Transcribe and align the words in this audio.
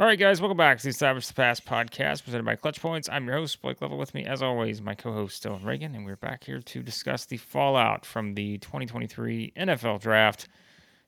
All 0.00 0.06
right, 0.06 0.18
guys, 0.18 0.40
welcome 0.40 0.56
back 0.56 0.78
to 0.78 0.84
the 0.84 0.88
Establish 0.88 1.26
the 1.26 1.34
Pass 1.34 1.60
podcast 1.60 2.24
presented 2.24 2.46
by 2.46 2.56
Clutch 2.56 2.80
Points. 2.80 3.06
I'm 3.12 3.26
your 3.26 3.36
host, 3.36 3.60
Blake 3.60 3.82
Lovell. 3.82 3.98
With 3.98 4.14
me, 4.14 4.24
as 4.24 4.40
always, 4.40 4.80
my 4.80 4.94
co 4.94 5.12
host, 5.12 5.42
Dillon 5.42 5.62
Reagan, 5.62 5.94
and 5.94 6.06
we're 6.06 6.16
back 6.16 6.44
here 6.44 6.58
to 6.58 6.82
discuss 6.82 7.26
the 7.26 7.36
fallout 7.36 8.06
from 8.06 8.32
the 8.32 8.56
2023 8.56 9.52
NFL 9.58 10.00
draft. 10.00 10.48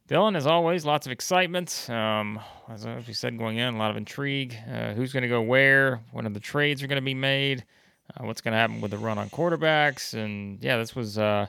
Dillon, 0.09 0.37
as 0.37 0.47
always, 0.47 0.85
lots 0.85 1.07
of 1.07 1.13
excitement. 1.13 1.89
Um, 1.89 2.39
as 2.69 2.85
we 3.07 3.15
said 3.15 3.39
going 3.39 3.57
in, 3.57 3.73
a 3.73 3.79
lot 3.79 3.91
of 3.91 3.97
intrigue. 3.97 4.55
Uh, 4.71 4.93
who's 4.93 5.11
going 5.11 5.23
to 5.23 5.29
go 5.29 5.41
where? 5.41 6.03
When 6.11 6.27
are 6.27 6.29
the 6.29 6.39
trades 6.39 6.83
are 6.83 6.87
going 6.87 7.01
to 7.01 7.03
be 7.03 7.15
made? 7.15 7.65
Uh, 8.15 8.27
what's 8.27 8.43
going 8.43 8.53
to 8.53 8.59
happen 8.59 8.83
with 8.83 8.91
the 8.91 8.99
run 8.99 9.17
on 9.17 9.31
quarterbacks? 9.31 10.13
And 10.13 10.63
yeah, 10.63 10.77
this 10.77 10.95
was 10.95 11.17
uh, 11.17 11.47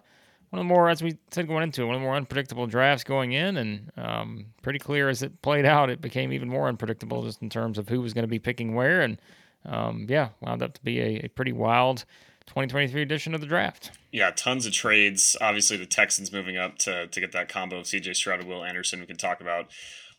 one 0.54 0.59
of 0.59 0.65
the 0.67 0.71
more, 0.71 0.88
as 0.88 1.01
we 1.01 1.17
said 1.31 1.47
going 1.47 1.63
into 1.63 1.81
it, 1.81 1.86
one 1.86 1.95
of 1.95 2.01
the 2.01 2.05
more 2.05 2.15
unpredictable 2.15 2.67
drafts 2.67 3.04
going 3.04 3.31
in, 3.31 3.57
and 3.57 3.91
um, 3.97 4.45
pretty 4.61 4.77
clear 4.77 5.09
as 5.09 5.23
it 5.23 5.41
played 5.41 5.65
out, 5.65 5.89
it 5.89 5.99
became 5.99 6.31
even 6.31 6.47
more 6.47 6.68
unpredictable 6.68 7.23
just 7.23 7.41
in 7.41 7.49
terms 7.49 7.79
of 7.79 7.89
who 7.89 8.01
was 8.01 8.13
going 8.13 8.21
to 8.21 8.27
be 8.27 8.37
picking 8.37 8.75
where, 8.75 9.01
and 9.01 9.19
um, 9.65 10.05
yeah, 10.07 10.29
wound 10.42 10.61
up 10.61 10.75
to 10.75 10.83
be 10.83 11.00
a, 11.01 11.21
a, 11.23 11.28
pretty 11.29 11.54
wild 11.54 12.05
2023 12.45 13.01
edition 13.01 13.33
of 13.33 13.42
the 13.42 13.47
draft. 13.47 13.89
Yeah, 14.11 14.29
tons 14.29 14.68
of 14.68 14.73
trades. 14.73 15.36
Obviously, 15.42 15.75
the 15.75 15.87
Texans 15.87 16.31
moving 16.31 16.56
up 16.56 16.78
to 16.79 17.07
to 17.07 17.20
get 17.20 17.31
that 17.31 17.50
combo 17.50 17.79
of 17.79 17.87
C.J. 17.87 18.14
Stroud 18.14 18.42
and 18.42 18.47
Will 18.47 18.64
Anderson. 18.64 19.00
We 19.00 19.07
can 19.07 19.17
talk 19.17 19.42
about 19.42 19.71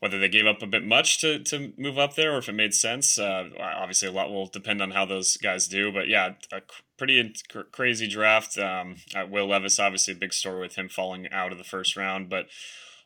whether 0.04 0.18
they 0.18 0.28
gave 0.28 0.44
up 0.44 0.60
a 0.60 0.66
bit 0.66 0.84
much 0.84 1.18
to, 1.18 1.38
to 1.38 1.72
move 1.78 1.98
up 1.98 2.14
there 2.14 2.34
or 2.34 2.36
if 2.36 2.46
it 2.50 2.52
made 2.52 2.74
sense. 2.74 3.18
Uh, 3.18 3.48
obviously, 3.58 4.06
a 4.06 4.12
lot 4.12 4.30
will 4.30 4.46
depend 4.46 4.82
on 4.82 4.90
how 4.90 5.06
those 5.06 5.38
guys 5.38 5.66
do. 5.66 5.90
But 5.90 6.08
yeah, 6.08 6.34
a 6.52 6.60
pretty 6.98 7.32
crazy 7.72 8.06
draft. 8.06 8.58
Um, 8.58 8.96
uh, 9.16 9.24
Will 9.26 9.46
Levis, 9.46 9.80
obviously, 9.80 10.12
a 10.12 10.18
big 10.18 10.34
story 10.34 10.60
with 10.60 10.74
him 10.74 10.90
falling 10.90 11.32
out 11.32 11.52
of 11.52 11.56
the 11.56 11.64
first 11.64 11.96
round. 11.96 12.28
But 12.28 12.48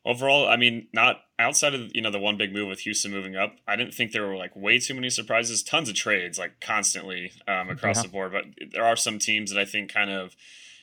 overall, 0.05 0.48
I 0.48 0.56
mean, 0.56 0.89
not 0.92 1.20
outside 1.39 1.73
of 1.73 1.95
you 1.95 2.03
know 2.03 2.11
the 2.11 2.19
one 2.19 2.37
big 2.37 2.53
move 2.53 2.66
with 2.66 2.80
Houston 2.80 3.12
moving 3.12 3.37
up. 3.37 3.55
I 3.65 3.77
didn't 3.77 3.95
think 3.95 4.11
there 4.11 4.27
were 4.27 4.34
like 4.34 4.56
way 4.56 4.80
too 4.80 4.95
many 4.95 5.09
surprises. 5.09 5.62
Tons 5.62 5.89
of 5.89 5.95
trades, 5.95 6.37
like 6.37 6.61
constantly 6.61 7.30
um, 7.47 7.70
across 7.70 7.98
yeah. 7.98 8.03
the 8.03 8.08
board. 8.08 8.33
But 8.33 8.73
there 8.73 8.84
are 8.84 8.97
some 8.97 9.20
teams 9.20 9.53
that 9.53 9.61
I 9.61 9.67
think 9.67 9.95
kind 9.95 10.11
of, 10.11 10.34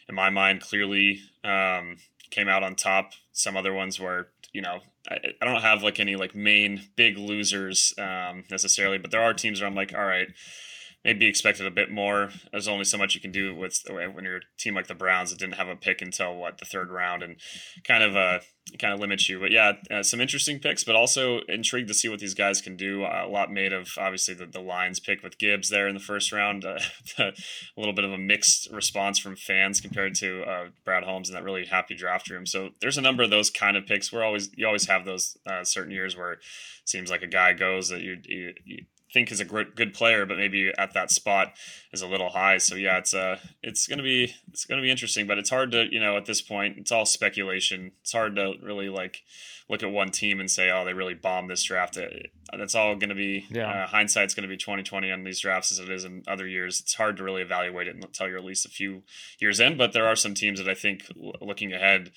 in 0.07 0.15
my 0.15 0.29
mind, 0.29 0.61
clearly 0.61 1.19
um, 1.43 1.97
came 2.29 2.47
out 2.47 2.63
on 2.63 2.75
top. 2.75 3.11
Some 3.33 3.57
other 3.57 3.73
ones 3.73 3.99
were 3.99 4.29
you 4.55 4.61
know, 4.61 4.79
I, 5.09 5.19
I 5.41 5.45
don't 5.45 5.61
have 5.61 5.83
like 5.83 5.99
any 5.99 6.15
like 6.15 6.35
main 6.35 6.81
big 6.95 7.17
losers 7.17 7.93
um, 7.97 8.43
necessarily, 8.49 8.97
but 8.97 9.11
there 9.11 9.21
are 9.21 9.33
teams 9.33 9.61
where 9.61 9.67
I'm 9.67 9.75
like, 9.75 9.93
all 9.93 10.05
right, 10.05 10.27
maybe 11.05 11.27
expected 11.27 11.67
a 11.67 11.71
bit 11.71 11.91
more. 11.91 12.31
There's 12.51 12.67
only 12.67 12.83
so 12.83 12.97
much 12.97 13.13
you 13.13 13.21
can 13.21 13.31
do 13.31 13.55
with 13.55 13.79
when 13.87 14.25
you're 14.25 14.37
a 14.37 14.57
team 14.57 14.73
like 14.73 14.87
the 14.87 14.95
Browns 14.95 15.29
that 15.29 15.39
didn't 15.39 15.55
have 15.55 15.67
a 15.67 15.75
pick 15.75 16.01
until 16.01 16.35
what 16.35 16.57
the 16.57 16.65
third 16.65 16.89
round 16.89 17.21
and 17.21 17.37
kind 17.87 18.03
of 18.03 18.15
uh 18.15 18.39
kind 18.81 18.95
of 18.95 18.99
limits 18.99 19.29
you. 19.29 19.39
But 19.39 19.51
yeah, 19.51 19.73
uh, 19.91 20.01
some 20.01 20.19
interesting 20.19 20.59
picks, 20.59 20.83
but 20.83 20.95
also 20.95 21.41
intrigued 21.47 21.87
to 21.89 21.93
see 21.93 22.09
what 22.09 22.19
these 22.19 22.33
guys 22.33 22.61
can 22.61 22.75
do. 22.75 23.03
Uh, 23.03 23.23
a 23.23 23.29
lot 23.29 23.51
made 23.51 23.71
of 23.71 23.89
obviously 23.99 24.33
the, 24.33 24.47
the 24.47 24.59
Lions 24.59 24.99
pick 24.99 25.21
with 25.21 25.37
Gibbs 25.37 25.69
there 25.69 25.87
in 25.87 25.93
the 25.93 26.01
first 26.01 26.31
round. 26.31 26.65
Uh, 26.65 26.79
a 27.19 27.33
little 27.77 27.93
bit 27.93 28.05
of 28.05 28.11
a 28.11 28.17
mixed 28.17 28.71
response 28.71 29.19
from 29.19 29.35
fans 29.35 29.79
compared 29.79 30.15
to 30.15 30.41
uh, 30.43 30.65
Brad 30.83 31.03
Holmes 31.03 31.29
and 31.29 31.37
that 31.37 31.43
really 31.43 31.65
happy 31.65 31.93
draft 31.93 32.27
room. 32.31 32.47
So 32.47 32.71
there's 32.81 32.97
a 32.97 33.01
number 33.01 33.21
of 33.21 33.29
those 33.29 33.51
kind 33.51 33.77
of 33.77 33.85
picks. 33.85 34.11
We're 34.11 34.23
always 34.23 34.49
you 34.55 34.65
always 34.65 34.87
have 34.87 35.05
those 35.05 35.37
uh, 35.45 35.63
certain 35.63 35.91
years 35.91 36.17
where 36.17 36.33
it 36.33 36.39
seems 36.85 37.11
like 37.11 37.21
a 37.21 37.27
guy 37.27 37.53
goes 37.53 37.89
that 37.89 38.01
you, 38.01 38.17
you, 38.25 38.53
you 38.65 38.85
think 39.15 39.31
is 39.31 39.39
a 39.39 39.45
great, 39.45 39.75
good 39.75 39.93
player, 39.93 40.25
but 40.25 40.37
maybe 40.37 40.73
at 40.77 40.93
that 40.93 41.09
spot 41.09 41.53
is 41.93 42.01
a 42.01 42.07
little 42.07 42.31
high. 42.31 42.57
So 42.57 42.75
yeah, 42.75 42.97
it's 42.97 43.13
uh 43.13 43.39
it's 43.63 43.87
gonna 43.87 44.03
be 44.03 44.35
it's 44.49 44.65
gonna 44.65 44.81
be 44.81 44.91
interesting, 44.91 45.25
but 45.25 45.37
it's 45.37 45.49
hard 45.49 45.71
to 45.71 45.87
you 45.89 46.01
know 46.01 46.17
at 46.17 46.25
this 46.25 46.41
point 46.41 46.77
it's 46.77 46.91
all 46.91 47.05
speculation. 47.05 47.93
It's 48.01 48.11
hard 48.11 48.35
to 48.35 48.55
really 48.61 48.89
like 48.89 49.23
look 49.69 49.81
at 49.81 49.89
one 49.89 50.11
team 50.11 50.41
and 50.41 50.51
say 50.51 50.69
oh 50.69 50.83
they 50.83 50.93
really 50.93 51.13
bombed 51.13 51.49
this 51.49 51.63
draft. 51.63 51.97
That's 52.55 52.75
all 52.75 52.95
going 52.95 53.09
to 53.09 53.15
be 53.15 53.47
yeah. 53.49 53.83
uh, 53.83 53.87
hindsight's 53.87 54.33
going 54.33 54.47
to 54.47 54.53
be 54.53 54.57
twenty 54.57 54.83
twenty 54.83 55.09
on 55.09 55.23
these 55.23 55.39
drafts 55.39 55.71
as 55.71 55.79
it 55.79 55.89
is 55.89 56.03
in 56.03 56.23
other 56.27 56.45
years. 56.45 56.81
It's 56.81 56.95
hard 56.95 57.15
to 57.17 57.23
really 57.23 57.41
evaluate 57.41 57.87
it 57.87 57.95
until 57.95 58.27
you're 58.27 58.37
at 58.37 58.43
least 58.43 58.65
a 58.65 58.69
few 58.69 59.03
years 59.39 59.61
in. 59.61 59.77
But 59.77 59.93
there 59.93 60.05
are 60.05 60.17
some 60.17 60.33
teams 60.33 60.59
that 60.59 60.69
I 60.69 60.75
think 60.75 61.05
looking 61.39 61.71
ahead 61.71 62.11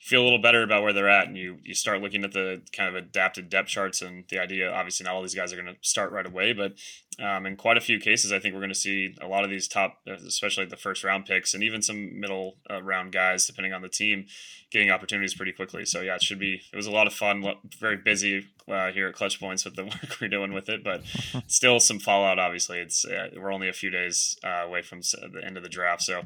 feel 0.00 0.22
a 0.22 0.24
little 0.24 0.38
better 0.38 0.62
about 0.62 0.82
where 0.82 0.94
they're 0.94 1.08
at 1.08 1.28
and 1.28 1.36
you 1.36 1.58
you 1.62 1.74
start 1.74 2.00
looking 2.00 2.24
at 2.24 2.32
the 2.32 2.62
kind 2.72 2.88
of 2.88 2.94
adapted 2.94 3.50
depth 3.50 3.68
charts 3.68 4.00
and 4.00 4.24
the 4.30 4.38
idea 4.38 4.70
obviously 4.72 5.04
not 5.04 5.14
all 5.14 5.20
these 5.20 5.34
guys 5.34 5.52
are 5.52 5.60
going 5.60 5.72
to 5.72 5.76
start 5.82 6.10
right 6.10 6.26
away 6.26 6.52
but 6.54 6.72
um, 7.18 7.44
in 7.44 7.56
quite 7.56 7.76
a 7.76 7.80
few 7.80 7.98
cases 7.98 8.32
i 8.32 8.38
think 8.38 8.54
we're 8.54 8.60
going 8.60 8.70
to 8.70 8.74
see 8.74 9.14
a 9.20 9.26
lot 9.26 9.44
of 9.44 9.50
these 9.50 9.68
top 9.68 9.98
especially 10.06 10.64
the 10.64 10.76
first 10.76 11.04
round 11.04 11.26
picks 11.26 11.54
and 11.54 11.62
even 11.62 11.82
some 11.82 12.18
middle 12.18 12.56
uh, 12.70 12.82
round 12.82 13.12
guys 13.12 13.46
depending 13.46 13.72
on 13.72 13.82
the 13.82 13.88
team 13.88 14.26
getting 14.70 14.90
opportunities 14.90 15.34
pretty 15.34 15.52
quickly 15.52 15.84
so 15.84 16.00
yeah 16.00 16.14
it 16.14 16.22
should 16.22 16.38
be 16.38 16.62
it 16.72 16.76
was 16.76 16.86
a 16.86 16.90
lot 16.90 17.06
of 17.06 17.12
fun 17.12 17.44
very 17.78 17.96
busy 17.96 18.46
uh, 18.68 18.92
here 18.92 19.08
at 19.08 19.14
clutch 19.14 19.40
points 19.40 19.64
with 19.64 19.74
the 19.74 19.84
work 19.84 20.16
we're 20.20 20.28
doing 20.28 20.52
with 20.52 20.68
it 20.68 20.84
but 20.84 21.02
still 21.46 21.80
some 21.80 21.98
fallout 21.98 22.38
obviously 22.38 22.78
it's 22.78 23.04
uh, 23.04 23.28
we're 23.36 23.52
only 23.52 23.68
a 23.68 23.72
few 23.72 23.90
days 23.90 24.38
uh, 24.44 24.64
away 24.64 24.80
from 24.80 25.00
the 25.00 25.42
end 25.44 25.56
of 25.56 25.62
the 25.62 25.68
draft 25.68 26.02
so 26.02 26.22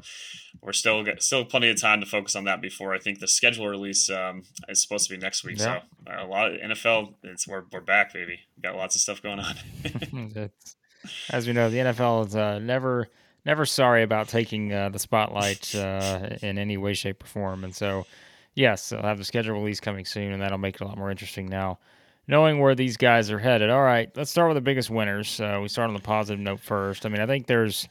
we're 0.61 0.71
still 0.71 1.03
still 1.19 1.43
plenty 1.43 1.69
of 1.69 1.79
time 1.79 1.99
to 1.99 2.05
focus 2.05 2.35
on 2.35 2.43
that 2.43 2.61
before 2.61 2.93
i 2.93 2.99
think 2.99 3.19
the 3.19 3.27
schedule 3.27 3.67
release 3.67 4.09
um, 4.09 4.43
is 4.69 4.81
supposed 4.81 5.07
to 5.07 5.15
be 5.15 5.19
next 5.19 5.43
week. 5.43 5.59
Yeah. 5.59 5.81
So 6.05 6.11
uh, 6.11 6.25
a 6.25 6.27
lot 6.27 6.51
of 6.51 6.59
NFL, 6.59 7.15
it's 7.23 7.47
we're, 7.47 7.63
we're 7.71 7.81
back, 7.81 8.13
baby. 8.13 8.39
We 8.57 8.61
got 8.61 8.75
lots 8.75 8.95
of 8.95 9.01
stuff 9.01 9.21
going 9.21 9.39
on. 9.39 9.55
As 11.29 11.45
we 11.45 11.53
know, 11.53 11.69
the 11.69 11.77
NFL 11.77 12.27
is 12.27 12.35
uh, 12.35 12.59
never 12.59 13.07
never 13.45 13.65
sorry 13.65 14.03
about 14.03 14.27
taking 14.27 14.73
uh, 14.73 14.89
the 14.89 14.99
spotlight 14.99 15.73
uh, 15.75 16.29
in 16.41 16.57
any 16.57 16.77
way, 16.77 16.93
shape, 16.93 17.23
or 17.23 17.27
form. 17.27 17.63
And 17.63 17.75
so, 17.75 18.05
yes, 18.55 18.91
I'll 18.91 19.03
have 19.03 19.19
the 19.19 19.23
schedule 19.23 19.53
release 19.53 19.79
coming 19.79 20.05
soon, 20.05 20.31
and 20.33 20.41
that'll 20.41 20.57
make 20.57 20.75
it 20.75 20.81
a 20.81 20.85
lot 20.85 20.97
more 20.97 21.11
interesting 21.11 21.47
now. 21.47 21.79
Knowing 22.27 22.59
where 22.59 22.73
these 22.73 22.97
guys 22.97 23.29
are 23.29 23.37
headed. 23.37 23.69
All 23.69 23.83
right, 23.83 24.09
let's 24.15 24.31
start 24.31 24.49
with 24.49 24.55
the 24.55 24.61
biggest 24.61 24.89
winners. 24.89 25.39
Uh, 25.39 25.59
we 25.61 25.67
start 25.67 25.89
on 25.89 25.93
the 25.93 25.99
positive 25.99 26.39
note 26.39 26.59
first. 26.59 27.05
I 27.05 27.09
mean, 27.09 27.21
I 27.21 27.27
think 27.27 27.45
there's 27.45 27.87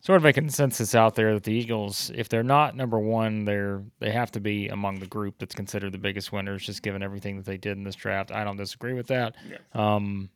sort 0.00 0.16
of 0.16 0.24
a 0.24 0.32
consensus 0.32 0.94
out 0.94 1.14
there 1.14 1.34
that 1.34 1.44
the 1.44 1.52
Eagles, 1.52 2.10
if 2.14 2.28
they're 2.28 2.42
not 2.42 2.76
number 2.76 2.98
one, 2.98 3.44
they're 3.44 3.82
they 3.98 4.10
have 4.10 4.30
to 4.32 4.40
be 4.40 4.68
among 4.68 5.00
the 5.00 5.06
group 5.06 5.36
that's 5.38 5.54
considered 5.54 5.92
the 5.92 5.98
biggest 5.98 6.32
winners, 6.32 6.64
just 6.64 6.82
given 6.82 7.02
everything 7.02 7.36
that 7.36 7.46
they 7.46 7.56
did 7.56 7.76
in 7.76 7.84
this 7.84 7.96
draft. 7.96 8.30
I 8.30 8.44
don't 8.44 8.56
disagree 8.56 8.94
with 8.94 9.08
that. 9.08 9.34
Yeah. 9.48 9.58
Um, 9.74 10.30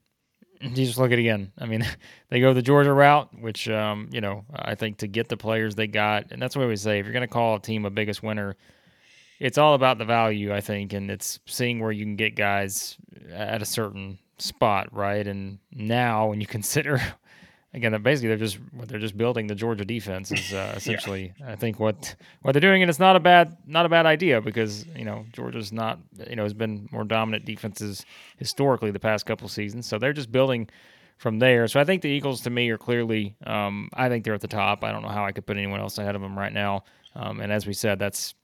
you 0.61 0.87
just 0.87 0.99
look 0.99 1.11
at 1.11 1.19
it 1.19 1.21
again. 1.21 1.53
I 1.59 1.67
mean, 1.67 1.85
they 2.29 2.41
go 2.41 2.53
the 2.53 2.63
Georgia 2.63 2.93
route, 2.93 3.29
which 3.41 3.69
um, 3.69 4.09
you 4.13 4.21
know 4.21 4.45
I 4.55 4.75
think 4.75 4.99
to 4.99 5.07
get 5.07 5.29
the 5.29 5.37
players 5.37 5.75
they 5.75 5.87
got, 5.87 6.33
and 6.33 6.41
that's 6.41 6.57
what 6.57 6.69
we 6.69 6.77
say. 6.77 6.99
If 6.99 7.07
you're 7.07 7.13
going 7.13 7.23
to 7.23 7.29
call 7.29 7.57
a 7.57 7.61
team 7.61 7.85
a 7.85 7.91
biggest 7.91 8.23
winner, 8.23 8.57
it's 9.39 9.59
all 9.59 9.75
about 9.75 9.99
the 9.99 10.05
value, 10.05 10.55
I 10.55 10.61
think, 10.61 10.93
and 10.93 11.11
it's 11.11 11.41
seeing 11.47 11.81
where 11.81 11.93
you 11.93 12.05
can 12.05 12.17
get 12.17 12.37
guys 12.37 12.97
at 13.33 13.63
a 13.63 13.67
certain 13.67 14.19
spot, 14.39 14.89
right? 14.93 15.27
And 15.27 15.59
now, 15.73 16.29
when 16.29 16.41
you 16.41 16.47
consider 16.59 17.01
again, 17.75 18.01
basically 18.03 18.29
they're 18.29 18.37
just 18.37 18.59
they're 18.87 18.99
just 18.99 19.17
building 19.17 19.47
the 19.47 19.55
Georgia 19.55 19.85
defense 19.85 20.31
is 20.31 20.53
uh, 20.53 20.73
essentially 20.77 21.33
yeah. 21.39 21.53
I 21.53 21.57
think 21.57 21.79
what 21.81 22.15
what 22.43 22.53
they're 22.53 22.61
doing, 22.61 22.83
and 22.83 22.91
it's 22.91 22.99
not 22.99 23.17
a 23.17 23.21
bad 23.21 23.57
not 23.67 23.87
a 23.87 23.89
bad 23.89 24.07
idea 24.07 24.41
because 24.41 24.87
you 24.97 25.05
know 25.05 25.25
Georgia's 25.33 25.73
not 25.73 25.99
you 26.29 26.37
know 26.37 26.43
has 26.43 26.55
been 26.55 26.89
more 26.93 27.05
dominant 27.05 27.45
defenses 27.45 28.05
historically 28.37 28.91
the 28.91 29.01
past 29.01 29.27
couple 29.27 29.49
seasons, 29.49 29.87
so 29.87 29.99
they're 29.99 30.13
just 30.13 30.31
building 30.31 30.69
from 31.19 31.39
there. 31.39 31.69
So 31.69 31.81
I 31.81 31.85
think 31.85 32.03
the 32.03 32.09
Eagles 32.09 32.41
to 32.43 32.51
me 32.51 32.69
are 32.71 32.79
clearly 32.79 33.37
um, 33.47 33.89
I 33.95 34.09
think 34.09 34.25
they're 34.25 34.35
at 34.35 34.41
the 34.41 34.49
top. 34.49 34.85
I 34.85 34.93
don't 34.93 35.03
know 35.03 35.09
how 35.09 35.25
I 35.25 35.33
could 35.33 35.47
put 35.47 35.57
anyone 35.57 35.81
else 35.81 35.99
ahead 35.99 36.15
of 36.15 36.23
them 36.23 36.39
right 36.39 36.53
now. 36.53 36.85
Um, 37.15 37.41
and 37.41 37.53
as 37.53 37.67
we 37.67 37.75
said, 37.75 37.99
that's 37.99 38.35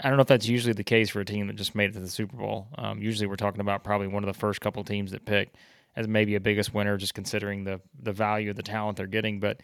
I 0.00 0.08
don't 0.08 0.18
know 0.18 0.22
if 0.22 0.28
that's 0.28 0.46
usually 0.46 0.74
the 0.74 0.84
case 0.84 1.08
for 1.08 1.20
a 1.20 1.24
team 1.24 1.46
that 1.46 1.56
just 1.56 1.74
made 1.74 1.90
it 1.90 1.92
to 1.94 2.00
the 2.00 2.08
Super 2.08 2.36
Bowl. 2.36 2.68
Um, 2.76 3.00
usually 3.00 3.26
we're 3.26 3.36
talking 3.36 3.60
about 3.60 3.82
probably 3.82 4.08
one 4.08 4.22
of 4.22 4.26
the 4.26 4.38
first 4.38 4.60
couple 4.60 4.84
teams 4.84 5.12
that 5.12 5.24
pick 5.24 5.54
as 5.96 6.06
maybe 6.06 6.34
a 6.34 6.40
biggest 6.40 6.74
winner, 6.74 6.96
just 6.96 7.14
considering 7.14 7.64
the 7.64 7.80
the 8.02 8.12
value 8.12 8.50
of 8.50 8.56
the 8.56 8.62
talent 8.62 8.98
they're 8.98 9.06
getting. 9.06 9.40
But 9.40 9.60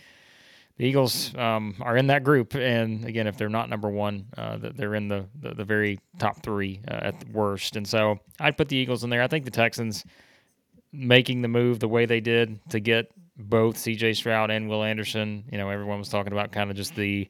the 0.79 0.87
Eagles 0.87 1.37
um, 1.37 1.77
are 1.81 1.97
in 1.97 2.07
that 2.07 2.25
group, 2.25 2.55
and 2.55 3.05
again, 3.05 3.27
if 3.27 3.37
they're 3.37 3.51
not 3.51 3.69
number 3.69 3.91
one, 3.91 4.27
uh, 4.37 4.59
they're 4.59 4.95
in 4.95 5.09
the, 5.09 5.27
the, 5.39 5.55
the 5.55 5.65
very 5.65 6.01
top 6.19 6.43
three 6.43 6.81
uh, 6.89 6.95
at 6.95 7.21
the 7.21 7.27
worst. 7.31 7.77
And 7.77 7.87
so 7.87 8.19
I'd 8.41 8.57
put 8.57 8.69
the 8.69 8.77
Eagles 8.77 9.05
in 9.05 9.11
there. 9.11 9.23
I 9.23 9.29
think 9.29 9.45
the 9.45 9.51
Texans 9.51 10.05
making 10.91 11.43
the 11.43 11.49
move 11.49 11.79
the 11.79 11.89
way 11.89 12.07
they 12.07 12.21
did 12.21 12.59
to 12.71 12.81
get 12.81 13.13
both 13.37 13.77
C.J. 13.77 14.15
Stroud 14.15 14.51
and 14.51 14.69
Will 14.69 14.83
Anderson. 14.83 15.45
You 15.53 15.59
know, 15.59 15.69
everyone 15.69 15.99
was 15.99 16.09
talking 16.09 16.33
about 16.33 16.53
kind 16.53 16.71
of 16.71 16.77
just 16.77 16.95
the 16.95 17.29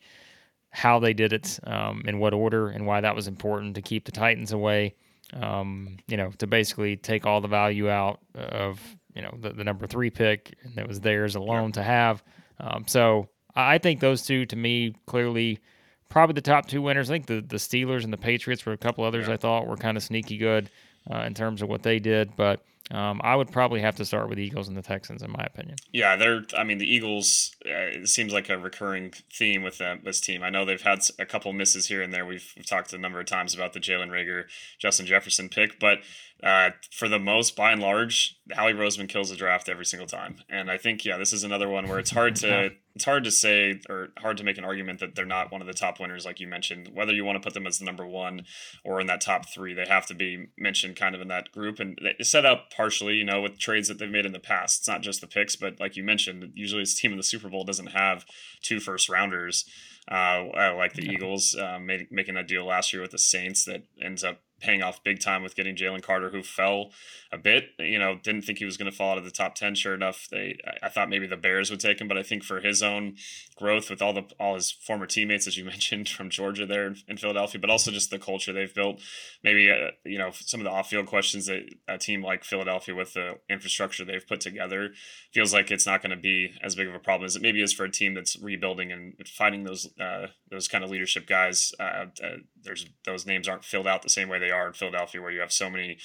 how 0.71 1.01
they 1.01 1.13
did 1.13 1.33
it, 1.33 1.59
um, 1.65 2.03
in 2.07 2.19
what 2.19 2.33
order, 2.33 2.69
and 2.69 2.87
why 2.87 3.01
that 3.01 3.15
was 3.15 3.27
important 3.27 3.75
to 3.75 3.83
keep 3.83 4.05
the 4.05 4.13
Titans 4.13 4.53
away 4.53 4.95
um, 5.33 5.97
you 6.07 6.17
know, 6.17 6.31
to 6.39 6.47
basically 6.47 6.97
take 6.97 7.27
all 7.27 7.41
the 7.41 7.49
value 7.49 7.89
out 7.89 8.21
of, 8.35 8.81
you 9.15 9.23
know, 9.23 9.37
the, 9.41 9.51
the 9.51 9.65
number 9.65 9.87
three 9.87 10.11
pick 10.11 10.55
that 10.75 10.89
was 10.89 11.01
theirs 11.01 11.35
alone 11.35 11.73
to 11.73 11.83
have. 11.83 12.23
Um, 12.59 12.85
so 12.87 13.29
I 13.55 13.79
think 13.79 14.01
those 14.01 14.23
two, 14.23 14.47
to 14.47 14.57
me, 14.57 14.95
clearly 15.07 15.61
probably 16.09 16.35
the 16.35 16.43
top 16.43 16.67
two 16.67 16.83
winners. 16.83 17.11
I 17.11 17.15
think 17.15 17.27
the, 17.27 17.41
the 17.41 17.57
Steelers 17.57 18.05
and 18.05 18.13
the 18.13 18.19
Patriots 18.19 18.65
were 18.65 18.73
a 18.73 18.79
couple 18.79 19.05
others 19.05 19.29
yeah. 19.29 19.35
I 19.35 19.37
thought 19.37 19.67
were 19.67 19.77
kind 19.77 19.97
of 19.97 20.03
sneaky 20.03 20.37
good 20.37 20.71
uh, 21.11 21.21
in 21.21 21.35
terms 21.35 21.63
of 21.63 21.69
what 21.69 21.83
they 21.83 21.99
did. 21.99 22.37
But 22.37 22.61
Um, 22.91 23.21
I 23.25 23.37
would 23.37 23.51
probably 23.51 23.81
have 23.81 23.97
to 23.97 24.05
start 24.05 24.29
with 24.29 24.37
the 24.37 24.45
Eagles 24.45 24.69
and 24.69 24.77
the 24.77 24.83
Texans, 24.83 25.23
in 25.23 25.31
my 25.31 25.45
opinion. 25.45 25.77
Yeah, 25.93 26.17
they're. 26.17 26.43
I 26.59 26.65
mean, 26.65 26.77
the 26.79 26.93
Eagles. 26.93 27.55
Uh, 27.65 28.03
it 28.03 28.09
seems 28.09 28.33
like 28.35 28.51
a 28.51 28.59
recurring 28.59 29.15
theme 29.33 29.63
with 29.63 29.79
them, 29.79 30.01
this 30.05 30.21
team. 30.21 30.43
I 30.43 30.51
know 30.51 30.65
they've 30.65 30.83
had 30.83 30.99
a 31.19 31.25
couple 31.25 31.53
misses 31.55 31.87
here 31.87 32.03
and 32.03 32.13
there. 32.13 32.27
We've, 32.27 32.53
we've 32.55 32.67
talked 32.67 32.93
a 32.93 32.99
number 32.99 33.21
of 33.21 33.27
times 33.27 33.55
about 33.55 33.73
the 33.73 33.81
Jalen 33.81 34.11
Reagor, 34.11 34.45
Justin 34.79 35.07
Jefferson 35.07 35.49
pick, 35.49 35.79
but 35.79 35.99
uh, 36.43 36.71
for 36.91 37.09
the 37.09 37.21
most, 37.21 37.57
by 37.57 37.71
and 37.73 37.81
large, 37.81 38.37
Howie 38.51 38.75
Roseman 38.75 39.09
kills 39.09 39.31
the 39.31 39.37
draft 39.37 39.69
every 39.69 39.87
single 39.87 40.09
time. 40.09 40.43
And 40.51 40.71
I 40.71 40.77
think, 40.77 41.05
yeah, 41.05 41.17
this 41.17 41.33
is 41.33 41.45
another 41.45 41.69
one 41.69 41.89
where 41.89 42.01
it's 42.01 42.11
hard 42.11 42.37
to 42.37 42.73
it's 42.95 43.05
hard 43.05 43.25
to 43.25 43.31
say 43.31 43.81
or 43.89 44.09
hard 44.19 44.37
to 44.37 44.45
make 44.45 44.59
an 44.59 44.65
argument 44.65 45.01
that 45.01 45.15
they're 45.15 45.25
not 45.25 45.51
one 45.51 45.61
of 45.61 45.67
the 45.67 45.73
top 45.73 45.99
winners, 45.99 46.25
like 46.25 46.41
you 46.41 46.47
mentioned. 46.47 46.91
Whether 46.93 47.13
you 47.13 47.25
want 47.25 47.37
to 47.37 47.47
put 47.47 47.55
them 47.55 47.67
as 47.67 47.79
the 47.79 47.85
number 47.85 48.07
one 48.07 48.45
or 48.85 49.01
in 49.01 49.07
that 49.07 49.21
top 49.21 49.49
three, 49.49 49.73
they 49.73 49.87
have 49.87 50.07
to 50.07 50.15
be 50.15 50.49
mentioned 50.59 50.97
kind 50.97 51.15
of 51.15 51.21
in 51.21 51.29
that 51.29 51.53
group. 51.53 51.81
And 51.81 51.99
it's 52.03 52.31
set 52.31 52.45
up 52.45 52.71
partially, 52.71 53.15
you 53.15 53.25
know, 53.25 53.41
with 53.41 53.59
trades 53.59 53.89
that 53.89 53.99
they've 53.99 54.11
made 54.11 54.27
in 54.27 54.33
the 54.33 54.39
past. 54.39 54.81
It's 54.81 54.89
not 54.89 55.03
just 55.03 55.21
the 55.21 55.27
picks, 55.27 55.57
but 55.57 55.81
like 55.81 55.97
you 55.97 56.05
mentioned, 56.05 56.53
usually 56.55 56.83
this 56.83 56.99
team 56.99 57.13
in 57.13 57.17
the 57.17 57.23
Super 57.23 57.49
Bowl 57.49 57.65
doesn't 57.65 57.89
have 57.89 58.25
two 58.63 58.81
first 58.81 59.09
rounders. 59.09 59.65
Uh, 60.11 60.47
like 60.77 60.95
the 60.95 61.07
yeah. 61.07 61.13
Eagles 61.13 61.57
uh, 61.57 61.79
made, 61.79 62.09
making 62.11 62.37
a 62.37 62.43
deal 62.43 62.67
last 62.67 62.93
year 62.93 63.01
with 63.01 63.13
the 63.13 63.19
Saints 63.19 63.65
that 63.65 63.85
ends 64.03 64.25
up 64.25 64.41
paying 64.63 64.83
off 64.83 65.03
big 65.03 65.21
time 65.21 65.43
with 65.43 65.57
getting 65.57 65.77
Jalen 65.77 66.03
Carter, 66.03 66.31
who 66.31 66.43
fell 66.43 66.91
a 67.33 67.39
bit. 67.39 67.71
You 67.79 67.99
know, 67.99 68.19
didn't 68.23 68.43
think 68.43 68.59
he 68.59 68.65
was 68.65 68.77
going 68.77 68.91
to 68.91 68.97
fall 68.97 69.13
out 69.13 69.19
of 69.19 69.25
the 69.25 69.31
top 69.31 69.55
ten. 69.55 69.75
Sure 69.75 69.95
enough, 69.95 70.29
they 70.31 70.59
I 70.83 70.89
thought 70.89 71.09
maybe 71.09 71.27
the 71.27 71.37
Bears 71.37 71.71
would 71.71 71.81
take 71.81 72.01
him, 72.01 72.09
but 72.09 72.17
I 72.17 72.23
think 72.23 72.45
for 72.45 72.61
his 72.61 72.83
own 72.83 73.17
growth 73.57 73.91
with 73.91 74.01
all 74.01 74.13
the 74.13 74.25
all 74.39 74.55
his 74.55 74.71
former 74.71 75.07
teammates, 75.07 75.47
as 75.47 75.57
you 75.57 75.65
mentioned 75.73 76.09
from 76.09 76.31
Georgia 76.31 76.65
there 76.65 76.95
in, 77.09 77.17
Philadelphia, 77.17 77.61
but 77.61 77.71
also 77.71 77.91
just 77.91 78.11
the 78.11 78.19
culture 78.19 78.53
they've 78.53 78.75
built. 78.75 79.01
Maybe 79.43 79.71
uh, 79.71 79.91
you 80.05 80.19
know 80.19 80.31
some 80.33 80.61
of 80.61 80.65
the 80.65 80.71
off 80.71 80.89
field 80.89 81.07
questions 81.07 81.47
that 81.47 81.63
a 81.89 81.99
team 81.99 82.23
like 82.23 82.45
Philadelphia 82.45 82.95
with 82.95 83.15
the 83.15 83.39
infrastructure 83.51 84.05
they've 84.05 84.27
put 84.27 84.41
together 84.41 84.91
feels 85.33 85.53
like 85.53 85.71
it's 85.71 85.87
not 85.87 86.03
going 86.03 86.11
to 86.11 86.17
be 86.17 86.53
as 86.63 86.75
big 86.75 86.89
of 86.89 86.95
a 86.95 86.99
problem 86.99 87.27
as 87.27 87.37
it 87.37 87.43
maybe 87.43 87.63
is 87.63 87.73
for 87.73 87.85
a 87.85 87.91
team 87.91 88.15
that's 88.15 88.39
rebuilding 88.41 88.93
and 88.93 89.15
finding 89.27 89.65
those 89.65 89.89
uh, 90.01 90.29
those 90.51 90.69
kind 90.69 90.85
of 90.85 90.91
leadership 90.91 91.27
guys. 91.27 91.73
Uh, 91.81 92.07
uh 92.23 92.37
there's 92.63 92.87
those 93.05 93.27
names 93.27 93.49
aren't 93.49 93.65
filled 93.65 93.87
out 93.87 94.03
the 94.03 94.09
same 94.09 94.29
way 94.29 94.39
they 94.39 94.52
are 94.53 94.69
in 94.69 94.75
Philadelphia, 94.75 95.21
where 95.21 95.31
you 95.31 95.41
have 95.41 95.53
so 95.53 95.69
many 95.69 95.99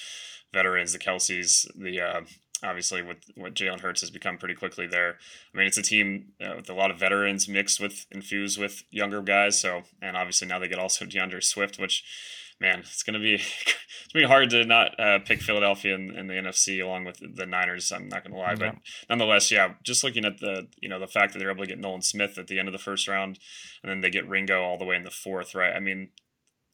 veterans, 0.53 0.94
the 0.94 0.99
Kelces, 0.99 1.67
the 1.75 2.01
uh, 2.01 2.21
obviously 2.63 3.01
with 3.01 3.17
what 3.35 3.53
Jalen 3.53 3.81
Hurts 3.81 4.01
has 4.01 4.09
become 4.09 4.38
pretty 4.38 4.55
quickly 4.55 4.88
there. 4.88 5.17
I 5.53 5.57
mean, 5.57 5.67
it's 5.67 5.77
a 5.77 5.83
team 5.83 6.33
uh, 6.41 6.53
with 6.57 6.69
a 6.69 6.73
lot 6.73 6.91
of 6.91 6.99
veterans 6.99 7.47
mixed 7.47 7.79
with 7.79 8.05
infused 8.11 8.59
with 8.59 8.83
younger 8.89 9.21
guys. 9.21 9.59
So, 9.59 9.83
and 10.01 10.17
obviously 10.17 10.47
now 10.47 10.59
they 10.59 10.67
get 10.67 10.79
also 10.79 11.05
D'Andre 11.09 11.41
Swift, 11.41 11.79
which 11.79 12.03
man, 12.59 12.79
it's 12.79 13.03
gonna 13.03 13.19
be 13.19 13.35
it's 13.35 14.13
gonna 14.13 14.25
be 14.25 14.29
hard 14.29 14.49
to 14.51 14.65
not 14.65 14.99
uh, 14.99 15.19
pick 15.19 15.41
Philadelphia 15.41 15.95
in, 15.95 16.15
in, 16.15 16.27
the 16.27 16.33
NFC 16.33 16.83
along 16.83 17.05
with 17.05 17.21
the 17.35 17.45
Niners. 17.45 17.91
I'm 17.91 18.07
not 18.09 18.23
gonna 18.23 18.38
lie, 18.38 18.55
but 18.55 18.75
nonetheless, 19.09 19.51
yeah, 19.51 19.73
just 19.83 20.03
looking 20.03 20.25
at 20.25 20.39
the 20.39 20.67
you 20.81 20.89
know 20.89 20.99
the 20.99 21.07
fact 21.07 21.33
that 21.33 21.39
they're 21.39 21.51
able 21.51 21.63
to 21.63 21.69
get 21.69 21.79
Nolan 21.79 22.01
Smith 22.01 22.38
at 22.38 22.47
the 22.47 22.59
end 22.59 22.67
of 22.67 22.71
the 22.71 22.79
first 22.79 23.07
round, 23.07 23.39
and 23.83 23.91
then 23.91 24.01
they 24.01 24.09
get 24.09 24.27
Ringo 24.27 24.63
all 24.63 24.77
the 24.77 24.85
way 24.85 24.95
in 24.95 25.03
the 25.03 25.11
fourth, 25.11 25.53
right? 25.53 25.75
I 25.75 25.79
mean, 25.79 26.09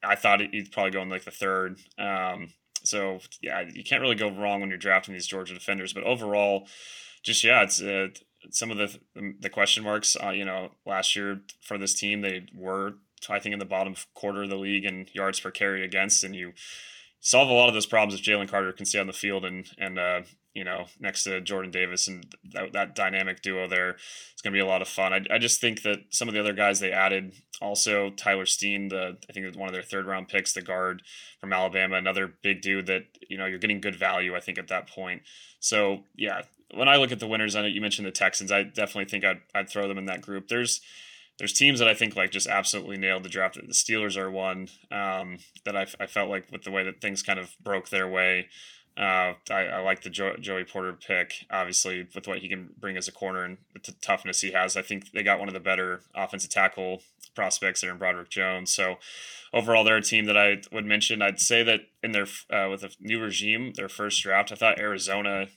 I 0.03 0.15
thought 0.15 0.41
he'd 0.41 0.71
probably 0.71 0.91
go 0.91 1.01
in 1.01 1.09
like 1.09 1.25
the 1.25 1.31
third. 1.31 1.79
Um, 1.97 2.49
so 2.83 3.19
yeah, 3.41 3.61
you 3.61 3.83
can't 3.83 4.01
really 4.01 4.15
go 4.15 4.29
wrong 4.29 4.59
when 4.59 4.69
you're 4.69 4.77
drafting 4.77 5.13
these 5.13 5.27
Georgia 5.27 5.53
defenders. 5.53 5.93
But 5.93 6.03
overall, 6.03 6.67
just 7.23 7.43
yeah, 7.43 7.63
it's 7.63 7.81
uh, 7.81 8.09
some 8.49 8.71
of 8.71 8.77
the 8.77 8.99
the 9.39 9.49
question 9.49 9.83
marks. 9.83 10.17
Uh, 10.21 10.31
you 10.31 10.45
know, 10.45 10.71
last 10.85 11.15
year 11.15 11.41
for 11.61 11.77
this 11.77 11.93
team, 11.93 12.21
they 12.21 12.45
were 12.53 12.95
I 13.29 13.39
think 13.39 13.53
in 13.53 13.59
the 13.59 13.65
bottom 13.65 13.95
quarter 14.13 14.43
of 14.43 14.49
the 14.49 14.57
league 14.57 14.85
in 14.85 15.07
yards 15.13 15.39
per 15.39 15.51
carry 15.51 15.83
against, 15.83 16.23
and 16.23 16.35
you 16.35 16.53
solve 17.19 17.49
a 17.49 17.53
lot 17.53 17.69
of 17.69 17.73
those 17.73 17.85
problems 17.85 18.19
if 18.19 18.25
Jalen 18.25 18.49
Carter 18.49 18.73
can 18.73 18.85
stay 18.85 18.99
on 18.99 19.07
the 19.07 19.13
field 19.13 19.45
and 19.45 19.69
and 19.77 19.97
uh, 19.97 20.21
you 20.53 20.63
know 20.63 20.85
next 20.99 21.23
to 21.23 21.41
Jordan 21.41 21.71
Davis 21.71 22.07
and 22.07 22.25
that, 22.51 22.73
that 22.73 22.95
dynamic 22.95 23.41
duo 23.41 23.67
there. 23.67 23.91
It's 24.31 24.41
going 24.41 24.53
to 24.53 24.57
be 24.57 24.61
a 24.61 24.67
lot 24.67 24.81
of 24.81 24.87
fun. 24.87 25.13
I, 25.13 25.21
I 25.31 25.37
just 25.37 25.59
think 25.59 25.81
that 25.83 25.99
some 26.09 26.27
of 26.27 26.33
the 26.33 26.39
other 26.39 26.53
guys 26.53 26.79
they 26.79 26.91
added 26.91 27.33
also 27.61 28.09
Tyler 28.11 28.45
Steen, 28.45 28.89
the 28.89 29.17
I 29.29 29.33
think 29.33 29.55
one 29.55 29.69
of 29.69 29.73
their 29.73 29.83
third 29.83 30.05
round 30.05 30.27
picks, 30.27 30.53
the 30.53 30.61
guard 30.61 31.01
from 31.39 31.53
Alabama, 31.53 31.95
another 31.95 32.33
big 32.41 32.61
dude 32.61 32.87
that 32.87 33.05
you 33.29 33.37
know 33.37 33.45
you're 33.45 33.59
getting 33.59 33.81
good 33.81 33.95
value. 33.95 34.35
I 34.35 34.39
think 34.39 34.57
at 34.57 34.67
that 34.67 34.89
point. 34.89 35.23
So 35.59 36.03
yeah, 36.15 36.43
when 36.73 36.87
I 36.87 36.97
look 36.97 37.11
at 37.11 37.19
the 37.19 37.27
winners, 37.27 37.55
I 37.55 37.61
know 37.61 37.67
you 37.67 37.81
mentioned 37.81 38.07
the 38.07 38.11
Texans. 38.11 38.51
I 38.51 38.63
definitely 38.63 39.05
think 39.05 39.23
I'd 39.23 39.41
I'd 39.55 39.69
throw 39.69 39.87
them 39.87 39.97
in 39.97 40.05
that 40.05 40.21
group. 40.21 40.47
There's 40.47 40.81
there's 41.39 41.53
teams 41.53 41.79
that 41.79 41.87
I 41.87 41.93
think 41.93 42.15
like 42.15 42.31
just 42.31 42.47
absolutely 42.47 42.97
nailed 42.97 43.23
the 43.23 43.29
draft. 43.29 43.55
The 43.55 43.73
Steelers 43.73 44.17
are 44.17 44.29
one 44.29 44.67
um, 44.91 45.39
that 45.65 45.75
I, 45.75 45.87
I 45.99 46.05
felt 46.05 46.29
like 46.29 46.51
with 46.51 46.63
the 46.63 46.71
way 46.71 46.83
that 46.83 47.01
things 47.01 47.23
kind 47.23 47.39
of 47.39 47.55
broke 47.63 47.89
their 47.89 48.07
way. 48.07 48.49
Uh, 48.95 49.33
I, 49.49 49.65
I 49.73 49.79
like 49.79 50.03
the 50.03 50.09
jo- 50.09 50.37
Joey 50.39 50.63
Porter 50.63 50.93
pick, 50.93 51.45
obviously, 51.49 52.07
with 52.13 52.27
what 52.27 52.39
he 52.39 52.49
can 52.49 52.69
bring 52.79 52.95
as 52.95 53.07
a 53.07 53.11
corner 53.11 53.43
and 53.43 53.57
the 53.73 53.79
t- 53.79 53.93
toughness 54.01 54.41
he 54.41 54.51
has. 54.51 54.77
I 54.77 54.83
think 54.83 55.11
they 55.11 55.23
got 55.23 55.39
one 55.39 55.47
of 55.47 55.53
the 55.55 55.59
better 55.59 56.01
offensive 56.13 56.51
tackle 56.51 57.01
prospects 57.35 57.81
there 57.81 57.91
in 57.91 57.97
Broderick 57.97 58.29
Jones. 58.29 58.71
So 58.71 58.97
overall, 59.51 59.83
they're 59.83 59.97
a 59.97 60.01
team 60.01 60.25
that 60.25 60.37
I 60.37 60.61
would 60.71 60.85
mention. 60.85 61.21
I'd 61.21 61.39
say 61.39 61.63
that 61.63 61.81
in 62.03 62.11
their 62.11 62.27
uh, 62.51 62.69
with 62.69 62.83
a 62.83 62.91
new 62.99 63.19
regime, 63.19 63.73
their 63.75 63.89
first 63.89 64.21
draft, 64.21 64.51
I 64.51 64.55
thought 64.55 64.79
Arizona 64.79 65.47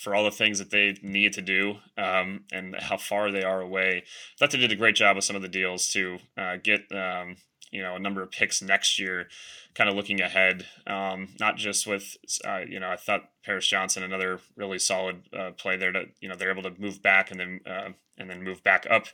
for 0.00 0.14
all 0.14 0.24
the 0.24 0.30
things 0.30 0.58
that 0.58 0.70
they 0.70 0.96
need 1.02 1.32
to 1.32 1.42
do 1.42 1.76
um, 1.98 2.44
and 2.52 2.76
how 2.78 2.96
far 2.96 3.30
they 3.30 3.42
are 3.42 3.60
away. 3.60 4.04
I 4.04 4.38
thought 4.38 4.52
they 4.52 4.58
did 4.58 4.70
a 4.70 4.76
great 4.76 4.94
job 4.94 5.16
with 5.16 5.24
some 5.24 5.36
of 5.36 5.42
the 5.42 5.48
deals 5.48 5.88
to 5.88 6.18
uh, 6.36 6.56
get 6.62 6.82
um, 6.92 7.36
you 7.74 7.82
know 7.82 7.96
a 7.96 7.98
number 7.98 8.22
of 8.22 8.30
picks 8.30 8.62
next 8.62 9.00
year, 9.00 9.26
kind 9.74 9.90
of 9.90 9.96
looking 9.96 10.20
ahead. 10.20 10.66
Um, 10.86 11.28
not 11.40 11.56
just 11.56 11.86
with 11.86 12.16
uh, 12.46 12.60
you 12.66 12.78
know 12.78 12.88
I 12.88 12.96
thought 12.96 13.30
Paris 13.44 13.66
Johnson 13.66 14.04
another 14.04 14.38
really 14.56 14.78
solid 14.78 15.24
uh, 15.36 15.50
play 15.50 15.76
there 15.76 15.92
To 15.92 16.04
you 16.20 16.28
know 16.28 16.36
they're 16.36 16.52
able 16.52 16.62
to 16.62 16.80
move 16.80 17.02
back 17.02 17.32
and 17.32 17.40
then 17.40 17.60
uh, 17.66 17.90
and 18.16 18.30
then 18.30 18.44
move 18.44 18.62
back 18.62 18.86
up 18.88 19.06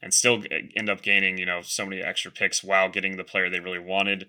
and 0.00 0.14
still 0.14 0.44
end 0.76 0.88
up 0.88 1.02
gaining 1.02 1.38
you 1.38 1.46
know 1.46 1.60
so 1.60 1.84
many 1.84 2.00
extra 2.00 2.30
picks 2.30 2.62
while 2.62 2.88
getting 2.88 3.16
the 3.16 3.24
player 3.24 3.50
they 3.50 3.60
really 3.60 3.80
wanted. 3.80 4.26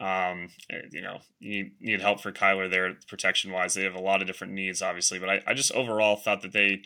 Um, 0.00 0.48
eh, 0.70 0.82
you 0.92 1.00
know, 1.00 1.20
you 1.38 1.70
need 1.80 2.00
help 2.00 2.20
for 2.20 2.32
Kyler 2.32 2.68
there 2.68 2.96
protection 3.08 3.52
wise. 3.52 3.74
They 3.74 3.84
have 3.84 3.94
a 3.94 4.00
lot 4.00 4.20
of 4.20 4.26
different 4.26 4.52
needs, 4.52 4.82
obviously, 4.82 5.18
but 5.18 5.28
I, 5.28 5.42
I 5.46 5.54
just 5.54 5.72
overall 5.72 6.16
thought 6.16 6.42
that 6.42 6.52
they 6.52 6.82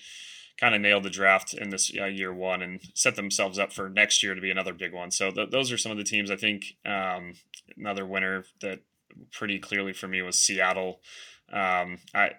kind 0.58 0.74
of 0.74 0.80
nailed 0.80 1.02
the 1.02 1.10
draft 1.10 1.54
in 1.54 1.70
this 1.70 1.92
uh, 1.98 2.06
year 2.06 2.32
one 2.32 2.62
and 2.62 2.80
set 2.94 3.16
themselves 3.16 3.58
up 3.58 3.72
for 3.72 3.88
next 3.88 4.22
year 4.22 4.34
to 4.34 4.40
be 4.40 4.50
another 4.50 4.72
big 4.72 4.92
one. 4.92 5.10
So 5.10 5.30
th- 5.30 5.50
those 5.50 5.72
are 5.72 5.78
some 5.78 5.92
of 5.92 5.98
the 5.98 6.04
teams 6.04 6.30
I 6.30 6.36
think. 6.36 6.76
Um, 6.84 7.34
another 7.76 8.06
winner 8.06 8.44
that 8.60 8.80
pretty 9.32 9.58
clearly 9.58 9.92
for 9.92 10.08
me 10.08 10.22
was 10.22 10.36
Seattle. 10.36 11.00
Um, 11.52 11.98
I 12.14 12.30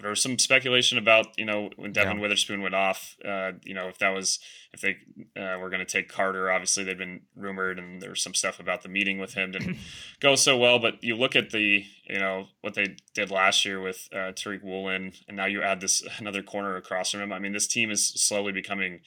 there 0.00 0.10
was 0.10 0.22
some 0.22 0.38
speculation 0.38 0.98
about 0.98 1.26
you 1.36 1.44
know 1.44 1.70
when 1.76 1.92
Devon 1.92 2.16
yeah. 2.16 2.22
Witherspoon 2.22 2.62
went 2.62 2.74
off. 2.74 3.16
Uh, 3.24 3.52
you 3.64 3.74
know 3.74 3.88
if 3.88 3.98
that 3.98 4.10
was 4.10 4.38
if 4.72 4.80
they 4.80 4.96
uh, 5.40 5.58
were 5.58 5.70
going 5.70 5.84
to 5.84 5.90
take 5.90 6.08
Carter. 6.08 6.50
Obviously 6.50 6.84
they've 6.84 6.98
been 6.98 7.22
rumored, 7.36 7.78
and 7.78 8.02
there 8.02 8.10
was 8.10 8.22
some 8.22 8.34
stuff 8.34 8.58
about 8.58 8.82
the 8.82 8.88
meeting 8.88 9.18
with 9.18 9.34
him 9.34 9.52
didn't 9.52 9.78
go 10.20 10.34
so 10.34 10.56
well. 10.56 10.78
But 10.78 11.02
you 11.02 11.16
look 11.16 11.36
at 11.36 11.50
the 11.50 11.84
you 12.08 12.18
know 12.18 12.46
what 12.60 12.74
they 12.74 12.96
did 13.14 13.30
last 13.30 13.64
year 13.64 13.80
with 13.80 14.08
uh, 14.12 14.32
Tariq 14.32 14.62
Woolen, 14.62 15.12
and 15.28 15.36
now 15.36 15.46
you 15.46 15.62
add 15.62 15.80
this 15.80 16.02
another 16.18 16.42
corner 16.42 16.76
across 16.76 17.10
from 17.12 17.20
him. 17.20 17.32
I 17.32 17.38
mean 17.38 17.52
this 17.52 17.68
team 17.68 17.90
is 17.90 18.06
slowly 18.06 18.52
becoming 18.52 19.00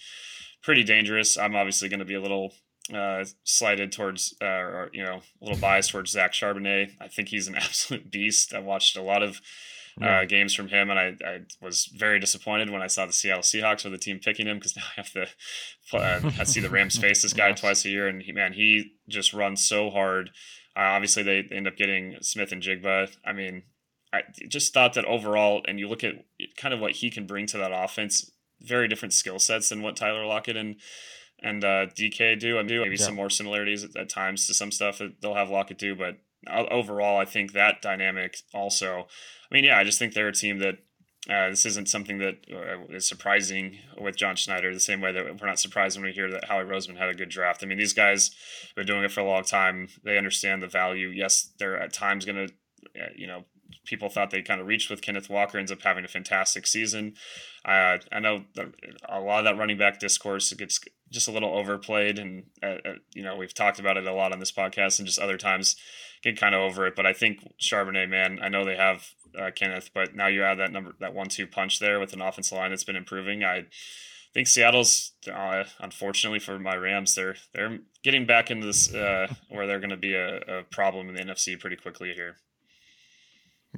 pretty 0.61 0.83
dangerous. 0.83 1.37
I'm 1.37 1.55
obviously 1.55 1.89
going 1.89 1.99
to 1.99 2.05
be 2.05 2.15
a 2.15 2.21
little 2.21 2.53
uh, 2.93 3.25
slighted 3.43 3.91
towards, 3.91 4.35
uh, 4.41 4.45
or 4.45 4.89
you 4.93 5.03
know, 5.03 5.21
a 5.41 5.45
little 5.45 5.59
biased 5.59 5.91
towards 5.91 6.11
Zach 6.11 6.33
Charbonnet. 6.33 6.91
I 6.99 7.07
think 7.07 7.29
he's 7.29 7.47
an 7.47 7.55
absolute 7.55 8.11
beast. 8.11 8.53
I 8.53 8.59
watched 8.59 8.97
a 8.97 9.01
lot 9.01 9.23
of 9.23 9.41
yeah. 9.99 10.21
uh, 10.21 10.25
games 10.25 10.53
from 10.53 10.67
him, 10.67 10.89
and 10.89 10.99
I, 10.99 11.15
I 11.25 11.39
was 11.61 11.89
very 11.95 12.19
disappointed 12.19 12.69
when 12.69 12.81
I 12.81 12.87
saw 12.87 13.05
the 13.05 13.13
Seattle 13.13 13.43
Seahawks 13.43 13.85
or 13.85 13.89
the 13.89 13.97
team 13.97 14.19
picking 14.19 14.47
him 14.47 14.57
because 14.57 14.75
now 14.77 14.83
I 14.97 15.01
have 15.01 15.11
to 15.11 15.27
uh, 15.97 16.31
I 16.39 16.43
see 16.43 16.59
the 16.59 16.69
Rams 16.69 16.97
face 16.97 17.21
this 17.21 17.33
guy 17.33 17.51
twice 17.53 17.85
a 17.85 17.89
year, 17.89 18.07
and 18.07 18.21
he, 18.21 18.31
man, 18.31 18.53
he 18.53 18.93
just 19.07 19.33
runs 19.33 19.63
so 19.63 19.89
hard. 19.89 20.29
Uh, 20.77 20.81
obviously, 20.81 21.23
they 21.23 21.43
end 21.51 21.67
up 21.67 21.77
getting 21.77 22.17
Smith-Njigba. 22.21 23.15
I 23.25 23.31
mean, 23.31 23.63
I 24.13 24.21
just 24.47 24.73
thought 24.73 24.93
that 24.93 25.05
overall, 25.05 25.61
and 25.67 25.79
you 25.79 25.87
look 25.87 26.03
at 26.03 26.15
kind 26.57 26.73
of 26.73 26.79
what 26.79 26.93
he 26.93 27.09
can 27.09 27.25
bring 27.25 27.47
to 27.47 27.57
that 27.57 27.71
offense, 27.73 28.31
very 28.61 28.87
different 28.87 29.13
skill 29.13 29.39
sets 29.39 29.69
than 29.69 29.81
what 29.81 29.95
Tyler 29.95 30.25
Lockett 30.25 30.57
and 30.57 30.75
and 31.41 31.63
uh, 31.63 31.85
DK 31.87 32.39
do. 32.39 32.57
I 32.57 32.63
do 32.63 32.81
maybe 32.81 32.95
yeah. 32.95 33.05
some 33.05 33.15
more 33.15 33.29
similarities 33.29 33.83
at, 33.83 33.95
at, 33.95 34.09
times 34.09 34.47
to 34.47 34.53
some 34.53 34.71
stuff 34.71 34.99
that 34.99 35.21
they'll 35.21 35.35
have 35.35 35.49
Lockett 35.49 35.77
do, 35.77 35.95
but 35.95 36.17
overall, 36.49 37.19
I 37.19 37.25
think 37.25 37.53
that 37.53 37.81
dynamic 37.81 38.37
also. 38.53 39.07
I 39.51 39.53
mean, 39.53 39.63
yeah, 39.63 39.77
I 39.77 39.83
just 39.83 39.99
think 39.99 40.13
they're 40.13 40.27
a 40.27 40.33
team 40.33 40.59
that 40.59 40.79
uh, 41.29 41.49
this 41.49 41.65
isn't 41.65 41.89
something 41.89 42.19
that 42.19 42.35
uh, 42.53 42.93
is 42.93 43.07
surprising 43.07 43.79
with 43.99 44.15
John 44.15 44.35
Schneider, 44.35 44.73
the 44.73 44.79
same 44.79 45.01
way 45.01 45.11
that 45.11 45.41
we're 45.41 45.47
not 45.47 45.59
surprised 45.59 45.97
when 45.97 46.05
we 46.05 46.11
hear 46.11 46.29
that 46.29 46.45
Howie 46.45 46.63
Roseman 46.63 46.97
had 46.97 47.09
a 47.09 47.15
good 47.15 47.29
draft. 47.29 47.63
I 47.63 47.65
mean, 47.65 47.79
these 47.79 47.93
guys 47.93 48.29
have 48.67 48.75
been 48.75 48.85
doing 48.85 49.03
it 49.03 49.11
for 49.11 49.21
a 49.21 49.25
long 49.25 49.43
time. 49.43 49.87
They 50.03 50.17
understand 50.17 50.61
the 50.61 50.67
value. 50.67 51.07
Yes, 51.07 51.51
they're 51.57 51.79
at 51.79 51.93
times 51.93 52.25
going 52.25 52.47
to, 52.47 52.53
uh, 53.01 53.09
you 53.15 53.25
know, 53.25 53.45
people 53.85 54.09
thought 54.09 54.29
they 54.29 54.43
kind 54.43 54.61
of 54.61 54.67
reached 54.67 54.89
with 54.89 55.01
Kenneth 55.01 55.29
Walker, 55.29 55.57
ends 55.57 55.71
up 55.71 55.81
having 55.81 56.05
a 56.05 56.07
fantastic 56.07 56.67
season. 56.67 57.15
Uh, 57.63 57.97
I 58.11 58.19
know 58.19 58.45
a 59.09 59.19
lot 59.19 59.39
of 59.39 59.45
that 59.45 59.57
running 59.57 59.77
back 59.77 59.99
discourse 59.99 60.53
gets 60.53 60.79
just 61.11 61.27
a 61.27 61.31
little 61.31 61.57
overplayed, 61.57 62.19
and 62.19 62.43
uh, 62.61 62.77
uh, 62.85 62.93
you 63.13 63.23
know 63.23 63.35
we've 63.35 63.53
talked 63.53 63.79
about 63.79 63.97
it 63.97 64.05
a 64.05 64.13
lot 64.13 64.31
on 64.31 64.39
this 64.39 64.51
podcast 64.51 64.99
and 64.99 65.07
just 65.07 65.19
other 65.19 65.37
times 65.37 65.75
get 66.25 66.39
kind 66.39 66.55
of 66.55 66.61
over 66.61 66.87
it. 66.87 66.95
But 66.95 67.05
I 67.05 67.13
think 67.13 67.39
Charbonnet, 67.59 68.09
man, 68.09 68.39
I 68.41 68.49
know 68.49 68.65
they 68.65 68.75
have 68.75 69.05
uh, 69.39 69.51
Kenneth, 69.55 69.91
but 69.93 70.15
now 70.15 70.27
you 70.27 70.43
add 70.43 70.59
that 70.59 70.71
number 70.71 70.95
that 70.99 71.13
one 71.13 71.29
two 71.29 71.47
punch 71.47 71.79
there 71.79 71.99
with 71.99 72.13
an 72.13 72.21
offensive 72.21 72.57
line 72.57 72.71
that's 72.71 72.83
been 72.83 72.95
improving. 72.95 73.43
I 73.43 73.65
think 74.33 74.47
Seattle's 74.47 75.11
uh, 75.31 75.63
unfortunately 75.79 76.39
for 76.39 76.59
my 76.59 76.75
Rams, 76.75 77.15
they're 77.15 77.35
they're 77.53 77.79
getting 78.03 78.25
back 78.25 78.51
into 78.51 78.65
this 78.65 78.93
uh, 78.93 79.33
where 79.49 79.67
they're 79.67 79.79
going 79.79 79.91
to 79.91 79.97
be 79.97 80.15
a, 80.15 80.37
a, 80.37 80.63
problem 80.63 81.07
in 81.07 81.15
the 81.15 81.21
NFC 81.21 81.59
pretty 81.59 81.75
quickly 81.75 82.13
here. 82.13 82.37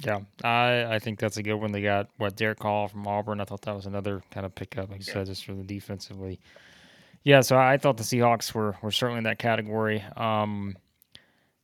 Yeah, 0.00 0.20
I 0.42 0.94
I 0.94 0.98
think 0.98 1.18
that's 1.18 1.36
a 1.36 1.42
good 1.42 1.56
one. 1.56 1.72
They 1.72 1.82
got 1.82 2.08
what 2.16 2.36
Derick 2.36 2.62
Hall 2.62 2.88
from 2.88 3.06
Auburn. 3.06 3.40
I 3.40 3.44
thought 3.44 3.62
that 3.62 3.74
was 3.74 3.86
another 3.86 4.22
kind 4.30 4.46
of 4.46 4.54
pickup, 4.54 4.90
like 4.90 5.00
you 5.00 5.04
yeah. 5.08 5.14
said, 5.14 5.26
just 5.26 5.44
for 5.44 5.52
the 5.52 5.64
defensively. 5.64 6.40
Yeah, 7.24 7.40
so 7.40 7.58
I 7.58 7.76
thought 7.76 7.96
the 7.96 8.04
Seahawks 8.04 8.54
were 8.54 8.76
were 8.80 8.92
certainly 8.92 9.18
in 9.18 9.24
that 9.24 9.38
category. 9.38 10.02
Um, 10.16 10.76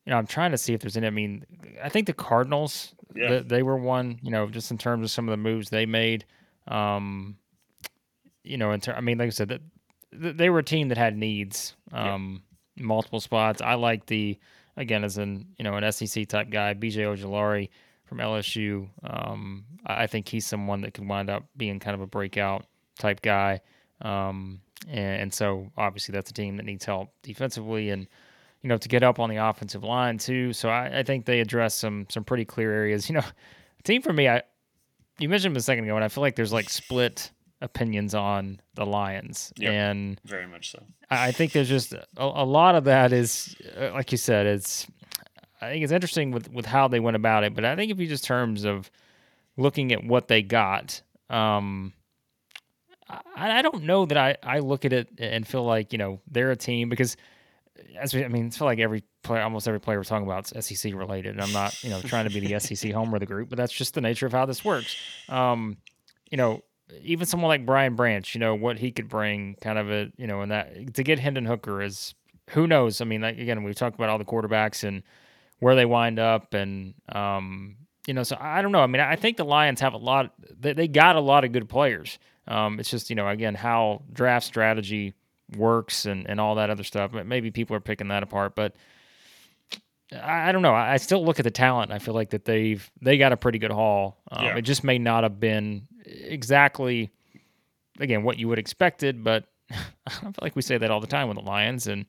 you 0.06 0.10
know, 0.10 0.18
I'm 0.18 0.26
trying 0.26 0.50
to 0.50 0.58
see 0.58 0.74
if 0.74 0.80
there's 0.80 0.96
any. 0.96 1.06
I 1.06 1.10
mean, 1.10 1.44
I 1.82 1.88
think 1.88 2.06
the 2.06 2.12
Cardinals, 2.12 2.94
yeah. 3.14 3.28
they, 3.28 3.40
they 3.40 3.62
were 3.62 3.76
one. 3.76 4.18
You 4.22 4.30
know, 4.30 4.48
just 4.48 4.70
in 4.70 4.78
terms 4.78 5.04
of 5.04 5.10
some 5.10 5.28
of 5.28 5.32
the 5.32 5.36
moves 5.36 5.70
they 5.70 5.86
made. 5.86 6.24
Um, 6.68 7.36
you 8.42 8.58
know, 8.58 8.72
in 8.72 8.80
ter- 8.80 8.94
I 8.94 9.00
mean, 9.00 9.18
like 9.18 9.28
I 9.28 9.30
said, 9.30 9.48
that 9.48 10.36
they 10.36 10.50
were 10.50 10.58
a 10.60 10.64
team 10.64 10.88
that 10.88 10.98
had 10.98 11.16
needs, 11.16 11.74
um, 11.92 12.42
yeah. 12.76 12.84
multiple 12.84 13.20
spots. 13.20 13.62
I 13.62 13.74
like 13.74 14.06
the 14.06 14.38
again 14.76 15.04
as 15.04 15.18
an 15.18 15.46
you 15.58 15.64
know 15.64 15.74
an 15.74 15.90
SEC 15.90 16.28
type 16.28 16.50
guy, 16.50 16.74
BJ 16.74 16.98
Ojulari 16.98 17.70
from 18.04 18.18
LSU. 18.18 18.88
Um, 19.02 19.64
I 19.86 20.06
think 20.06 20.28
he's 20.28 20.46
someone 20.46 20.82
that 20.82 20.94
could 20.94 21.08
wind 21.08 21.30
up 21.30 21.44
being 21.56 21.80
kind 21.80 21.94
of 21.94 22.00
a 22.00 22.06
breakout 22.06 22.66
type 22.98 23.22
guy. 23.22 23.60
Um, 24.02 24.60
and, 24.88 25.22
and, 25.22 25.34
so 25.34 25.70
obviously 25.78 26.12
that's 26.12 26.30
a 26.30 26.34
team 26.34 26.56
that 26.56 26.66
needs 26.66 26.84
help 26.84 27.10
defensively 27.22 27.90
and 27.90 28.06
you 28.64 28.68
know 28.68 28.78
to 28.78 28.88
get 28.88 29.02
up 29.02 29.20
on 29.20 29.28
the 29.28 29.36
offensive 29.36 29.84
line 29.84 30.16
too. 30.16 30.54
So 30.54 30.70
I, 30.70 31.00
I 31.00 31.02
think 31.02 31.26
they 31.26 31.40
address 31.40 31.74
some 31.74 32.06
some 32.08 32.24
pretty 32.24 32.46
clear 32.46 32.72
areas. 32.72 33.10
You 33.10 33.16
know, 33.16 33.24
team 33.84 34.00
for 34.00 34.12
me, 34.12 34.26
I 34.26 34.42
you 35.18 35.28
mentioned 35.28 35.56
a 35.56 35.60
second 35.60 35.84
ago, 35.84 35.94
and 35.94 36.04
I 36.04 36.08
feel 36.08 36.22
like 36.22 36.34
there's 36.34 36.52
like 36.52 36.70
split 36.70 37.30
opinions 37.60 38.14
on 38.14 38.60
the 38.74 38.86
Lions, 38.86 39.52
yep, 39.56 39.70
and 39.70 40.20
very 40.24 40.46
much 40.46 40.72
so. 40.72 40.82
I 41.10 41.30
think 41.30 41.52
there's 41.52 41.68
just 41.68 41.92
a, 41.92 42.06
a 42.16 42.44
lot 42.44 42.74
of 42.74 42.84
that 42.84 43.12
is, 43.12 43.54
uh, 43.78 43.92
like 43.92 44.10
you 44.10 44.18
said, 44.18 44.46
it's. 44.46 44.86
I 45.60 45.70
think 45.70 45.84
it's 45.84 45.92
interesting 45.92 46.30
with 46.30 46.50
with 46.50 46.64
how 46.64 46.88
they 46.88 47.00
went 47.00 47.16
about 47.16 47.44
it, 47.44 47.54
but 47.54 47.66
I 47.66 47.76
think 47.76 47.92
if 47.92 48.00
you 48.00 48.06
just 48.06 48.24
terms 48.24 48.64
of 48.64 48.90
looking 49.58 49.92
at 49.92 50.02
what 50.02 50.28
they 50.28 50.42
got, 50.42 51.02
um, 51.28 51.92
I, 53.08 53.58
I 53.58 53.62
don't 53.62 53.84
know 53.84 54.06
that 54.06 54.16
I 54.16 54.36
I 54.42 54.60
look 54.60 54.86
at 54.86 54.94
it 54.94 55.10
and 55.18 55.46
feel 55.46 55.64
like 55.64 55.92
you 55.92 55.98
know 55.98 56.20
they're 56.30 56.50
a 56.50 56.56
team 56.56 56.88
because 56.88 57.16
as 57.98 58.14
we, 58.14 58.24
I 58.24 58.28
mean, 58.28 58.46
it's 58.46 58.56
feel 58.56 58.66
like 58.66 58.78
every 58.78 59.04
player, 59.22 59.42
almost 59.42 59.66
every 59.66 59.80
player 59.80 59.98
we're 59.98 60.04
talking 60.04 60.26
about 60.26 60.50
is 60.52 60.66
SEC 60.66 60.94
related. 60.94 61.32
And 61.32 61.40
I'm 61.42 61.52
not, 61.52 61.82
you 61.82 61.90
know, 61.90 62.00
trying 62.04 62.28
to 62.28 62.32
be 62.32 62.46
the 62.46 62.60
SEC 62.60 62.92
homer 62.92 63.16
of 63.16 63.20
the 63.20 63.26
group, 63.26 63.48
but 63.48 63.56
that's 63.56 63.72
just 63.72 63.94
the 63.94 64.00
nature 64.00 64.26
of 64.26 64.32
how 64.32 64.46
this 64.46 64.64
works. 64.64 64.96
Um, 65.28 65.78
you 66.30 66.36
know, 66.36 66.62
even 67.02 67.26
someone 67.26 67.48
like 67.48 67.66
Brian 67.66 67.96
Branch, 67.96 68.34
you 68.34 68.38
know, 68.38 68.54
what 68.54 68.78
he 68.78 68.92
could 68.92 69.08
bring 69.08 69.56
kind 69.60 69.78
of 69.78 69.90
a, 69.90 70.10
you 70.16 70.26
know, 70.26 70.42
and 70.42 70.52
that 70.52 70.94
to 70.94 71.02
get 71.02 71.18
Hendon 71.18 71.46
Hooker 71.46 71.82
is 71.82 72.14
who 72.50 72.66
knows? 72.66 73.00
I 73.00 73.04
mean, 73.04 73.22
like, 73.22 73.38
again, 73.38 73.62
we've 73.62 73.74
talked 73.74 73.96
about 73.96 74.10
all 74.10 74.18
the 74.18 74.24
quarterbacks 74.24 74.84
and 74.86 75.02
where 75.60 75.74
they 75.74 75.86
wind 75.86 76.18
up 76.18 76.54
and, 76.54 76.94
um, 77.10 77.76
you 78.06 78.12
know, 78.12 78.22
so 78.22 78.36
I 78.38 78.60
don't 78.60 78.72
know. 78.72 78.82
I 78.82 78.86
mean, 78.86 79.00
I 79.00 79.16
think 79.16 79.38
the 79.38 79.46
Lions 79.46 79.80
have 79.80 79.94
a 79.94 79.98
lot, 79.98 80.34
they, 80.60 80.74
they 80.74 80.88
got 80.88 81.16
a 81.16 81.20
lot 81.20 81.44
of 81.44 81.52
good 81.52 81.68
players. 81.68 82.18
Um, 82.46 82.78
it's 82.78 82.90
just, 82.90 83.08
you 83.08 83.16
know, 83.16 83.26
again, 83.28 83.54
how 83.54 84.02
draft 84.12 84.44
strategy 84.44 85.14
works 85.56 86.06
and, 86.06 86.28
and 86.28 86.40
all 86.40 86.56
that 86.56 86.70
other 86.70 86.84
stuff. 86.84 87.12
Maybe 87.12 87.50
people 87.50 87.76
are 87.76 87.80
picking 87.80 88.08
that 88.08 88.22
apart, 88.22 88.54
but 88.54 88.74
I, 90.12 90.48
I 90.48 90.52
don't 90.52 90.62
know. 90.62 90.74
I, 90.74 90.94
I 90.94 90.96
still 90.96 91.24
look 91.24 91.38
at 91.38 91.44
the 91.44 91.50
talent. 91.50 91.92
I 91.92 91.98
feel 91.98 92.14
like 92.14 92.30
that 92.30 92.44
they've, 92.44 92.90
they 93.00 93.18
got 93.18 93.32
a 93.32 93.36
pretty 93.36 93.58
good 93.58 93.70
haul. 93.70 94.18
Um, 94.30 94.44
yeah. 94.44 94.56
It 94.56 94.62
just 94.62 94.84
may 94.84 94.98
not 94.98 95.22
have 95.22 95.40
been 95.40 95.86
exactly 96.04 97.10
again 97.98 98.22
what 98.22 98.38
you 98.38 98.48
would 98.48 98.58
expected, 98.58 99.24
but 99.24 99.44
I 99.70 100.10
feel 100.10 100.34
like 100.42 100.56
we 100.56 100.62
say 100.62 100.78
that 100.78 100.90
all 100.90 101.00
the 101.00 101.06
time 101.06 101.28
with 101.28 101.38
the 101.38 101.44
Lions, 101.44 101.86
and 101.86 102.06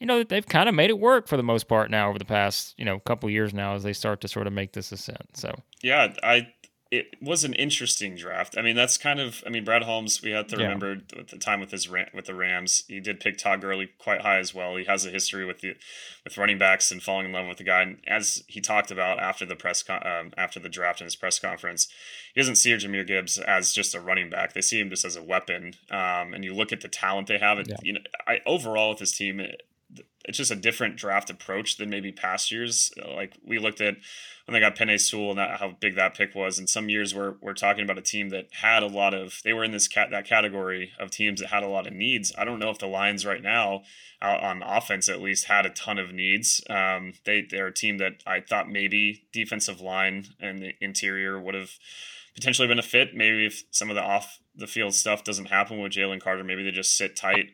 you 0.00 0.06
know 0.06 0.22
they've 0.22 0.46
kind 0.46 0.68
of 0.68 0.74
made 0.74 0.90
it 0.90 0.98
work 0.98 1.28
for 1.28 1.36
the 1.36 1.42
most 1.42 1.68
part 1.68 1.90
now 1.90 2.08
over 2.08 2.18
the 2.18 2.24
past 2.24 2.74
you 2.78 2.84
know 2.84 2.98
couple 3.00 3.30
years 3.30 3.54
now 3.54 3.74
as 3.74 3.82
they 3.82 3.92
start 3.92 4.20
to 4.22 4.28
sort 4.28 4.46
of 4.46 4.52
make 4.52 4.72
this 4.72 4.92
ascent. 4.92 5.36
So 5.36 5.54
yeah, 5.82 6.12
I 6.22 6.48
it 6.90 7.16
was 7.20 7.42
an 7.42 7.52
interesting 7.54 8.14
draft. 8.14 8.56
I 8.56 8.62
mean, 8.62 8.76
that's 8.76 8.96
kind 8.96 9.18
of. 9.18 9.42
I 9.44 9.50
mean, 9.50 9.64
Brad 9.64 9.82
Holmes. 9.82 10.22
We 10.22 10.30
have 10.30 10.46
to 10.48 10.56
remember 10.56 10.98
at 11.18 11.28
the 11.28 11.38
time 11.38 11.58
with 11.58 11.72
his 11.72 11.88
with 11.90 12.26
the 12.26 12.34
Rams, 12.34 12.84
he 12.86 13.00
did 13.00 13.18
pick 13.18 13.38
Todd 13.38 13.60
Gurley 13.60 13.90
quite 13.98 14.20
high 14.20 14.38
as 14.38 14.54
well. 14.54 14.76
He 14.76 14.84
has 14.84 15.04
a 15.04 15.10
history 15.10 15.44
with 15.44 15.60
the 15.60 15.74
with 16.22 16.38
running 16.38 16.58
backs 16.58 16.92
and 16.92 17.02
falling 17.02 17.26
in 17.26 17.32
love 17.32 17.48
with 17.48 17.58
the 17.58 17.64
guy. 17.64 17.82
And 17.82 17.98
as 18.06 18.44
he 18.46 18.60
talked 18.60 18.92
about 18.92 19.18
after 19.18 19.44
the 19.44 19.56
press 19.56 19.82
con- 19.82 20.06
um, 20.06 20.32
after 20.36 20.60
the 20.60 20.68
draft 20.68 21.00
in 21.00 21.06
his 21.06 21.16
press 21.16 21.40
conference, 21.40 21.88
he 22.32 22.40
doesn't 22.40 22.56
see 22.56 22.70
Jahmyr 22.70 23.06
Gibbs 23.06 23.36
as 23.38 23.72
just 23.72 23.94
a 23.94 24.00
running 24.00 24.30
back. 24.30 24.52
They 24.52 24.60
see 24.60 24.80
him 24.80 24.90
just 24.90 25.04
as 25.04 25.16
a 25.16 25.22
weapon. 25.22 25.74
Um, 25.90 26.34
and 26.34 26.44
you 26.44 26.54
look 26.54 26.72
at 26.72 26.82
the 26.82 26.88
talent 26.88 27.26
they 27.26 27.38
have. 27.38 27.58
It, 27.58 27.68
yeah. 27.68 27.76
You 27.82 27.92
know, 27.94 28.00
I 28.28 28.40
overall 28.46 28.90
with 28.90 29.00
this 29.00 29.16
team, 29.16 29.40
it's 30.24 30.38
just 30.38 30.50
a 30.50 30.56
different 30.56 30.96
draft 30.96 31.30
approach 31.30 31.76
than 31.76 31.88
maybe 31.88 32.10
past 32.10 32.50
years. 32.50 32.90
Like 33.14 33.38
we 33.44 33.58
looked 33.58 33.80
at 33.80 33.96
when 34.44 34.52
they 34.52 34.60
got 34.60 34.76
Penei 34.76 35.00
Sewell 35.00 35.30
and 35.30 35.38
that, 35.38 35.60
how 35.60 35.76
big 35.80 35.94
that 35.96 36.16
pick 36.16 36.34
was. 36.34 36.58
And 36.58 36.68
some 36.68 36.88
years 36.88 37.14
we're, 37.14 37.34
we're 37.40 37.54
talking 37.54 37.84
about 37.84 37.98
a 37.98 38.02
team 38.02 38.30
that 38.30 38.48
had 38.60 38.82
a 38.82 38.88
lot 38.88 39.14
of, 39.14 39.40
they 39.44 39.52
were 39.52 39.64
in 39.64 39.70
this 39.70 39.88
cat, 39.88 40.10
that 40.10 40.26
category 40.26 40.90
of 40.98 41.10
teams 41.10 41.40
that 41.40 41.50
had 41.50 41.62
a 41.62 41.68
lot 41.68 41.86
of 41.86 41.92
needs. 41.92 42.32
I 42.36 42.44
don't 42.44 42.58
know 42.58 42.70
if 42.70 42.78
the 42.78 42.86
Lions 42.86 43.24
right 43.24 43.42
now 43.42 43.82
uh, 44.20 44.38
on 44.40 44.62
offense 44.62 45.08
at 45.08 45.22
least 45.22 45.46
had 45.46 45.66
a 45.66 45.70
ton 45.70 45.98
of 45.98 46.12
needs. 46.12 46.60
Um, 46.68 47.14
they, 47.24 47.46
they're 47.48 47.68
a 47.68 47.74
team 47.74 47.98
that 47.98 48.22
I 48.26 48.40
thought 48.40 48.68
maybe 48.68 49.24
defensive 49.32 49.80
line 49.80 50.26
and 50.40 50.60
the 50.60 50.72
interior 50.80 51.40
would 51.40 51.54
have 51.54 51.70
potentially 52.34 52.68
been 52.68 52.78
a 52.78 52.82
fit. 52.82 53.14
Maybe 53.14 53.46
if 53.46 53.64
some 53.70 53.90
of 53.90 53.96
the 53.96 54.02
off 54.02 54.40
the 54.54 54.66
field 54.66 54.94
stuff 54.94 55.22
doesn't 55.22 55.46
happen 55.46 55.80
with 55.80 55.92
Jalen 55.92 56.20
Carter, 56.20 56.42
maybe 56.42 56.64
they 56.64 56.70
just 56.70 56.96
sit 56.96 57.16
tight 57.16 57.50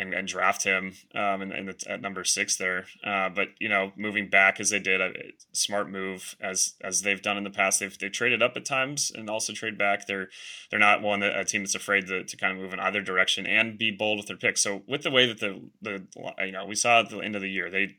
and, 0.00 0.14
and 0.14 0.26
draft 0.26 0.64
him 0.64 0.94
um, 1.14 1.42
in, 1.42 1.52
in 1.52 1.66
the, 1.66 1.84
at 1.86 2.00
number 2.00 2.24
six 2.24 2.56
there. 2.56 2.86
Uh, 3.04 3.28
but 3.28 3.48
you 3.58 3.68
know, 3.68 3.92
moving 3.96 4.30
back 4.30 4.58
as 4.58 4.70
they 4.70 4.78
did, 4.78 5.00
a 5.00 5.12
smart 5.52 5.90
move 5.90 6.36
as 6.40 6.74
as 6.82 7.02
they've 7.02 7.20
done 7.20 7.36
in 7.36 7.44
the 7.44 7.50
past. 7.50 7.80
They've 7.80 7.96
they've 7.98 8.10
traded 8.10 8.42
up 8.42 8.56
at 8.56 8.64
times 8.64 9.12
and 9.14 9.28
also 9.28 9.52
trade 9.52 9.76
back. 9.76 10.06
They're 10.06 10.28
they're 10.70 10.80
not 10.80 11.02
one 11.02 11.20
that 11.20 11.38
a 11.38 11.44
team 11.44 11.62
that's 11.62 11.74
afraid 11.74 12.06
to, 12.06 12.24
to 12.24 12.36
kind 12.36 12.52
of 12.52 12.62
move 12.62 12.72
in 12.72 12.80
either 12.80 13.02
direction 13.02 13.46
and 13.46 13.78
be 13.78 13.90
bold 13.90 14.18
with 14.18 14.26
their 14.26 14.36
picks. 14.36 14.62
So 14.62 14.82
with 14.88 15.02
the 15.02 15.10
way 15.10 15.26
that 15.26 15.38
the 15.38 15.68
the 15.82 16.06
you 16.44 16.52
know 16.52 16.64
we 16.64 16.74
saw 16.74 17.00
at 17.00 17.10
the 17.10 17.18
end 17.18 17.36
of 17.36 17.42
the 17.42 17.50
year, 17.50 17.70
they 17.70 17.96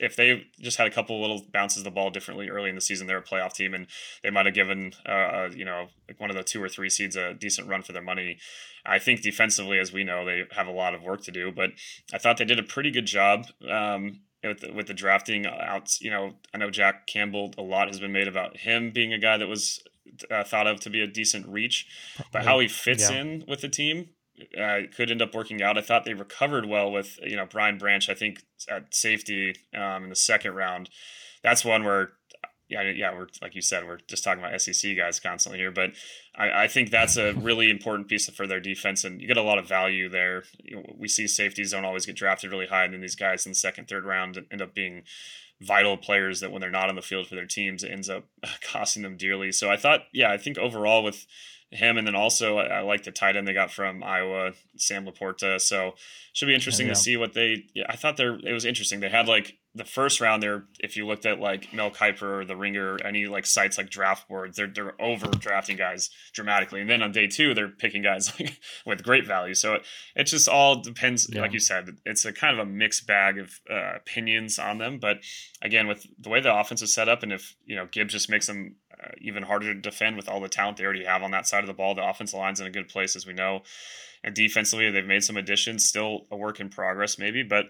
if 0.00 0.16
they 0.16 0.46
just 0.60 0.76
had 0.78 0.86
a 0.86 0.90
couple 0.90 1.20
little 1.20 1.44
bounces 1.52 1.78
of 1.78 1.84
the 1.84 1.90
ball 1.90 2.10
differently 2.10 2.48
early 2.48 2.68
in 2.68 2.74
the 2.74 2.80
season, 2.80 3.06
they're 3.06 3.18
a 3.18 3.22
playoff 3.22 3.52
team, 3.52 3.74
and 3.74 3.86
they 4.22 4.30
might 4.30 4.46
have 4.46 4.54
given 4.54 4.92
uh, 5.06 5.12
uh, 5.12 5.50
you 5.54 5.64
know 5.64 5.88
like 6.08 6.20
one 6.20 6.30
of 6.30 6.36
the 6.36 6.42
two 6.42 6.62
or 6.62 6.68
three 6.68 6.90
seeds 6.90 7.16
a 7.16 7.34
decent 7.34 7.68
run 7.68 7.82
for 7.82 7.92
their 7.92 8.02
money. 8.02 8.38
I 8.84 8.98
think 8.98 9.22
defensively, 9.22 9.78
as 9.78 9.92
we 9.92 10.04
know, 10.04 10.24
they 10.24 10.44
have 10.52 10.66
a 10.66 10.72
lot 10.72 10.94
of 10.94 11.02
work 11.02 11.22
to 11.24 11.30
do, 11.30 11.52
but 11.52 11.70
I 12.12 12.18
thought 12.18 12.38
they 12.38 12.44
did 12.44 12.58
a 12.58 12.64
pretty 12.64 12.90
good 12.90 13.06
job. 13.06 13.46
Um, 13.68 14.20
with 14.42 14.60
the, 14.60 14.72
with 14.72 14.86
the 14.86 14.94
drafting 14.94 15.44
out, 15.44 16.00
you 16.00 16.10
know, 16.10 16.32
I 16.54 16.56
know 16.56 16.70
Jack 16.70 17.06
Campbell. 17.06 17.52
A 17.58 17.62
lot 17.62 17.88
has 17.88 18.00
been 18.00 18.12
made 18.12 18.26
about 18.26 18.56
him 18.56 18.90
being 18.90 19.12
a 19.12 19.18
guy 19.18 19.36
that 19.36 19.48
was 19.48 19.82
uh, 20.30 20.44
thought 20.44 20.66
of 20.66 20.80
to 20.80 20.90
be 20.90 21.02
a 21.02 21.06
decent 21.06 21.46
reach, 21.46 21.86
but 22.32 22.44
how 22.44 22.58
he 22.58 22.66
fits 22.66 23.10
yeah. 23.10 23.20
in 23.20 23.44
with 23.46 23.60
the 23.60 23.68
team 23.68 24.08
uh, 24.60 24.80
could 24.94 25.10
end 25.10 25.22
up 25.22 25.34
working 25.34 25.62
out. 25.62 25.78
I 25.78 25.82
thought 25.82 26.04
they 26.04 26.14
recovered 26.14 26.66
well 26.66 26.90
with 26.90 27.18
you 27.22 27.36
know 27.36 27.46
Brian 27.46 27.78
Branch. 27.78 28.08
I 28.08 28.14
think 28.14 28.42
at 28.68 28.94
safety 28.94 29.54
um, 29.74 30.04
in 30.04 30.08
the 30.10 30.16
second 30.16 30.54
round. 30.54 30.90
That's 31.42 31.64
one 31.64 31.84
where 31.84 32.12
yeah 32.68 32.82
yeah 32.82 33.12
we're 33.12 33.26
like 33.42 33.54
you 33.54 33.62
said 33.62 33.86
we're 33.86 33.98
just 34.08 34.22
talking 34.22 34.42
about 34.42 34.60
SEC 34.60 34.96
guys 34.96 35.20
constantly 35.20 35.58
here, 35.58 35.70
but 35.70 35.90
I, 36.34 36.64
I 36.64 36.68
think 36.68 36.90
that's 36.90 37.16
a 37.16 37.32
really 37.34 37.70
important 37.70 38.08
piece 38.08 38.28
for 38.30 38.46
their 38.46 38.60
defense, 38.60 39.04
and 39.04 39.20
you 39.20 39.26
get 39.26 39.36
a 39.36 39.42
lot 39.42 39.58
of 39.58 39.68
value 39.68 40.08
there. 40.08 40.44
You 40.62 40.76
know, 40.76 40.94
we 40.96 41.08
see 41.08 41.26
safeties 41.26 41.72
don't 41.72 41.84
always 41.84 42.06
get 42.06 42.16
drafted 42.16 42.50
really 42.50 42.66
high, 42.66 42.84
and 42.84 42.94
then 42.94 43.00
these 43.00 43.16
guys 43.16 43.46
in 43.46 43.52
the 43.52 43.56
second 43.56 43.88
third 43.88 44.04
round 44.04 44.38
end 44.50 44.62
up 44.62 44.74
being 44.74 45.02
vital 45.60 45.96
players 45.96 46.40
that 46.40 46.50
when 46.50 46.60
they're 46.60 46.70
not 46.70 46.88
on 46.88 46.96
the 46.96 47.02
field 47.02 47.26
for 47.26 47.34
their 47.34 47.46
teams, 47.46 47.82
it 47.82 47.90
ends 47.90 48.08
up 48.08 48.24
costing 48.62 49.02
them 49.02 49.16
dearly. 49.16 49.52
So 49.52 49.70
I 49.70 49.76
thought, 49.76 50.02
yeah, 50.12 50.30
I 50.30 50.38
think 50.38 50.58
overall 50.58 51.02
with 51.02 51.26
him, 51.70 51.96
and 51.96 52.06
then 52.06 52.16
also 52.16 52.58
I, 52.58 52.66
I, 52.66 52.80
like 52.80 53.04
the 53.04 53.12
tight 53.12 53.36
end 53.36 53.46
they 53.46 53.52
got 53.52 53.70
from 53.70 54.02
Iowa, 54.02 54.52
Sam 54.76 55.06
LaPorta. 55.06 55.60
So 55.60 55.94
should 56.32 56.46
be 56.46 56.54
interesting 56.54 56.88
to 56.88 56.94
see 56.94 57.16
what 57.16 57.32
they. 57.32 57.64
Yeah, 57.74 57.86
I 57.88 57.96
thought 57.96 58.16
there 58.16 58.34
it 58.34 58.52
was 58.52 58.64
interesting. 58.64 59.00
They 59.00 59.08
had 59.08 59.28
like 59.28 59.56
the 59.74 59.84
first 59.84 60.20
round 60.20 60.42
there. 60.42 60.64
If 60.80 60.96
you 60.96 61.06
looked 61.06 61.26
at 61.26 61.38
like 61.38 61.72
Mel 61.72 61.90
Kiper 61.90 62.40
or 62.40 62.44
the 62.44 62.56
Ringer, 62.56 62.98
any 63.04 63.26
like 63.26 63.46
sites 63.46 63.78
like 63.78 63.88
draft 63.88 64.28
boards, 64.28 64.56
they're 64.56 64.66
they're 64.66 65.00
over 65.00 65.26
drafting 65.26 65.76
guys 65.76 66.10
dramatically, 66.32 66.80
and 66.80 66.90
then 66.90 67.02
on 67.02 67.12
day 67.12 67.28
two 67.28 67.54
they're 67.54 67.68
picking 67.68 68.02
guys 68.02 68.32
like 68.40 68.58
with 68.84 69.04
great 69.04 69.26
value. 69.26 69.54
So 69.54 69.74
it, 69.74 69.82
it 70.16 70.24
just 70.24 70.48
all 70.48 70.82
depends. 70.82 71.28
Yeah. 71.32 71.42
Like 71.42 71.52
you 71.52 71.60
said, 71.60 71.98
it's 72.04 72.24
a 72.24 72.32
kind 72.32 72.58
of 72.58 72.66
a 72.66 72.70
mixed 72.70 73.06
bag 73.06 73.38
of 73.38 73.60
uh, 73.70 73.94
opinions 73.96 74.58
on 74.58 74.78
them. 74.78 74.98
But 74.98 75.18
again, 75.62 75.86
with 75.86 76.04
the 76.18 76.30
way 76.30 76.40
the 76.40 76.54
offense 76.54 76.82
is 76.82 76.92
set 76.92 77.08
up, 77.08 77.22
and 77.22 77.32
if 77.32 77.54
you 77.64 77.76
know 77.76 77.86
Gibbs 77.86 78.12
just 78.12 78.28
makes 78.28 78.48
them 78.48 78.74
uh, 79.02 79.08
even 79.20 79.42
harder 79.42 79.72
to 79.72 79.80
defend 79.80 80.16
with 80.16 80.28
all 80.28 80.40
the 80.40 80.48
talent 80.48 80.76
they 80.76 80.84
already 80.84 81.04
have 81.04 81.22
on 81.22 81.30
that 81.30 81.46
side 81.46 81.62
of 81.64 81.68
the 81.68 81.74
ball. 81.74 81.94
The 81.94 82.08
offensive 82.08 82.38
line's 82.38 82.60
in 82.60 82.66
a 82.66 82.70
good 82.70 82.88
place, 82.88 83.16
as 83.16 83.26
we 83.26 83.32
know. 83.32 83.62
And 84.22 84.34
defensively, 84.34 84.90
they've 84.90 85.06
made 85.06 85.24
some 85.24 85.36
additions. 85.36 85.84
Still 85.84 86.26
a 86.30 86.36
work 86.36 86.60
in 86.60 86.68
progress, 86.68 87.18
maybe. 87.18 87.42
But 87.42 87.66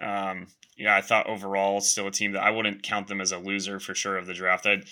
um, 0.00 0.48
yeah, 0.76 0.94
I 0.94 1.00
thought 1.00 1.26
overall, 1.26 1.80
still 1.80 2.06
a 2.06 2.10
team 2.10 2.32
that 2.32 2.42
I 2.42 2.50
wouldn't 2.50 2.82
count 2.82 3.08
them 3.08 3.20
as 3.20 3.32
a 3.32 3.38
loser 3.38 3.80
for 3.80 3.94
sure 3.94 4.18
of 4.18 4.26
the 4.26 4.34
draft. 4.34 4.66
I'd, 4.66 4.84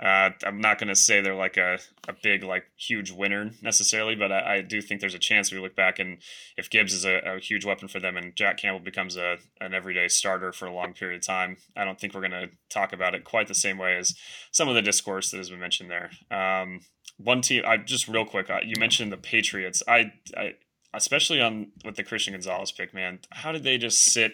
Uh, 0.00 0.30
I'm 0.44 0.60
not 0.60 0.78
going 0.78 0.88
to 0.88 0.96
say 0.96 1.20
they're 1.20 1.34
like 1.34 1.56
a, 1.56 1.78
a 2.08 2.14
big, 2.22 2.42
like 2.42 2.64
huge 2.76 3.10
winner 3.10 3.50
necessarily, 3.60 4.14
but 4.14 4.32
I, 4.32 4.56
I, 4.56 4.60
do 4.62 4.80
think 4.80 5.00
there's 5.00 5.14
a 5.14 5.18
chance 5.18 5.52
we 5.52 5.60
look 5.60 5.76
back 5.76 5.98
and 5.98 6.18
if 6.56 6.70
Gibbs 6.70 6.92
is 6.92 7.04
a, 7.04 7.18
a, 7.18 7.38
huge 7.38 7.64
weapon 7.64 7.88
for 7.88 8.00
them 8.00 8.16
and 8.16 8.34
Jack 8.34 8.56
Campbell 8.56 8.82
becomes 8.82 9.16
a 9.16 9.36
an 9.60 9.74
everyday 9.74 10.08
starter 10.08 10.50
for 10.50 10.66
a 10.66 10.72
long 10.72 10.92
period 10.94 11.20
of 11.20 11.26
time, 11.26 11.58
I 11.76 11.84
don't 11.84 12.00
think 12.00 12.14
we're 12.14 12.26
going 12.26 12.32
to 12.32 12.50
talk 12.68 12.92
about 12.92 13.14
it 13.14 13.24
quite 13.24 13.48
the 13.48 13.54
same 13.54 13.78
way 13.78 13.96
as 13.96 14.14
some 14.50 14.68
of 14.68 14.74
the 14.74 14.82
discourse 14.82 15.30
that 15.30 15.36
has 15.36 15.50
been 15.50 15.60
mentioned 15.60 15.90
there. 15.90 16.10
Um, 16.36 16.80
one 17.18 17.42
team, 17.42 17.62
I 17.66 17.76
just 17.76 18.08
real 18.08 18.24
quick, 18.24 18.50
uh, 18.50 18.60
you 18.64 18.74
mentioned 18.78 19.12
the 19.12 19.18
Patriots. 19.18 19.82
I, 19.86 20.12
I 20.36 20.54
especially 20.94 21.40
on 21.40 21.72
with 21.84 21.96
the 21.96 22.04
Christian 22.04 22.34
Gonzalez 22.34 22.72
pick, 22.72 22.92
man. 22.92 23.20
How 23.30 23.52
did 23.52 23.62
they 23.62 23.78
just 23.78 23.98
sit 23.98 24.32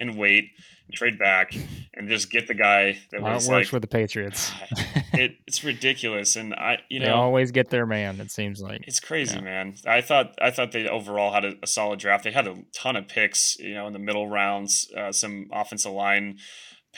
and 0.00 0.16
wait? 0.16 0.50
and 0.90 0.96
trade 0.96 1.18
back 1.18 1.54
and 1.94 2.08
just 2.08 2.30
get 2.30 2.48
the 2.48 2.54
guy 2.54 2.98
that 3.10 3.22
well, 3.22 3.34
was 3.34 3.46
it 3.46 3.50
works 3.50 3.66
like, 3.68 3.72
with 3.72 3.82
the 3.82 3.88
Patriots. 3.88 4.50
it, 5.12 5.36
it's 5.46 5.64
ridiculous, 5.64 6.36
and 6.36 6.54
I 6.54 6.78
you 6.88 7.00
they 7.00 7.06
know 7.06 7.14
always 7.14 7.50
get 7.50 7.70
their 7.70 7.86
man. 7.86 8.20
It 8.20 8.30
seems 8.30 8.60
like 8.60 8.82
it's 8.86 9.00
crazy, 9.00 9.36
yeah. 9.36 9.42
man. 9.42 9.74
I 9.86 10.00
thought 10.00 10.34
I 10.40 10.50
thought 10.50 10.72
they 10.72 10.88
overall 10.88 11.32
had 11.32 11.44
a, 11.44 11.54
a, 11.62 11.66
solid 11.66 12.00
draft. 12.00 12.24
They 12.24 12.32
had 12.32 12.46
a 12.46 12.62
ton 12.74 12.96
of 12.96 13.08
picks, 13.08 13.58
you 13.58 13.74
know, 13.74 13.86
in 13.86 13.92
the 13.92 13.98
middle 13.98 14.28
rounds, 14.28 14.90
uh, 14.96 15.12
some 15.12 15.48
offensive 15.52 15.92
line. 15.92 16.38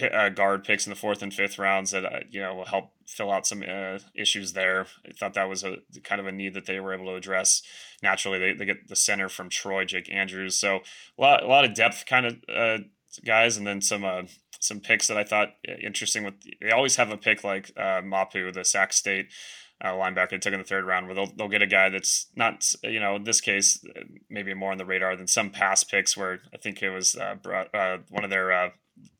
Uh, 0.00 0.30
guard 0.30 0.64
picks 0.64 0.86
in 0.86 0.90
the 0.90 0.96
fourth 0.96 1.20
and 1.20 1.34
fifth 1.34 1.58
rounds 1.58 1.90
that 1.90 2.02
uh, 2.06 2.20
you 2.30 2.40
know 2.40 2.54
will 2.54 2.64
help 2.64 2.92
fill 3.06 3.30
out 3.30 3.46
some 3.46 3.62
uh, 3.62 3.98
issues 4.16 4.54
there. 4.54 4.86
I 5.06 5.12
thought 5.12 5.34
that 5.34 5.50
was 5.50 5.64
a 5.64 5.76
kind 6.02 6.18
of 6.18 6.26
a 6.26 6.32
need 6.32 6.54
that 6.54 6.64
they 6.64 6.80
were 6.80 6.94
able 6.94 7.04
to 7.06 7.14
address. 7.14 7.62
Naturally, 8.02 8.38
they, 8.38 8.54
they 8.54 8.64
get 8.64 8.88
the 8.88 8.96
center 8.96 9.28
from 9.28 9.50
Troy, 9.50 9.84
Jake 9.84 10.10
Andrews, 10.10 10.56
so 10.56 10.80
a 11.18 11.20
lot 11.20 11.42
a 11.42 11.46
lot 11.46 11.66
of 11.66 11.74
depth 11.74 12.06
kind 12.06 12.24
of 12.24 12.36
uh, 12.48 12.78
guys, 13.24 13.56
and 13.56 13.66
then 13.66 13.80
some 13.80 14.04
uh, 14.04 14.22
some 14.60 14.80
picks 14.80 15.08
that 15.08 15.16
I 15.16 15.24
thought 15.24 15.50
uh, 15.68 15.74
interesting. 15.84 16.24
With 16.24 16.34
they 16.60 16.70
always 16.70 16.96
have 16.96 17.10
a 17.10 17.16
pick 17.16 17.44
like 17.44 17.70
uh, 17.76 18.00
Mapu, 18.04 18.52
the 18.52 18.64
Sac 18.64 18.92
State 18.92 19.28
uh, 19.82 19.92
linebacker 19.92 20.30
they 20.30 20.38
took 20.38 20.52
in 20.52 20.60
the 20.60 20.64
third 20.64 20.84
round, 20.84 21.06
where 21.06 21.14
they'll 21.14 21.32
they'll 21.34 21.48
get 21.48 21.62
a 21.62 21.66
guy 21.66 21.88
that's 21.88 22.28
not 22.36 22.64
you 22.84 23.00
know 23.00 23.16
in 23.16 23.24
this 23.24 23.40
case 23.40 23.84
uh, 23.96 24.02
maybe 24.30 24.54
more 24.54 24.72
on 24.72 24.78
the 24.78 24.86
radar 24.86 25.16
than 25.16 25.26
some 25.26 25.50
past 25.50 25.90
picks 25.90 26.16
where 26.16 26.40
I 26.54 26.58
think 26.58 26.82
it 26.82 26.90
was 26.90 27.16
uh, 27.16 27.34
brought, 27.42 27.74
uh, 27.74 27.98
one 28.08 28.24
of 28.24 28.30
their 28.30 28.52
uh, 28.52 28.68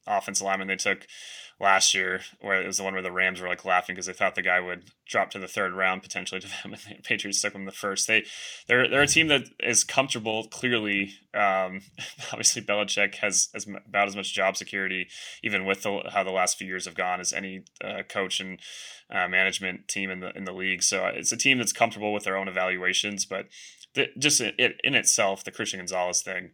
offensive 0.07 0.45
linemen 0.45 0.69
they 0.69 0.77
took 0.77 1.07
last 1.61 1.95
year, 1.95 2.21
where 2.41 2.61
it 2.61 2.67
was 2.67 2.79
the 2.79 2.83
one 2.83 2.93
where 2.93 3.03
the 3.03 3.13
Rams 3.13 3.41
were 3.41 3.47
like 3.47 3.65
laughing 3.65 3.95
because 3.95 4.07
they 4.07 4.13
thought 4.13 4.35
the 4.35 4.43
guy 4.43 4.59
would 4.59 4.91
drop 5.07 5.31
to 5.31 5.39
the 5.39 5.47
third 5.47 5.73
round 5.73 6.03
potentially 6.03 6.41
to 6.41 6.47
them, 6.63 6.75
and 6.75 6.75
the 6.75 7.03
Patriots 7.03 7.41
took 7.41 7.55
him 7.55 7.65
the 7.65 7.73
first. 7.73 8.07
They 8.07 8.25
they're 8.67 8.89
they're 8.89 9.03
a 9.03 9.07
team 9.07 9.29
that 9.29 9.45
is 9.61 9.85
comfortable. 9.85 10.45
Clearly, 10.49 11.15
um, 11.35 11.83
obviously 12.33 12.63
Belichick 12.63 13.17
has 13.17 13.49
as 13.55 13.67
about 13.67 14.09
as 14.09 14.17
much 14.17 14.35
job 14.35 14.57
security, 14.57 15.07
even 15.43 15.65
with 15.65 15.83
the, 15.83 16.03
how 16.13 16.25
the 16.25 16.31
last 16.31 16.59
few 16.59 16.67
years 16.67 16.87
have 16.87 16.97
gone, 16.97 17.21
as 17.21 17.33
any 17.33 17.65
uh, 17.83 18.03
coach 18.09 18.41
and 18.41 18.59
uh, 19.11 19.29
management 19.29 19.89
team 19.89 20.11
in 20.11 20.21
the 20.21 20.37
in 20.37 20.45
the 20.45 20.53
league. 20.53 20.83
So 20.83 21.05
uh, 21.07 21.13
it's 21.15 21.33
a 21.33 21.37
team 21.37 21.59
that's 21.59 21.73
comfortable 21.73 22.13
with 22.13 22.25
their 22.25 22.37
own 22.37 22.49
evaluations, 22.49 23.25
but 23.25 23.47
the, 23.95 24.09
just 24.19 24.41
it 24.41 24.81
in 24.83 24.95
itself, 24.95 25.45
the 25.45 25.53
Christian 25.53 25.79
Gonzalez 25.79 26.23
thing 26.23 26.51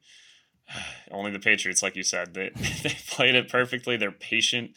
only 1.10 1.30
the 1.30 1.38
Patriots, 1.38 1.82
like 1.82 1.96
you 1.96 2.02
said, 2.02 2.34
they 2.34 2.50
they 2.82 2.96
played 3.08 3.34
it 3.34 3.48
perfectly. 3.48 3.96
They're 3.96 4.12
patient, 4.12 4.72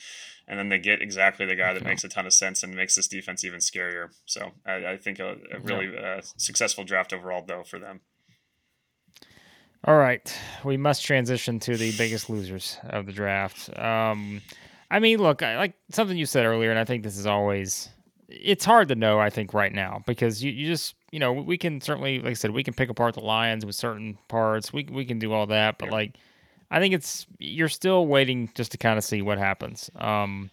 and 0.48 0.57
then 0.57 0.69
they 0.69 0.79
get 0.79 1.01
exactly 1.01 1.45
the 1.45 1.55
guy 1.55 1.74
that 1.74 1.83
makes 1.83 2.03
a 2.03 2.10
ton 2.10 2.25
of 2.25 2.33
sense 2.33 2.63
and 2.63 2.75
makes 2.75 2.95
this 2.95 3.07
defense 3.07 3.43
even 3.43 3.60
scarier. 3.60 4.10
So 4.25 4.51
I, 4.65 4.86
I 4.86 4.98
think 4.98 5.19
a, 5.19 5.38
a 5.51 5.60
really 5.60 5.98
uh, 5.98 6.21
successful 6.38 6.83
draft 6.83 7.13
overall, 7.13 7.43
though, 7.45 7.63
for 7.63 7.79
them. 7.79 8.01
All 9.83 9.98
right, 9.98 10.38
we 10.63 10.77
must 10.77 11.03
transition 11.03 11.60
to 11.62 11.75
the 11.75 11.91
biggest 11.98 12.29
losers 12.29 12.77
of 12.83 13.07
the 13.07 13.12
draft. 13.12 13.75
Um, 13.79 14.41
I 14.91 15.00
mean, 15.00 15.17
look, 15.17 15.41
I, 15.41 15.57
like 15.57 15.74
something 15.89 16.15
you 16.15 16.27
said 16.27 16.45
earlier, 16.45 16.69
and 16.69 16.77
I 16.77 16.86
think 16.86 17.01
this 17.01 17.17
is 17.17 17.25
always 17.25 17.89
it's 18.31 18.65
hard 18.65 18.88
to 18.89 18.95
know. 18.95 19.19
I 19.19 19.29
think 19.29 19.53
right 19.53 19.73
now 19.73 20.01
because 20.05 20.43
you, 20.43 20.51
you 20.51 20.67
just 20.67 20.95
you 21.11 21.19
know 21.19 21.33
we 21.33 21.57
can 21.57 21.81
certainly 21.81 22.19
like 22.19 22.31
I 22.31 22.33
said 22.33 22.51
we 22.51 22.63
can 22.63 22.73
pick 22.73 22.89
apart 22.89 23.15
the 23.15 23.21
Lions 23.21 23.65
with 23.65 23.75
certain 23.75 24.17
parts. 24.27 24.71
We 24.71 24.88
we 24.91 25.05
can 25.05 25.19
do 25.19 25.33
all 25.33 25.47
that, 25.47 25.77
but 25.77 25.89
like 25.89 26.17
I 26.69 26.79
think 26.79 26.93
it's 26.93 27.27
you're 27.39 27.69
still 27.69 28.07
waiting 28.07 28.50
just 28.55 28.71
to 28.71 28.77
kind 28.77 28.97
of 28.97 29.03
see 29.03 29.21
what 29.21 29.38
happens. 29.38 29.89
Um, 29.95 30.50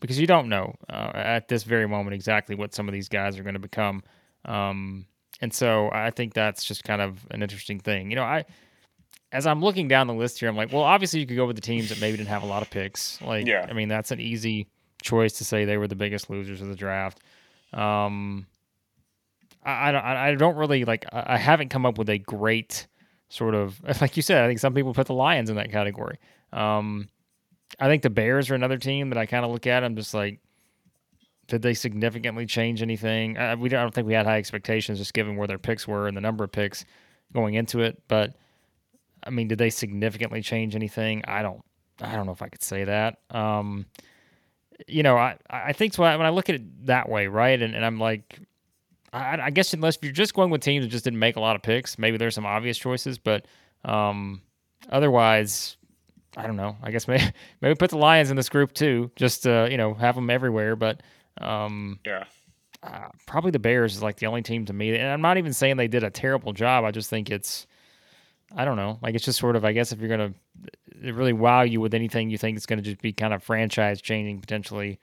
because 0.00 0.20
you 0.20 0.26
don't 0.26 0.48
know 0.48 0.74
uh, 0.88 1.12
at 1.14 1.48
this 1.48 1.64
very 1.64 1.88
moment 1.88 2.14
exactly 2.14 2.54
what 2.54 2.74
some 2.74 2.88
of 2.88 2.92
these 2.92 3.08
guys 3.08 3.38
are 3.38 3.42
going 3.42 3.54
to 3.54 3.60
become. 3.60 4.02
Um, 4.44 5.06
and 5.40 5.52
so 5.52 5.90
I 5.90 6.10
think 6.10 6.34
that's 6.34 6.64
just 6.64 6.84
kind 6.84 7.00
of 7.02 7.26
an 7.30 7.42
interesting 7.42 7.80
thing. 7.80 8.10
You 8.10 8.16
know, 8.16 8.22
I 8.22 8.44
as 9.32 9.46
I'm 9.46 9.60
looking 9.60 9.88
down 9.88 10.06
the 10.06 10.14
list 10.14 10.38
here, 10.38 10.48
I'm 10.48 10.56
like, 10.56 10.72
well, 10.72 10.82
obviously 10.82 11.20
you 11.20 11.26
could 11.26 11.36
go 11.36 11.46
with 11.46 11.56
the 11.56 11.62
teams 11.62 11.88
that 11.88 12.00
maybe 12.00 12.16
didn't 12.16 12.28
have 12.28 12.42
a 12.42 12.46
lot 12.46 12.62
of 12.62 12.70
picks. 12.70 13.20
Like, 13.20 13.46
yeah. 13.46 13.66
I 13.68 13.72
mean, 13.72 13.88
that's 13.88 14.10
an 14.10 14.20
easy 14.20 14.68
choice 15.06 15.32
to 15.34 15.44
say 15.44 15.64
they 15.64 15.78
were 15.78 15.88
the 15.88 15.94
biggest 15.94 16.28
losers 16.28 16.60
of 16.60 16.68
the 16.68 16.74
draft. 16.74 17.20
Um, 17.72 18.46
I, 19.64 19.88
I 19.88 19.92
don't, 19.92 20.04
I 20.04 20.34
don't 20.34 20.56
really 20.56 20.84
like. 20.84 21.06
I 21.12 21.38
haven't 21.38 21.70
come 21.70 21.86
up 21.86 21.96
with 21.98 22.10
a 22.10 22.18
great 22.18 22.86
sort 23.28 23.54
of 23.54 23.80
like 24.00 24.16
you 24.16 24.22
said. 24.22 24.44
I 24.44 24.48
think 24.48 24.58
some 24.58 24.74
people 24.74 24.92
put 24.92 25.06
the 25.06 25.14
Lions 25.14 25.48
in 25.50 25.56
that 25.56 25.70
category. 25.70 26.18
Um, 26.52 27.08
I 27.80 27.88
think 27.88 28.02
the 28.02 28.10
Bears 28.10 28.50
are 28.50 28.54
another 28.54 28.78
team 28.78 29.10
that 29.10 29.18
I 29.18 29.26
kind 29.26 29.44
of 29.44 29.50
look 29.50 29.66
at. 29.66 29.84
I'm 29.84 29.96
just 29.96 30.14
like, 30.14 30.40
did 31.48 31.62
they 31.62 31.74
significantly 31.74 32.46
change 32.46 32.82
anything? 32.82 33.38
I, 33.38 33.54
we 33.54 33.68
don't, 33.68 33.80
I 33.80 33.82
don't 33.82 33.94
think 33.94 34.06
we 34.06 34.14
had 34.14 34.26
high 34.26 34.38
expectations 34.38 34.98
just 34.98 35.14
given 35.14 35.36
where 35.36 35.46
their 35.46 35.58
picks 35.58 35.86
were 35.86 36.08
and 36.08 36.16
the 36.16 36.20
number 36.20 36.44
of 36.44 36.52
picks 36.52 36.84
going 37.32 37.54
into 37.54 37.80
it. 37.80 38.02
But 38.08 38.34
I 39.24 39.30
mean, 39.30 39.48
did 39.48 39.58
they 39.58 39.70
significantly 39.70 40.42
change 40.42 40.74
anything? 40.74 41.24
I 41.26 41.42
don't. 41.42 41.62
I 42.00 42.14
don't 42.14 42.26
know 42.26 42.32
if 42.32 42.42
I 42.42 42.48
could 42.48 42.62
say 42.62 42.84
that. 42.84 43.18
Um, 43.30 43.86
you 44.86 45.02
know, 45.02 45.16
I 45.16 45.36
I 45.48 45.72
think 45.72 45.94
so. 45.94 46.02
When 46.02 46.20
I 46.20 46.30
look 46.30 46.48
at 46.48 46.56
it 46.56 46.86
that 46.86 47.08
way, 47.08 47.26
right, 47.26 47.60
and, 47.60 47.74
and 47.74 47.84
I'm 47.84 47.98
like, 47.98 48.40
I, 49.12 49.38
I 49.40 49.50
guess 49.50 49.72
unless 49.72 49.98
you're 50.02 50.12
just 50.12 50.34
going 50.34 50.50
with 50.50 50.60
teams 50.60 50.84
that 50.84 50.88
just 50.88 51.04
didn't 51.04 51.18
make 51.18 51.36
a 51.36 51.40
lot 51.40 51.56
of 51.56 51.62
picks, 51.62 51.98
maybe 51.98 52.16
there's 52.16 52.34
some 52.34 52.46
obvious 52.46 52.78
choices, 52.78 53.18
but 53.18 53.46
um, 53.84 54.42
otherwise, 54.90 55.76
I 56.36 56.46
don't 56.46 56.56
know. 56.56 56.76
I 56.82 56.90
guess 56.90 57.08
maybe 57.08 57.24
maybe 57.60 57.74
put 57.74 57.90
the 57.90 57.98
Lions 57.98 58.30
in 58.30 58.36
this 58.36 58.48
group 58.48 58.72
too, 58.72 59.10
just 59.16 59.44
to, 59.44 59.68
you 59.70 59.76
know 59.76 59.94
have 59.94 60.14
them 60.14 60.30
everywhere. 60.30 60.76
But 60.76 61.02
um, 61.40 61.98
yeah, 62.04 62.24
uh, 62.82 63.08
probably 63.26 63.50
the 63.50 63.58
Bears 63.58 63.96
is 63.96 64.02
like 64.02 64.16
the 64.16 64.26
only 64.26 64.42
team 64.42 64.66
to 64.66 64.72
me, 64.72 64.94
and 64.96 65.08
I'm 65.08 65.22
not 65.22 65.38
even 65.38 65.52
saying 65.52 65.76
they 65.76 65.88
did 65.88 66.04
a 66.04 66.10
terrible 66.10 66.52
job. 66.52 66.84
I 66.84 66.90
just 66.90 67.10
think 67.10 67.30
it's 67.30 67.66
I 68.54 68.64
don't 68.64 68.76
know. 68.76 68.98
Like 69.02 69.14
it's 69.14 69.24
just 69.24 69.38
sort 69.38 69.56
of 69.56 69.64
I 69.64 69.72
guess 69.72 69.92
if 69.92 70.00
you're 70.00 70.08
gonna 70.08 70.34
really 71.02 71.32
wow 71.32 71.62
you 71.62 71.80
with 71.80 71.94
anything 71.94 72.30
you 72.30 72.38
think 72.38 72.56
it's 72.56 72.66
gonna 72.66 72.82
just 72.82 73.00
be 73.00 73.12
kind 73.12 73.34
of 73.34 73.42
franchise 73.42 74.00
changing 74.00 74.40
potentially. 74.40 74.98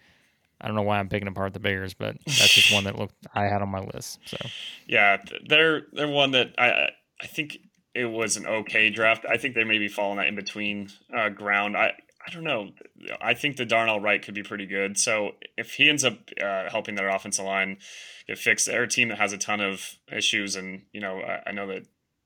I 0.62 0.68
don't 0.68 0.76
know 0.76 0.84
why 0.84 1.00
I'm 1.00 1.10
picking 1.10 1.28
apart 1.28 1.54
the 1.54 1.60
Bears, 1.60 1.94
but 1.94 2.16
that's 2.26 2.54
just 2.54 2.74
one 2.74 2.86
that 2.86 2.98
looked 2.98 3.16
I 3.34 3.44
had 3.44 3.62
on 3.62 3.70
my 3.70 3.82
list. 3.82 4.20
So 4.26 4.38
yeah, 4.88 5.18
they're 5.48 5.84
they're 5.92 6.08
one 6.08 6.32
that 6.32 6.54
I 6.58 6.90
I 7.22 7.28
think 7.28 7.58
it 7.94 8.06
was 8.06 8.38
an 8.38 8.48
okay 8.48 8.90
draft. 8.90 9.26
I 9.30 9.38
think 9.38 9.56
they 9.56 9.64
maybe 9.64 9.88
fall 9.88 10.12
in 10.12 10.18
that 10.18 10.28
in 10.28 10.36
between 10.36 10.90
uh, 11.16 11.30
ground. 11.30 11.76
I 11.76 11.94
I 12.26 12.32
don't 12.32 12.44
know. 12.44 12.70
I 13.22 13.34
think 13.34 13.58
the 13.58 13.66
Darnell 13.66 14.00
Wright 14.00 14.22
could 14.22 14.34
be 14.34 14.44
pretty 14.44 14.66
good. 14.66 14.98
So 14.98 15.32
if 15.58 15.74
he 15.74 15.90
ends 15.90 16.06
up 16.06 16.18
uh, 16.42 16.70
helping 16.70 16.96
their 16.96 17.10
offensive 17.10 17.46
line 17.46 17.78
get 18.28 18.38
fixed, 18.38 18.66
they're 18.66 18.84
a 18.84 18.88
team 18.88 19.10
that 19.10 19.18
has 19.18 19.34
a 19.34 19.38
ton 19.38 19.60
of 19.60 19.98
issues, 20.12 20.56
and 20.56 20.84
you 20.94 21.02
know 21.02 21.20
I, 21.20 21.50
I 21.50 21.52
know 21.52 21.68
that 21.68 21.84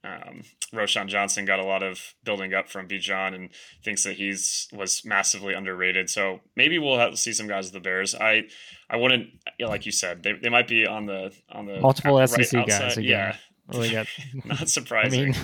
um, 0.08 0.42
Roschon 0.74 1.08
Johnson 1.08 1.46
got 1.46 1.60
a 1.60 1.66
lot 1.66 1.84
of 1.84 2.14
building 2.24 2.54
up 2.54 2.70
from 2.70 2.88
Bijan 2.88 3.36
and 3.36 3.50
thinks 3.84 4.04
that 4.04 4.14
he's 4.14 4.68
was 4.72 5.04
massively 5.06 5.54
underrated. 5.54 6.10
So 6.10 6.42
maybe 6.56 6.80
we'll 6.80 7.00
have, 7.00 7.18
see 7.18 7.34
some 7.34 7.48
guys 7.48 7.66
with 7.66 7.74
the 7.74 7.80
Bears. 7.80 8.16
I 8.16 8.44
I 8.90 8.98
wouldn't 8.98 9.30
you 9.60 9.66
know, 9.66 9.70
like 9.70 9.86
you 9.86 9.92
said 9.92 10.24
they, 10.24 10.34
they 10.34 10.50
might 10.50 10.68
be 10.68 10.86
on 10.86 11.06
the 11.06 11.34
on 11.50 11.66
the 11.66 11.80
multiple 11.80 12.26
SEC 12.26 12.54
right 12.54 12.68
guys. 12.68 12.98
Again. 12.98 13.10
Yeah. 13.10 13.36
Really 13.70 13.92
got, 13.92 14.08
not 14.46 14.70
surprising. 14.70 15.20
I 15.20 15.26
mean, 15.26 15.36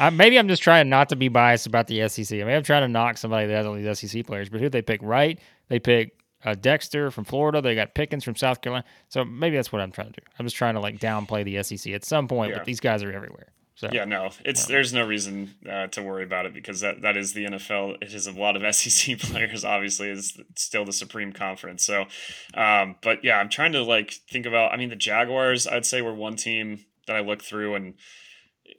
I, 0.00 0.10
maybe 0.10 0.36
I'm 0.36 0.48
just 0.48 0.62
trying 0.62 0.88
not 0.88 1.10
to 1.10 1.16
be 1.16 1.28
biased 1.28 1.66
about 1.66 1.86
the 1.86 2.08
SEC. 2.08 2.40
I 2.40 2.42
mean, 2.42 2.56
I'm 2.56 2.64
trying 2.64 2.82
to 2.82 2.88
knock 2.88 3.18
somebody 3.18 3.46
that 3.46 3.54
has 3.54 3.66
all 3.66 3.74
these 3.74 3.98
SEC 4.00 4.26
players, 4.26 4.48
but 4.48 4.60
who 4.60 4.68
they 4.68 4.82
pick 4.82 5.00
right? 5.00 5.38
They 5.68 5.78
pick 5.78 6.18
uh, 6.44 6.54
Dexter 6.54 7.10
from 7.12 7.24
Florida. 7.24 7.60
They 7.60 7.74
got 7.74 7.94
Pickens 7.94 8.24
from 8.24 8.36
South 8.36 8.60
Carolina. 8.60 8.84
So 9.08 9.24
maybe 9.24 9.56
that's 9.56 9.72
what 9.72 9.80
I'm 9.80 9.92
trying 9.92 10.12
to 10.12 10.20
do. 10.20 10.26
I'm 10.38 10.46
just 10.46 10.56
trying 10.56 10.74
to 10.74 10.80
like 10.80 10.98
downplay 10.98 11.44
the 11.44 11.62
SEC 11.62 11.92
at 11.92 12.04
some 12.04 12.28
point, 12.28 12.50
yeah. 12.50 12.58
but 12.58 12.66
these 12.66 12.80
guys 12.80 13.02
are 13.02 13.12
everywhere. 13.12 13.52
So 13.78 13.88
yeah, 13.92 14.04
no, 14.04 14.30
it's 14.44 14.68
yeah. 14.68 14.74
there's 14.74 14.92
no 14.92 15.06
reason 15.06 15.54
uh, 15.70 15.86
to 15.86 16.02
worry 16.02 16.24
about 16.24 16.46
it 16.46 16.52
because 16.52 16.80
that, 16.80 17.02
that 17.02 17.16
is 17.16 17.32
the 17.32 17.44
NFL. 17.44 18.02
It 18.02 18.12
is 18.12 18.26
a 18.26 18.32
lot 18.32 18.56
of 18.56 18.74
SEC 18.74 19.20
players. 19.20 19.64
Obviously, 19.64 20.08
is 20.08 20.36
still 20.56 20.84
the 20.84 20.92
supreme 20.92 21.32
conference. 21.32 21.84
So, 21.84 22.06
um, 22.54 22.96
but 23.02 23.22
yeah, 23.22 23.38
I'm 23.38 23.48
trying 23.48 23.70
to 23.72 23.82
like 23.84 24.14
think 24.28 24.46
about. 24.46 24.72
I 24.72 24.76
mean, 24.76 24.88
the 24.88 24.96
Jaguars. 24.96 25.68
I'd 25.68 25.86
say 25.86 26.02
were 26.02 26.12
one 26.12 26.34
team 26.34 26.86
that 27.06 27.14
I 27.14 27.20
looked 27.20 27.44
through 27.44 27.76
and 27.76 27.94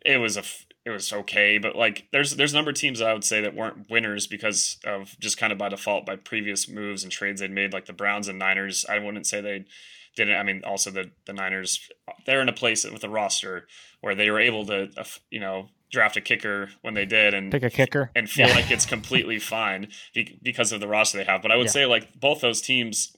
it 0.05 0.17
was 0.17 0.35
a 0.35 0.43
it 0.85 0.89
was 0.89 1.13
okay, 1.13 1.57
but 1.57 1.77
like 1.77 2.07
there's 2.11 2.35
there's 2.35 2.51
a 2.51 2.55
number 2.55 2.71
of 2.71 2.75
teams 2.75 3.01
I 3.01 3.13
would 3.13 3.23
say 3.23 3.39
that 3.39 3.55
weren't 3.55 3.89
winners 3.89 4.27
because 4.27 4.79
of 4.83 5.17
just 5.21 5.37
kind 5.37 5.53
of 5.53 5.57
by 5.57 5.69
default 5.69 6.05
by 6.05 6.17
previous 6.17 6.67
moves 6.67 7.03
and 7.03 7.11
trades 7.11 7.39
they'd 7.39 7.51
made, 7.51 7.71
like 7.71 7.85
the 7.85 7.93
Browns 7.93 8.27
and 8.27 8.37
Niners. 8.37 8.85
I 8.89 8.99
wouldn't 8.99 9.27
say 9.27 9.39
they 9.39 9.63
didn't. 10.15 10.35
I 10.35 10.43
mean, 10.43 10.61
also 10.65 10.91
the 10.91 11.11
the 11.25 11.33
Niners 11.33 11.89
they're 12.25 12.41
in 12.41 12.49
a 12.49 12.53
place 12.53 12.89
with 12.89 13.03
a 13.03 13.09
roster 13.09 13.67
where 14.01 14.15
they 14.15 14.29
were 14.29 14.39
able 14.39 14.65
to, 14.67 14.89
uh, 14.97 15.03
you 15.29 15.39
know, 15.39 15.69
draft 15.91 16.17
a 16.17 16.21
kicker 16.21 16.69
when 16.81 16.93
they 16.93 17.05
did 17.05 17.33
and 17.33 17.51
pick 17.51 17.63
a 17.63 17.69
kicker 17.69 18.11
and 18.15 18.29
feel 18.29 18.47
yeah. 18.47 18.55
like 18.55 18.71
it's 18.71 18.85
completely 18.85 19.39
fine 19.55 19.87
because 20.43 20.71
of 20.71 20.79
the 20.79 20.87
roster 20.87 21.17
they 21.17 21.23
have. 21.23 21.41
But 21.41 21.51
I 21.51 21.55
would 21.55 21.67
yeah. 21.67 21.71
say 21.71 21.85
like 21.85 22.19
both 22.19 22.41
those 22.41 22.61
teams 22.61 23.15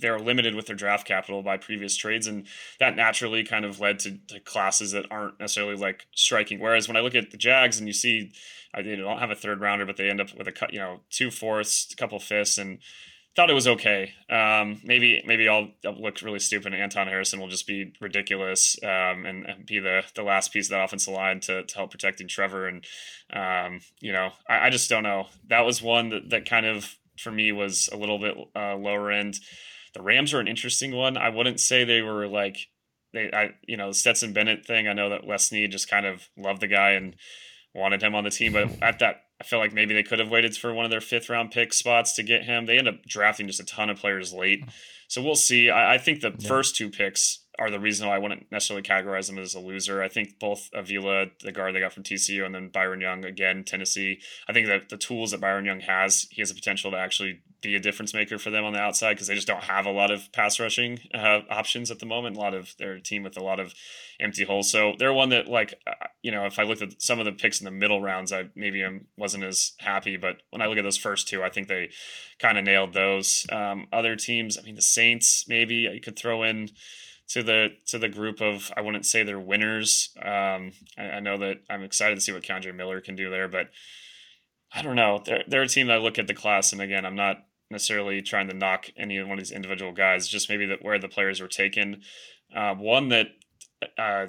they're 0.00 0.18
limited 0.18 0.54
with 0.54 0.66
their 0.66 0.76
draft 0.76 1.06
capital 1.06 1.42
by 1.42 1.56
previous 1.56 1.96
trades, 1.96 2.26
and 2.26 2.46
that 2.78 2.96
naturally 2.96 3.44
kind 3.44 3.64
of 3.64 3.80
led 3.80 3.98
to, 4.00 4.18
to 4.28 4.40
classes 4.40 4.92
that 4.92 5.06
aren't 5.10 5.40
necessarily 5.40 5.76
like 5.76 6.06
striking. 6.14 6.60
Whereas 6.60 6.88
when 6.88 6.96
I 6.96 7.00
look 7.00 7.14
at 7.14 7.30
the 7.30 7.36
Jags 7.36 7.78
and 7.78 7.86
you 7.86 7.92
see, 7.92 8.32
I 8.74 8.82
they 8.82 8.96
don't 8.96 9.18
have 9.18 9.30
a 9.30 9.36
third 9.36 9.60
rounder, 9.60 9.84
but 9.84 9.96
they 9.96 10.08
end 10.08 10.20
up 10.20 10.28
with 10.36 10.48
a 10.48 10.52
cut, 10.52 10.72
you 10.72 10.78
know, 10.78 11.00
two 11.10 11.30
fourths, 11.30 11.92
a 11.92 11.96
couple 11.96 12.18
fifths, 12.18 12.58
and 12.58 12.78
thought 13.34 13.50
it 13.50 13.54
was 13.54 13.66
okay. 13.66 14.12
Um, 14.28 14.80
maybe 14.84 15.22
maybe 15.26 15.48
I'll, 15.48 15.68
I'll, 15.84 16.00
look 16.00 16.20
really 16.22 16.38
stupid, 16.38 16.72
and 16.72 16.82
Anton 16.82 17.06
Harrison 17.06 17.40
will 17.40 17.48
just 17.48 17.66
be 17.66 17.92
ridiculous 18.00 18.76
um, 18.82 19.24
and, 19.24 19.46
and, 19.46 19.66
be 19.66 19.78
the 19.78 20.02
the 20.14 20.22
last 20.22 20.52
piece 20.52 20.66
of 20.66 20.70
that 20.70 20.84
offensive 20.84 21.14
line 21.14 21.40
to, 21.40 21.62
to 21.62 21.74
help 21.74 21.90
protecting 21.90 22.28
Trevor. 22.28 22.68
And 22.68 22.84
um, 23.32 23.80
you 24.00 24.12
know, 24.12 24.30
I, 24.48 24.66
I, 24.66 24.70
just 24.70 24.90
don't 24.90 25.02
know. 25.02 25.26
That 25.48 25.62
was 25.62 25.82
one 25.82 26.10
that, 26.10 26.30
that 26.30 26.48
kind 26.48 26.66
of 26.66 26.96
for 27.18 27.32
me 27.32 27.52
was 27.52 27.88
a 27.92 27.96
little 27.96 28.18
bit 28.18 28.36
uh, 28.54 28.76
lower 28.76 29.10
end. 29.10 29.36
The 29.94 30.02
Rams 30.02 30.34
are 30.34 30.40
an 30.40 30.48
interesting 30.48 30.94
one. 30.94 31.16
I 31.16 31.28
wouldn't 31.28 31.60
say 31.60 31.84
they 31.84 32.02
were 32.02 32.26
like 32.26 32.56
they 33.12 33.30
I 33.32 33.54
you 33.66 33.76
know 33.76 33.88
the 33.88 33.94
Stetson 33.94 34.32
Bennett 34.32 34.66
thing. 34.66 34.88
I 34.88 34.92
know 34.92 35.08
that 35.10 35.26
Les 35.26 35.48
Snead 35.48 35.72
just 35.72 35.90
kind 35.90 36.06
of 36.06 36.28
loved 36.36 36.60
the 36.60 36.68
guy 36.68 36.92
and 36.92 37.16
wanted 37.74 38.02
him 38.02 38.14
on 38.14 38.24
the 38.24 38.30
team, 38.30 38.52
but 38.52 38.82
at 38.82 38.98
that 38.98 39.22
I 39.42 39.44
feel 39.44 39.58
like 39.58 39.72
maybe 39.72 39.92
they 39.92 40.04
could 40.04 40.20
have 40.20 40.30
waited 40.30 40.56
for 40.56 40.72
one 40.72 40.84
of 40.84 40.92
their 40.92 41.00
fifth 41.00 41.28
round 41.28 41.50
pick 41.50 41.72
spots 41.72 42.14
to 42.14 42.22
get 42.22 42.44
him. 42.44 42.66
They 42.66 42.78
end 42.78 42.86
up 42.86 43.02
drafting 43.04 43.48
just 43.48 43.58
a 43.58 43.64
ton 43.64 43.90
of 43.90 43.98
players 43.98 44.32
late. 44.32 44.62
Hmm. 44.62 44.68
So 45.08 45.20
we'll 45.20 45.34
see. 45.34 45.68
I, 45.68 45.94
I 45.94 45.98
think 45.98 46.20
the 46.20 46.32
yeah. 46.38 46.48
first 46.48 46.76
two 46.76 46.88
picks 46.88 47.44
are 47.58 47.68
the 47.68 47.80
reason 47.80 48.06
why 48.06 48.14
I 48.14 48.18
wouldn't 48.18 48.46
necessarily 48.52 48.84
categorize 48.84 49.26
them 49.26 49.38
as 49.38 49.54
a 49.54 49.58
loser. 49.58 50.00
I 50.00 50.08
think 50.08 50.38
both 50.38 50.70
Avila, 50.72 51.26
the 51.42 51.50
guard 51.50 51.74
they 51.74 51.80
got 51.80 51.92
from 51.92 52.04
TCU, 52.04 52.46
and 52.46 52.54
then 52.54 52.68
Byron 52.68 53.00
Young 53.00 53.24
again, 53.24 53.64
Tennessee. 53.64 54.20
I 54.48 54.52
think 54.52 54.68
that 54.68 54.90
the 54.90 54.96
tools 54.96 55.32
that 55.32 55.40
Byron 55.40 55.64
Young 55.64 55.80
has, 55.80 56.28
he 56.30 56.40
has 56.40 56.50
the 56.50 56.54
potential 56.54 56.92
to 56.92 56.96
actually 56.96 57.40
be 57.62 57.76
a 57.76 57.80
difference 57.80 58.12
maker 58.12 58.38
for 58.38 58.50
them 58.50 58.64
on 58.64 58.72
the 58.72 58.78
outside 58.78 59.14
because 59.14 59.28
they 59.28 59.34
just 59.34 59.46
don't 59.46 59.64
have 59.64 59.86
a 59.86 59.90
lot 59.90 60.10
of 60.10 60.30
pass 60.32 60.58
rushing 60.58 60.98
uh, 61.14 61.40
options 61.48 61.90
at 61.90 62.00
the 62.00 62.06
moment. 62.06 62.36
A 62.36 62.40
lot 62.40 62.54
of 62.54 62.74
their 62.78 62.98
team 62.98 63.22
with 63.22 63.36
a 63.36 63.42
lot 63.42 63.60
of 63.60 63.72
empty 64.20 64.44
holes. 64.44 64.70
So 64.70 64.94
they're 64.98 65.12
one 65.12 65.30
that 65.30 65.48
like 65.48 65.74
uh, 65.86 66.08
you 66.22 66.30
know 66.30 66.44
if 66.44 66.58
I 66.58 66.64
looked 66.64 66.82
at 66.82 67.00
some 67.00 67.18
of 67.18 67.24
the 67.24 67.32
picks 67.32 67.60
in 67.60 67.64
the 67.64 67.70
middle 67.70 68.02
rounds, 68.02 68.32
I 68.32 68.48
maybe 68.54 68.84
I 68.84 69.00
wasn't 69.16 69.44
as 69.44 69.72
happy. 69.78 70.16
But 70.16 70.42
when 70.50 70.60
I 70.60 70.66
look 70.66 70.78
at 70.78 70.84
those 70.84 70.98
first 70.98 71.28
two, 71.28 71.42
I 71.42 71.50
think 71.50 71.68
they 71.68 71.90
kind 72.38 72.58
of 72.58 72.64
nailed 72.64 72.92
those. 72.92 73.46
Um, 73.50 73.86
other 73.92 74.16
teams, 74.16 74.58
I 74.58 74.62
mean 74.62 74.74
the 74.74 74.82
Saints, 74.82 75.44
maybe 75.48 75.74
you 75.74 76.00
could 76.00 76.18
throw 76.18 76.42
in 76.42 76.70
to 77.28 77.42
the 77.42 77.68
to 77.86 77.98
the 77.98 78.08
group 78.08 78.40
of 78.40 78.72
I 78.76 78.80
wouldn't 78.80 79.06
say 79.06 79.22
they're 79.22 79.38
winners. 79.38 80.10
Um, 80.20 80.72
I, 80.98 81.02
I, 81.14 81.20
know 81.20 81.38
that 81.38 81.58
I'm 81.70 81.82
excited 81.82 82.14
to 82.16 82.20
see 82.20 82.32
what 82.32 82.42
Kendre 82.42 82.74
Miller 82.74 83.00
can 83.00 83.16
do 83.16 83.30
there, 83.30 83.48
but 83.48 83.68
I 84.74 84.82
don't 84.82 84.96
know. 84.96 85.22
They're 85.24 85.44
they're 85.46 85.62
a 85.62 85.68
team 85.68 85.86
that 85.86 85.96
I 85.96 86.00
look 86.00 86.18
at 86.18 86.26
the 86.26 86.34
class, 86.34 86.72
and 86.72 86.82
again, 86.82 87.06
I'm 87.06 87.16
not 87.16 87.44
necessarily 87.72 88.22
trying 88.22 88.48
to 88.48 88.54
knock 88.54 88.86
any 88.96 89.20
one 89.20 89.32
of 89.32 89.38
these 89.38 89.50
individual 89.50 89.92
guys, 89.92 90.28
just 90.28 90.48
maybe 90.48 90.66
that 90.66 90.82
where 90.84 90.98
the 90.98 91.08
players 91.08 91.40
were 91.40 91.48
taken. 91.48 92.02
Uh, 92.54 92.74
one 92.74 93.08
that 93.08 93.28
uh, 93.98 94.26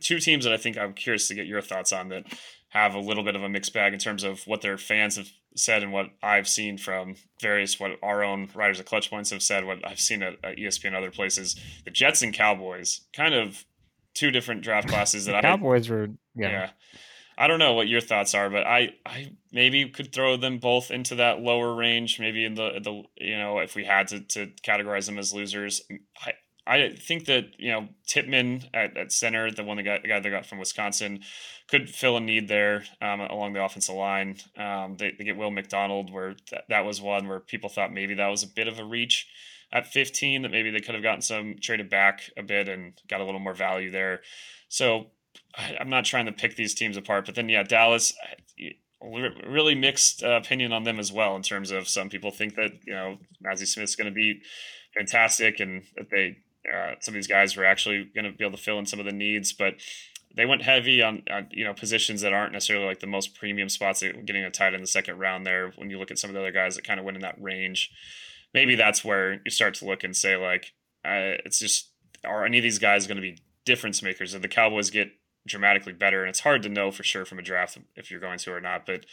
two 0.00 0.18
teams 0.18 0.44
that 0.44 0.52
I 0.52 0.56
think 0.56 0.76
I'm 0.76 0.94
curious 0.94 1.28
to 1.28 1.34
get 1.34 1.46
your 1.46 1.60
thoughts 1.60 1.92
on 1.92 2.08
that 2.08 2.24
have 2.70 2.94
a 2.94 3.00
little 3.00 3.22
bit 3.22 3.36
of 3.36 3.42
a 3.42 3.48
mixed 3.48 3.72
bag 3.72 3.92
in 3.92 3.98
terms 3.98 4.24
of 4.24 4.40
what 4.46 4.60
their 4.60 4.76
fans 4.76 5.16
have 5.16 5.28
said 5.54 5.82
and 5.82 5.92
what 5.92 6.06
I've 6.22 6.48
seen 6.48 6.76
from 6.76 7.14
various 7.40 7.80
what 7.80 7.92
our 8.02 8.22
own 8.22 8.50
writers 8.54 8.80
at 8.80 8.86
Clutch 8.86 9.08
Points 9.08 9.30
have 9.30 9.42
said, 9.42 9.64
what 9.64 9.78
I've 9.86 10.00
seen 10.00 10.22
at, 10.22 10.34
at 10.44 10.56
ESPN 10.56 10.88
and 10.88 10.96
other 10.96 11.10
places. 11.10 11.56
The 11.84 11.90
Jets 11.90 12.22
and 12.22 12.34
Cowboys, 12.34 13.02
kind 13.14 13.34
of 13.34 13.64
two 14.14 14.30
different 14.30 14.62
draft 14.62 14.88
classes 14.88 15.26
that 15.26 15.34
I 15.36 15.42
Cowboys 15.42 15.88
were 15.88 16.08
yeah. 16.34 16.50
yeah. 16.50 16.70
I 17.38 17.46
don't 17.46 17.58
know 17.58 17.74
what 17.74 17.88
your 17.88 18.00
thoughts 18.00 18.34
are, 18.34 18.48
but 18.48 18.66
I, 18.66 18.94
I 19.04 19.32
maybe 19.52 19.88
could 19.90 20.12
throw 20.12 20.36
them 20.36 20.58
both 20.58 20.90
into 20.90 21.16
that 21.16 21.40
lower 21.40 21.74
range. 21.74 22.18
Maybe 22.18 22.44
in 22.44 22.54
the 22.54 22.80
the 22.82 23.02
you 23.16 23.38
know 23.38 23.58
if 23.58 23.74
we 23.74 23.84
had 23.84 24.08
to, 24.08 24.20
to 24.20 24.46
categorize 24.64 25.06
them 25.06 25.18
as 25.18 25.34
losers, 25.34 25.82
I 26.24 26.32
I 26.66 26.90
think 26.90 27.26
that 27.26 27.50
you 27.58 27.70
know 27.70 27.88
Tippmann 28.06 28.64
at, 28.74 28.96
at 28.96 29.12
center, 29.12 29.50
the 29.50 29.64
one 29.64 29.76
that 29.76 29.84
got 29.84 30.02
the 30.02 30.08
guy 30.08 30.20
they 30.20 30.30
got 30.30 30.46
from 30.46 30.58
Wisconsin, 30.58 31.20
could 31.68 31.88
fill 31.88 32.16
a 32.16 32.20
need 32.20 32.48
there 32.48 32.84
um, 33.00 33.20
along 33.20 33.52
the 33.52 33.64
offensive 33.64 33.94
line. 33.94 34.36
Um, 34.56 34.96
they, 34.96 35.12
they, 35.16 35.24
get 35.24 35.36
Will 35.36 35.50
McDonald, 35.50 36.12
where 36.12 36.34
th- 36.34 36.62
that 36.68 36.84
was 36.84 37.00
one 37.00 37.28
where 37.28 37.40
people 37.40 37.68
thought 37.68 37.92
maybe 37.92 38.14
that 38.14 38.28
was 38.28 38.42
a 38.42 38.48
bit 38.48 38.66
of 38.66 38.78
a 38.78 38.84
reach 38.84 39.28
at 39.72 39.86
15, 39.86 40.42
that 40.42 40.50
maybe 40.50 40.70
they 40.70 40.80
could 40.80 40.94
have 40.94 41.02
gotten 41.02 41.22
some 41.22 41.56
traded 41.60 41.90
back 41.90 42.30
a 42.36 42.42
bit 42.42 42.68
and 42.68 42.94
got 43.08 43.20
a 43.20 43.24
little 43.24 43.40
more 43.40 43.54
value 43.54 43.90
there. 43.90 44.20
So 44.68 45.06
I, 45.56 45.76
am 45.80 45.88
not 45.88 46.04
trying 46.04 46.26
to 46.26 46.32
pick 46.32 46.56
these 46.56 46.74
teams 46.74 46.96
apart, 46.96 47.26
but 47.26 47.34
then 47.34 47.48
yeah, 47.48 47.62
Dallas. 47.62 48.14
Really 49.02 49.74
mixed 49.74 50.24
uh, 50.24 50.30
opinion 50.30 50.72
on 50.72 50.84
them 50.84 50.98
as 50.98 51.12
well. 51.12 51.36
In 51.36 51.42
terms 51.42 51.70
of 51.70 51.86
some 51.86 52.08
people 52.08 52.30
think 52.30 52.56
that 52.56 52.72
you 52.86 52.94
know 52.94 53.18
Mazi 53.44 53.66
Smith's 53.66 53.94
going 53.94 54.06
to 54.06 54.14
be 54.14 54.40
fantastic 54.96 55.60
and 55.60 55.84
that 55.96 56.10
they 56.10 56.38
uh, 56.72 56.94
some 57.00 57.12
of 57.12 57.16
these 57.16 57.26
guys 57.26 57.56
were 57.56 57.64
actually 57.64 58.10
going 58.14 58.24
to 58.24 58.32
be 58.32 58.44
able 58.44 58.56
to 58.56 58.62
fill 58.62 58.78
in 58.78 58.86
some 58.86 58.98
of 58.98 59.06
the 59.06 59.12
needs, 59.12 59.52
but 59.52 59.74
they 60.36 60.46
went 60.46 60.62
heavy 60.62 61.02
on, 61.02 61.22
on, 61.30 61.48
you 61.50 61.64
know 61.64 61.72
positions 61.72 62.20
that 62.20 62.32
aren't 62.32 62.52
necessarily 62.52 62.86
like 62.86 63.00
the 63.00 63.06
most 63.06 63.34
premium 63.34 63.68
spots. 63.68 64.02
Getting 64.02 64.44
a 64.44 64.50
tight 64.50 64.74
in 64.74 64.80
the 64.80 64.86
second 64.86 65.18
round 65.18 65.46
there. 65.46 65.72
When 65.76 65.90
you 65.90 65.98
look 65.98 66.10
at 66.10 66.18
some 66.18 66.30
of 66.30 66.34
the 66.34 66.40
other 66.40 66.52
guys 66.52 66.76
that 66.76 66.86
kind 66.86 67.00
of 67.00 67.06
went 67.06 67.16
in 67.16 67.22
that 67.22 67.40
range, 67.40 67.90
maybe 68.52 68.74
that's 68.74 69.04
where 69.04 69.40
you 69.44 69.50
start 69.50 69.74
to 69.74 69.86
look 69.86 70.04
and 70.04 70.16
say 70.16 70.36
like, 70.36 70.72
uh, 71.04 71.40
it's 71.44 71.58
just 71.58 71.90
are 72.24 72.44
any 72.44 72.58
of 72.58 72.64
these 72.64 72.78
guys 72.78 73.06
going 73.06 73.16
to 73.16 73.22
be 73.22 73.38
difference 73.64 74.02
makers? 74.02 74.34
If 74.34 74.42
the 74.42 74.48
Cowboys 74.48 74.90
get 74.90 75.10
dramatically 75.46 75.92
better, 75.92 76.22
and 76.22 76.28
it's 76.28 76.40
hard 76.40 76.62
to 76.64 76.68
know 76.68 76.90
for 76.90 77.02
sure 77.02 77.24
from 77.24 77.38
a 77.38 77.42
draft 77.42 77.78
if 77.94 78.10
you're 78.10 78.20
going 78.20 78.38
to 78.38 78.52
or 78.52 78.60
not, 78.60 78.84
but 78.84 79.06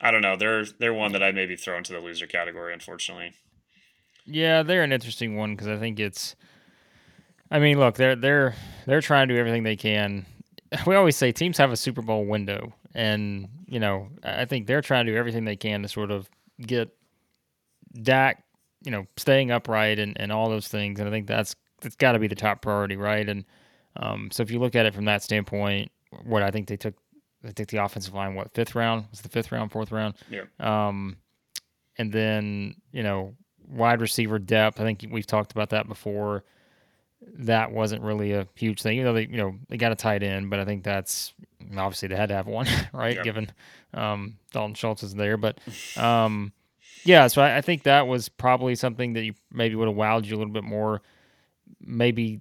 I 0.00 0.10
don't 0.10 0.22
know. 0.22 0.36
They're 0.36 0.64
they're 0.64 0.94
one 0.94 1.12
that 1.12 1.22
I 1.22 1.32
maybe 1.32 1.56
throw 1.56 1.78
into 1.78 1.92
the 1.92 2.00
loser 2.00 2.26
category, 2.26 2.72
unfortunately. 2.72 3.32
Yeah, 4.24 4.62
they're 4.62 4.82
an 4.82 4.92
interesting 4.92 5.36
one 5.36 5.54
because 5.54 5.68
I 5.68 5.78
think 5.78 6.00
it's 6.00 6.36
I 7.50 7.58
mean, 7.58 7.78
look, 7.78 7.96
they're 7.96 8.16
they're 8.16 8.54
they're 8.86 9.00
trying 9.00 9.28
to 9.28 9.34
do 9.34 9.40
everything 9.40 9.62
they 9.62 9.76
can. 9.76 10.26
We 10.84 10.96
always 10.96 11.16
say 11.16 11.30
teams 11.30 11.58
have 11.58 11.70
a 11.70 11.76
Super 11.76 12.02
Bowl 12.02 12.26
window, 12.26 12.74
and 12.92 13.48
you 13.66 13.78
know, 13.78 14.08
I 14.24 14.46
think 14.46 14.66
they're 14.66 14.82
trying 14.82 15.06
to 15.06 15.12
do 15.12 15.16
everything 15.16 15.44
they 15.44 15.56
can 15.56 15.82
to 15.82 15.88
sort 15.88 16.10
of 16.10 16.28
get 16.60 16.90
Dak, 18.02 18.42
you 18.84 18.90
know, 18.90 19.06
staying 19.16 19.52
upright 19.52 20.00
and, 20.00 20.20
and 20.20 20.32
all 20.32 20.50
those 20.50 20.66
things. 20.66 20.98
And 20.98 21.08
I 21.08 21.12
think 21.12 21.28
that's 21.28 21.54
that's 21.80 21.94
got 21.94 22.12
to 22.12 22.18
be 22.18 22.26
the 22.26 22.34
top 22.34 22.62
priority, 22.62 22.96
right? 22.96 23.26
And 23.28 23.44
um, 23.96 24.30
so 24.30 24.42
if 24.42 24.50
you 24.50 24.58
look 24.58 24.74
at 24.74 24.86
it 24.86 24.94
from 24.94 25.06
that 25.06 25.22
standpoint, 25.22 25.90
what 26.24 26.42
I 26.42 26.50
think 26.50 26.68
they 26.68 26.76
took, 26.76 26.94
they 27.42 27.52
took 27.52 27.68
the 27.68 27.82
offensive 27.84 28.14
line. 28.14 28.34
What 28.34 28.52
fifth 28.54 28.74
round 28.74 29.06
was 29.10 29.20
the 29.20 29.28
fifth 29.28 29.52
round, 29.52 29.72
fourth 29.72 29.92
round? 29.92 30.14
Yeah. 30.30 30.44
Um, 30.60 31.16
and 31.98 32.12
then 32.12 32.76
you 32.92 33.02
know, 33.02 33.34
wide 33.68 34.00
receiver 34.00 34.38
depth. 34.38 34.80
I 34.80 34.84
think 34.84 35.06
we've 35.10 35.26
talked 35.26 35.52
about 35.52 35.70
that 35.70 35.88
before 35.88 36.44
that 37.38 37.72
wasn't 37.72 38.02
really 38.02 38.32
a 38.32 38.46
huge 38.54 38.82
thing. 38.82 38.98
You 38.98 39.04
know, 39.04 39.12
they 39.12 39.22
you 39.22 39.36
know 39.36 39.56
they 39.68 39.76
got 39.76 39.92
a 39.92 39.96
tight 39.96 40.22
end, 40.22 40.50
but 40.50 40.58
I 40.58 40.64
think 40.64 40.84
that's 40.84 41.32
obviously 41.76 42.08
they 42.08 42.16
had 42.16 42.28
to 42.28 42.34
have 42.34 42.46
one, 42.46 42.66
right? 42.92 43.22
Given 43.22 43.50
um, 43.94 44.36
Dalton 44.52 44.74
Schultz 44.74 45.02
is 45.02 45.14
there, 45.14 45.36
but 45.36 45.58
um, 45.96 46.52
yeah. 47.04 47.26
So 47.26 47.42
I, 47.42 47.58
I, 47.58 47.60
think 47.60 47.84
that 47.84 48.06
was 48.06 48.28
probably 48.28 48.74
something 48.74 49.14
that 49.14 49.24
you 49.24 49.34
maybe 49.50 49.74
would 49.74 49.88
have 49.88 49.96
wowed 49.96 50.26
you 50.26 50.36
a 50.36 50.38
little 50.38 50.52
bit 50.52 50.64
more. 50.64 51.02
Maybe 51.80 52.40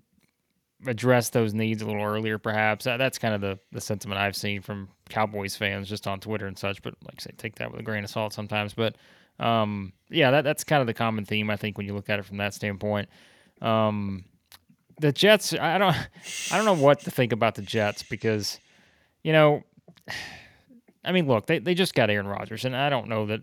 address 0.88 1.30
those 1.30 1.54
needs 1.54 1.82
a 1.82 1.86
little 1.86 2.04
earlier, 2.04 2.38
perhaps. 2.38 2.86
That's 2.86 3.18
kind 3.18 3.34
of 3.34 3.42
the 3.42 3.60
the 3.72 3.82
sentiment 3.82 4.20
I've 4.20 4.36
seen 4.36 4.62
from 4.62 4.90
Cowboys 5.10 5.56
fans 5.56 5.90
just 5.90 6.08
on 6.08 6.20
Twitter 6.20 6.48
and 6.48 6.58
such. 6.58 6.82
But 6.82 6.96
like 7.04 7.16
I 7.20 7.22
say, 7.22 7.32
take 7.38 7.56
that 7.56 7.72
with 7.72 7.80
a 7.80 7.84
grain 7.84 8.04
of 8.04 8.10
salt 8.10 8.34
sometimes. 8.34 8.74
But 8.74 8.96
um, 9.40 9.94
yeah, 10.10 10.32
that 10.32 10.44
that's 10.44 10.64
kind 10.64 10.82
of 10.82 10.88
the 10.88 10.94
common 10.94 11.26
theme 11.26 11.50
I 11.50 11.58
think 11.58 11.78
when 11.78 11.88
you 11.88 11.94
look 11.94 12.10
at 12.10 12.20
it 12.20 12.26
from 12.26 12.38
that 12.38 12.54
standpoint. 12.54 13.10
Um, 13.62 14.26
the 15.00 15.12
Jets, 15.12 15.54
I 15.54 15.78
don't, 15.78 15.96
I 16.52 16.58
don't 16.58 16.66
know 16.66 16.74
what 16.74 17.02
to 17.02 17.12
think 17.12 17.32
about 17.32 17.56
the 17.56 17.62
Jets 17.62 18.04
because, 18.04 18.60
you 19.24 19.34
know, 19.34 19.64
I 21.04 21.12
mean, 21.12 21.28
look, 21.28 21.46
they, 21.46 21.60
they 21.60 21.76
just 21.76 21.94
got 21.94 22.10
Aaron 22.10 22.28
Rodgers, 22.28 22.66
and 22.66 22.76
I 22.76 22.90
don't 22.90 23.08
know 23.08 23.28
that. 23.28 23.42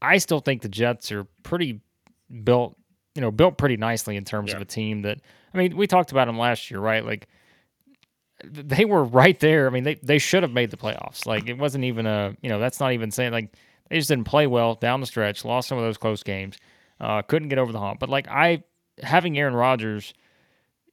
I 0.00 0.18
still 0.18 0.38
think 0.38 0.62
the 0.62 0.68
Jets 0.68 1.10
are 1.10 1.26
pretty 1.42 1.80
built, 2.44 2.76
you 3.18 3.22
know, 3.22 3.32
built 3.32 3.58
pretty 3.58 3.76
nicely 3.76 4.16
in 4.16 4.24
terms 4.24 4.50
yeah. 4.50 4.56
of 4.56 4.62
a 4.62 4.64
team 4.64 5.02
that. 5.02 5.18
I 5.52 5.58
mean, 5.58 5.76
we 5.76 5.88
talked 5.88 6.12
about 6.12 6.26
them 6.26 6.38
last 6.38 6.70
year, 6.70 6.78
right? 6.78 7.04
Like 7.04 7.26
they 8.44 8.84
were 8.84 9.02
right 9.02 9.38
there. 9.40 9.66
I 9.66 9.70
mean, 9.70 9.82
they 9.82 9.96
they 9.96 10.18
should 10.18 10.44
have 10.44 10.52
made 10.52 10.70
the 10.70 10.76
playoffs. 10.76 11.26
Like 11.26 11.48
it 11.48 11.58
wasn't 11.58 11.82
even 11.82 12.06
a, 12.06 12.36
you 12.42 12.48
know, 12.48 12.60
that's 12.60 12.78
not 12.78 12.92
even 12.92 13.10
saying 13.10 13.32
like 13.32 13.56
they 13.90 13.96
just 13.96 14.08
didn't 14.08 14.26
play 14.26 14.46
well 14.46 14.76
down 14.76 15.00
the 15.00 15.06
stretch, 15.06 15.44
lost 15.44 15.68
some 15.68 15.78
of 15.78 15.82
those 15.82 15.98
close 15.98 16.22
games, 16.22 16.58
uh, 17.00 17.22
couldn't 17.22 17.48
get 17.48 17.58
over 17.58 17.72
the 17.72 17.80
hump. 17.80 17.98
But 17.98 18.08
like 18.08 18.28
I 18.28 18.62
having 19.02 19.36
Aaron 19.36 19.54
Rodgers 19.54 20.14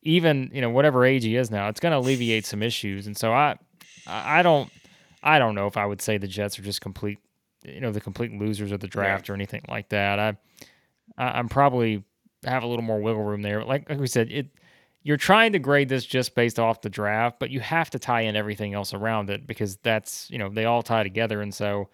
even 0.01 0.49
you 0.53 0.61
know 0.61 0.69
whatever 0.71 1.05
age 1.05 1.23
he 1.23 1.35
is 1.35 1.51
now, 1.51 1.67
it's 1.67 1.79
going 1.79 1.91
to 1.91 1.99
alleviate 1.99 2.47
some 2.47 2.63
issues. 2.63 3.05
And 3.05 3.15
so 3.15 3.33
I, 3.33 3.57
I 4.07 4.41
don't, 4.41 4.71
I 5.21 5.39
don't 5.39 5.55
know 5.55 5.67
if 5.67 5.77
I 5.77 5.85
would 5.85 6.01
say 6.01 6.17
the 6.17 6.27
Jets 6.27 6.57
are 6.57 6.61
just 6.61 6.79
complete, 6.79 7.17
you 7.65 7.81
know, 7.81 7.91
the 7.91 8.01
complete 8.01 8.31
losers 8.31 8.71
of 8.71 8.79
the 8.79 8.87
draft 8.87 9.27
yeah. 9.27 9.33
or 9.33 9.35
anything 9.35 9.63
like 9.67 9.89
that. 9.89 10.19
I, 10.19 10.37
I, 11.17 11.39
am 11.39 11.49
probably 11.49 12.03
have 12.45 12.63
a 12.63 12.67
little 12.67 12.83
more 12.83 12.99
wiggle 12.99 13.23
room 13.23 13.41
there. 13.41 13.63
Like, 13.63 13.89
like 13.89 13.99
we 13.99 14.07
said, 14.07 14.31
it. 14.31 14.47
You're 15.03 15.17
trying 15.17 15.51
to 15.51 15.59
grade 15.59 15.87
this 15.87 16.03
just 16.03 16.33
based 16.33 16.59
off 16.59 16.81
the 16.81 16.89
draft, 16.89 17.37
but 17.39 17.51
you 17.51 17.59
have 17.59 17.91
to 17.91 17.99
tie 17.99 18.21
in 18.21 18.35
everything 18.35 18.73
else 18.73 18.91
around 18.91 19.29
it 19.29 19.45
because 19.45 19.77
that's 19.77 20.27
you 20.31 20.39
know 20.39 20.49
they 20.49 20.65
all 20.65 20.81
tie 20.81 21.03
together, 21.03 21.41
and 21.41 21.53
so 21.53 21.89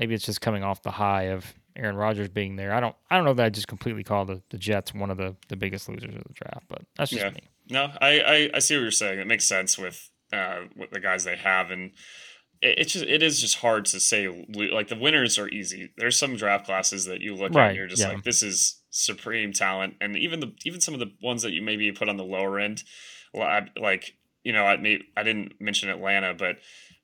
maybe 0.00 0.14
it's 0.14 0.24
just 0.24 0.40
coming 0.40 0.64
off 0.64 0.82
the 0.82 0.90
high 0.90 1.24
of 1.24 1.54
Aaron 1.76 1.96
Rodgers 1.96 2.28
being 2.28 2.56
there, 2.56 2.72
I 2.72 2.80
don't 2.80 2.96
I 3.10 3.16
don't 3.16 3.24
know 3.24 3.34
that 3.34 3.44
I 3.44 3.50
just 3.50 3.68
completely 3.68 4.02
call 4.02 4.24
the, 4.24 4.42
the 4.48 4.58
Jets 4.58 4.94
one 4.94 5.10
of 5.10 5.18
the, 5.18 5.36
the 5.48 5.56
biggest 5.56 5.88
losers 5.88 6.14
of 6.14 6.24
the 6.24 6.32
draft, 6.32 6.64
but 6.68 6.82
that's 6.96 7.10
just 7.10 7.22
Yeah. 7.22 7.30
me. 7.30 7.48
No, 7.68 7.92
I, 8.00 8.20
I, 8.20 8.50
I 8.54 8.58
see 8.60 8.76
what 8.76 8.82
you're 8.82 8.90
saying. 8.90 9.18
It 9.18 9.26
makes 9.26 9.44
sense 9.44 9.76
with 9.76 10.08
uh, 10.32 10.62
with 10.76 10.90
the 10.90 11.00
guys 11.00 11.24
they 11.24 11.36
have, 11.36 11.70
and 11.70 11.92
it, 12.60 12.78
it's 12.78 12.92
just 12.92 13.04
it 13.06 13.22
is 13.22 13.40
just 13.40 13.56
hard 13.58 13.84
to 13.86 14.00
say. 14.00 14.46
Like 14.54 14.88
the 14.88 14.98
winners 14.98 15.38
are 15.38 15.48
easy. 15.48 15.92
There's 15.96 16.18
some 16.18 16.36
draft 16.36 16.66
classes 16.66 17.06
that 17.06 17.20
you 17.20 17.34
look 17.34 17.54
at 17.54 17.68
and 17.68 17.76
you're 17.76 17.86
just 17.86 18.02
yeah. 18.02 18.08
like, 18.08 18.24
this 18.24 18.42
is 18.42 18.80
supreme 18.90 19.52
talent, 19.52 19.94
and 20.00 20.16
even 20.16 20.40
the 20.40 20.52
even 20.64 20.80
some 20.80 20.94
of 20.94 21.00
the 21.00 21.12
ones 21.22 21.42
that 21.42 21.52
you 21.52 21.62
maybe 21.62 21.90
put 21.92 22.08
on 22.08 22.16
the 22.16 22.24
lower 22.24 22.58
end, 22.58 22.82
like 23.34 24.14
you 24.46 24.52
know, 24.52 24.64
I 24.64 24.76
may 24.76 25.00
I 25.16 25.24
didn't 25.24 25.60
mention 25.60 25.88
Atlanta, 25.88 26.32
but 26.32 26.58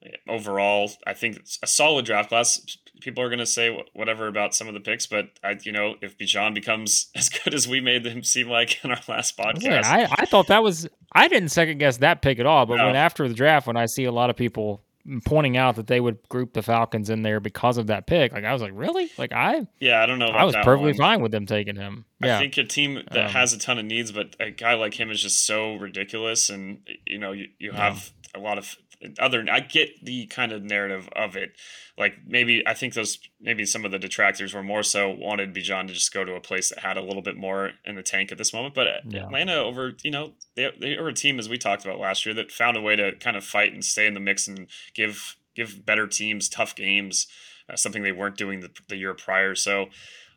eh, 0.05 0.11
overall, 0.29 0.93
I 1.05 1.13
think 1.13 1.37
it's 1.37 1.59
a 1.61 1.67
solid 1.67 2.05
draft 2.05 2.29
class. 2.29 2.65
People 3.01 3.25
are 3.25 3.29
going 3.29 3.41
to 3.41 3.47
say 3.47 3.77
whatever 3.95 4.29
about 4.29 4.55
some 4.55 4.69
of 4.69 4.75
the 4.75 4.81
picks, 4.81 5.09
but 5.09 5.31
I, 5.43 5.59
you 5.65 5.73
know, 5.73 5.97
if 6.01 6.17
Bijan 6.17 6.55
becomes 6.55 7.11
as 7.17 7.29
good 7.29 7.53
as 7.53 7.67
we 7.67 7.81
made 7.81 8.07
him 8.07 8.23
seem 8.23 8.49
like 8.49 8.85
in 8.85 8.93
our 8.93 9.01
last 9.09 9.35
Yeah, 9.37 9.53
podcast, 9.53 9.85
I, 9.85 10.09
I 10.19 10.25
thought 10.25 10.47
that 10.47 10.63
was 10.63 10.89
I 11.13 11.27
didn't 11.27 11.49
second 11.49 11.79
guess 11.79 11.97
that 11.97 12.23
pick 12.23 12.39
at 12.39 12.47
all. 12.47 12.65
But 12.65 12.77
No. 12.77 12.87
when 12.87 12.97
after 12.97 13.27
the 13.27 13.35
draft, 13.35 13.67
when 13.67 13.77
I 13.77 13.87
see 13.87 14.05
a 14.05 14.13
lot 14.13 14.31
of 14.31 14.37
people 14.37 14.85
pointing 15.25 15.57
out 15.57 15.77
that 15.77 15.87
they 15.87 16.01
would 16.01 16.19
group 16.29 16.53
the 16.53 16.63
Falcons 16.63 17.11
in 17.11 17.23
there 17.23 17.41
because 17.41 17.77
of 17.77 17.89
that 17.89 18.07
pick, 18.07 18.33
like 18.33 18.45
I 18.45 18.53
was 18.53 18.63
like, 18.63 18.73
really? 18.75 19.11
Like 19.19 19.33
I 19.33 19.67
yeah, 19.81 20.03
I 20.03 20.07
don't 20.07 20.19
know. 20.19 20.29
I 20.29 20.45
was 20.45 20.55
perfectly 20.57 20.93
one. 20.93 20.99
fine 20.99 21.21
with 21.23 21.33
them 21.33 21.47
taking 21.47 21.77
him. 21.77 22.05
Yeah, 22.21 22.37
I 22.37 22.41
think 22.41 22.57
a 22.59 22.65
team 22.65 23.03
that 23.11 23.27
Um, 23.27 23.31
has 23.33 23.53
a 23.53 23.59
ton 23.59 23.79
of 23.79 23.85
needs, 23.85 24.13
but 24.13 24.37
a 24.39 24.51
guy 24.51 24.75
like 24.75 24.95
him 24.95 25.11
is 25.11 25.21
just 25.21 25.45
so 25.45 25.75
ridiculous, 25.77 26.51
and 26.51 26.81
you 27.07 27.19
know 27.19 27.33
you, 27.33 27.49
you 27.59 27.73
have 27.73 28.11
a 28.35 28.39
lot 28.39 28.59
of 28.59 28.77
other. 29.19 29.45
I 29.51 29.61
get 29.61 30.05
the 30.05 30.27
kind 30.27 30.53
of 30.53 30.63
narrative 30.63 31.09
of 31.15 31.37
it, 31.37 31.53
like 31.99 32.15
maybe 32.27 32.63
I 32.67 32.75
think 32.75 32.95
those 32.95 33.19
maybe 33.41 33.65
some 33.65 33.85
of 33.85 33.91
the 33.91 33.99
detractors 33.99 34.55
were 34.55 34.63
more 34.63 34.83
so 34.83 35.11
wanted 35.11 35.55
Bijan 35.55 35.89
to 35.89 35.95
just 35.95 36.13
go 36.13 36.25
to 36.25 36.35
a 36.35 36.41
place 36.41 36.71
that 36.71 36.81
had 36.81 36.97
a 36.97 37.03
little 37.03 37.23
bit 37.23 37.37
more 37.37 37.73
in 37.85 37.97
the 37.97 38.03
tank 38.03 38.33
at 38.33 38.39
this 38.39 38.53
moment, 38.53 38.75
but 38.75 38.87
Yeah. 39.09 39.25
Atlanta 39.25 39.57
over 39.57 39.93
you 40.03 40.11
know 40.11 40.33
they 40.57 40.71
they 40.81 40.97
were 40.99 41.09
a 41.09 41.15
team 41.15 41.39
as 41.39 41.49
we 41.49 41.59
talked 41.59 41.85
about 41.85 41.99
last 41.99 42.25
year 42.25 42.35
that 42.35 42.51
found 42.53 42.77
a 42.77 42.81
way 42.81 42.97
to 42.97 43.13
kind 43.17 43.37
of 43.37 43.45
fight 43.45 43.73
and 43.73 43.85
stay 43.85 44.07
in 44.07 44.15
the 44.15 44.21
mix 44.21 44.47
and 44.49 44.69
give 44.95 45.37
give 45.55 45.85
better 45.85 46.07
teams 46.07 46.49
tough 46.49 46.75
games, 46.75 47.27
uh, 47.69 47.77
something 47.77 48.03
they 48.03 48.13
weren't 48.13 48.39
doing 48.39 48.61
the, 48.61 48.71
the 48.89 48.97
year 48.97 49.15
prior. 49.15 49.55
So. 49.55 49.87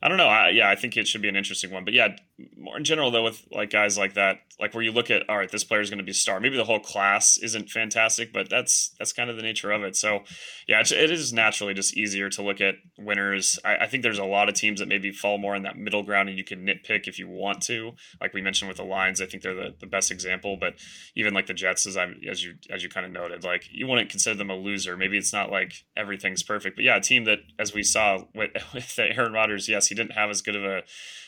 I 0.03 0.07
don't 0.07 0.17
know. 0.17 0.27
I, 0.27 0.49
yeah, 0.49 0.69
I 0.69 0.75
think 0.75 0.97
it 0.97 1.07
should 1.07 1.23
be 1.23 1.29
an 1.29 1.37
interesting 1.37 1.71
one. 1.71 1.83
But 1.83 1.93
yeah, 1.95 2.09
more 2.57 2.77
in 2.77 2.83
general 2.83 3.11
though, 3.11 3.23
with 3.23 3.45
like 3.51 3.69
guys 3.69 3.97
like 3.97 4.15
that, 4.15 4.39
like 4.59 4.73
where 4.73 4.83
you 4.83 4.91
look 4.91 5.09
at, 5.09 5.27
all 5.29 5.37
right, 5.37 5.49
this 5.49 5.63
player 5.63 5.79
is 5.79 5.89
going 5.89 5.99
to 5.99 6.03
be 6.03 6.11
a 6.11 6.15
star. 6.15 6.39
Maybe 6.39 6.57
the 6.57 6.65
whole 6.65 6.79
class 6.79 7.37
isn't 7.37 7.69
fantastic, 7.69 8.33
but 8.33 8.49
that's 8.49 8.93
that's 8.99 9.13
kind 9.13 9.29
of 9.29 9.37
the 9.37 9.41
nature 9.41 9.71
of 9.71 9.83
it. 9.83 9.95
So 9.95 10.21
yeah, 10.67 10.81
it 10.81 11.11
is 11.11 11.31
naturally 11.31 11.73
just 11.73 11.95
easier 11.95 12.29
to 12.29 12.41
look 12.41 12.59
at 12.59 12.75
winners. 12.97 13.57
I, 13.63 13.77
I 13.77 13.87
think 13.87 14.03
there's 14.03 14.19
a 14.19 14.25
lot 14.25 14.49
of 14.49 14.55
teams 14.55 14.79
that 14.79 14.87
maybe 14.87 15.11
fall 15.11 15.37
more 15.37 15.55
in 15.55 15.63
that 15.63 15.77
middle 15.77 16.03
ground, 16.03 16.27
and 16.27 16.37
you 16.37 16.43
can 16.43 16.65
nitpick 16.65 17.07
if 17.07 17.17
you 17.17 17.29
want 17.29 17.61
to. 17.63 17.93
Like 18.19 18.33
we 18.33 18.41
mentioned 18.41 18.67
with 18.67 18.77
the 18.77 18.83
Lions, 18.83 19.21
I 19.21 19.25
think 19.25 19.41
they're 19.41 19.53
the, 19.53 19.75
the 19.79 19.87
best 19.87 20.11
example. 20.11 20.57
But 20.59 20.75
even 21.15 21.33
like 21.33 21.47
the 21.47 21.53
Jets, 21.53 21.85
as 21.85 21.95
I 21.95 22.11
as 22.29 22.43
you 22.43 22.55
as 22.69 22.83
you 22.83 22.89
kind 22.89 23.05
of 23.05 23.11
noted, 23.13 23.45
like 23.45 23.69
you 23.71 23.87
wouldn't 23.87 24.09
consider 24.09 24.35
them 24.35 24.49
a 24.49 24.55
loser. 24.55 24.97
Maybe 24.97 25.17
it's 25.17 25.33
not 25.33 25.51
like 25.51 25.85
everything's 25.95 26.43
perfect, 26.43 26.75
but 26.75 26.83
yeah, 26.83 26.97
a 26.97 27.01
team 27.01 27.23
that 27.25 27.39
as 27.57 27.73
we 27.73 27.83
saw 27.83 28.23
with, 28.33 28.51
with 28.73 28.99
Aaron 28.99 29.31
Rodgers, 29.31 29.69
yes, 29.69 29.87
he 29.87 29.95
didn't 29.95 30.13
have 30.13 30.29
as 30.29 30.41
good 30.41 30.55
of 30.57 30.65
a 30.65 30.83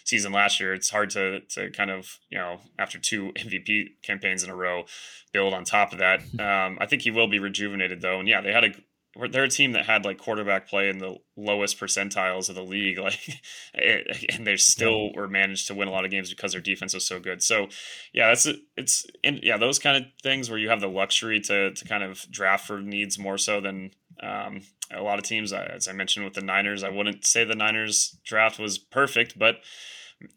season 0.07 0.31
last 0.31 0.59
year. 0.59 0.73
It's 0.73 0.89
hard 0.89 1.09
to 1.11 1.41
to 1.41 1.69
kind 1.71 1.91
of 1.91 2.17
you 2.29 2.37
know 2.37 2.59
after 2.79 2.97
two 2.97 3.31
MVP 3.35 4.01
campaigns 4.03 4.43
in 4.43 4.49
a 4.49 4.55
row 4.55 4.85
build 5.33 5.53
on 5.53 5.63
top 5.63 5.91
of 5.91 5.99
that. 5.99 6.21
Um, 6.47 6.77
I 6.79 6.85
think 6.85 7.01
he 7.01 7.11
will 7.11 7.27
be 7.27 7.39
rejuvenated 7.39 8.01
though, 8.01 8.19
and 8.19 8.27
yeah, 8.27 8.41
they 8.41 8.53
had 8.53 8.63
a 8.63 8.71
they're 9.31 9.45
a 9.45 9.49
team 9.49 9.71
that 9.71 9.85
had 9.85 10.05
like 10.05 10.17
quarterback 10.17 10.69
play 10.69 10.89
in 10.89 10.99
the 10.99 11.17
lowest 11.35 11.79
percentiles 11.79 12.49
of 12.49 12.55
the 12.55 12.63
league, 12.63 12.97
like, 12.99 13.41
and 14.29 14.45
they 14.45 14.55
still 14.55 15.11
were 15.13 15.27
managed 15.27 15.67
to 15.67 15.75
win 15.75 15.87
a 15.87 15.91
lot 15.91 16.05
of 16.05 16.11
games 16.11 16.29
because 16.29 16.51
their 16.51 16.61
defense 16.61 16.93
was 16.93 17.05
so 17.05 17.19
good. 17.19 17.41
So, 17.41 17.67
yeah, 18.13 18.27
that's 18.27 18.47
it's 18.75 19.05
and 19.23 19.39
yeah, 19.43 19.57
those 19.57 19.79
kind 19.79 19.97
of 19.97 20.11
things 20.21 20.49
where 20.49 20.59
you 20.59 20.69
have 20.69 20.81
the 20.81 20.87
luxury 20.87 21.39
to 21.41 21.73
to 21.73 21.85
kind 21.85 22.03
of 22.03 22.25
draft 22.29 22.67
for 22.67 22.79
needs 22.79 23.17
more 23.17 23.37
so 23.37 23.59
than 23.59 23.91
um, 24.21 24.61
a 24.91 25.01
lot 25.01 25.19
of 25.19 25.25
teams. 25.25 25.53
As 25.53 25.87
I 25.87 25.93
mentioned 25.93 26.25
with 26.25 26.33
the 26.33 26.41
Niners, 26.41 26.83
I 26.83 26.89
wouldn't 26.89 27.25
say 27.25 27.43
the 27.43 27.55
Niners 27.55 28.17
draft 28.25 28.59
was 28.59 28.77
perfect, 28.77 29.37
but 29.37 29.61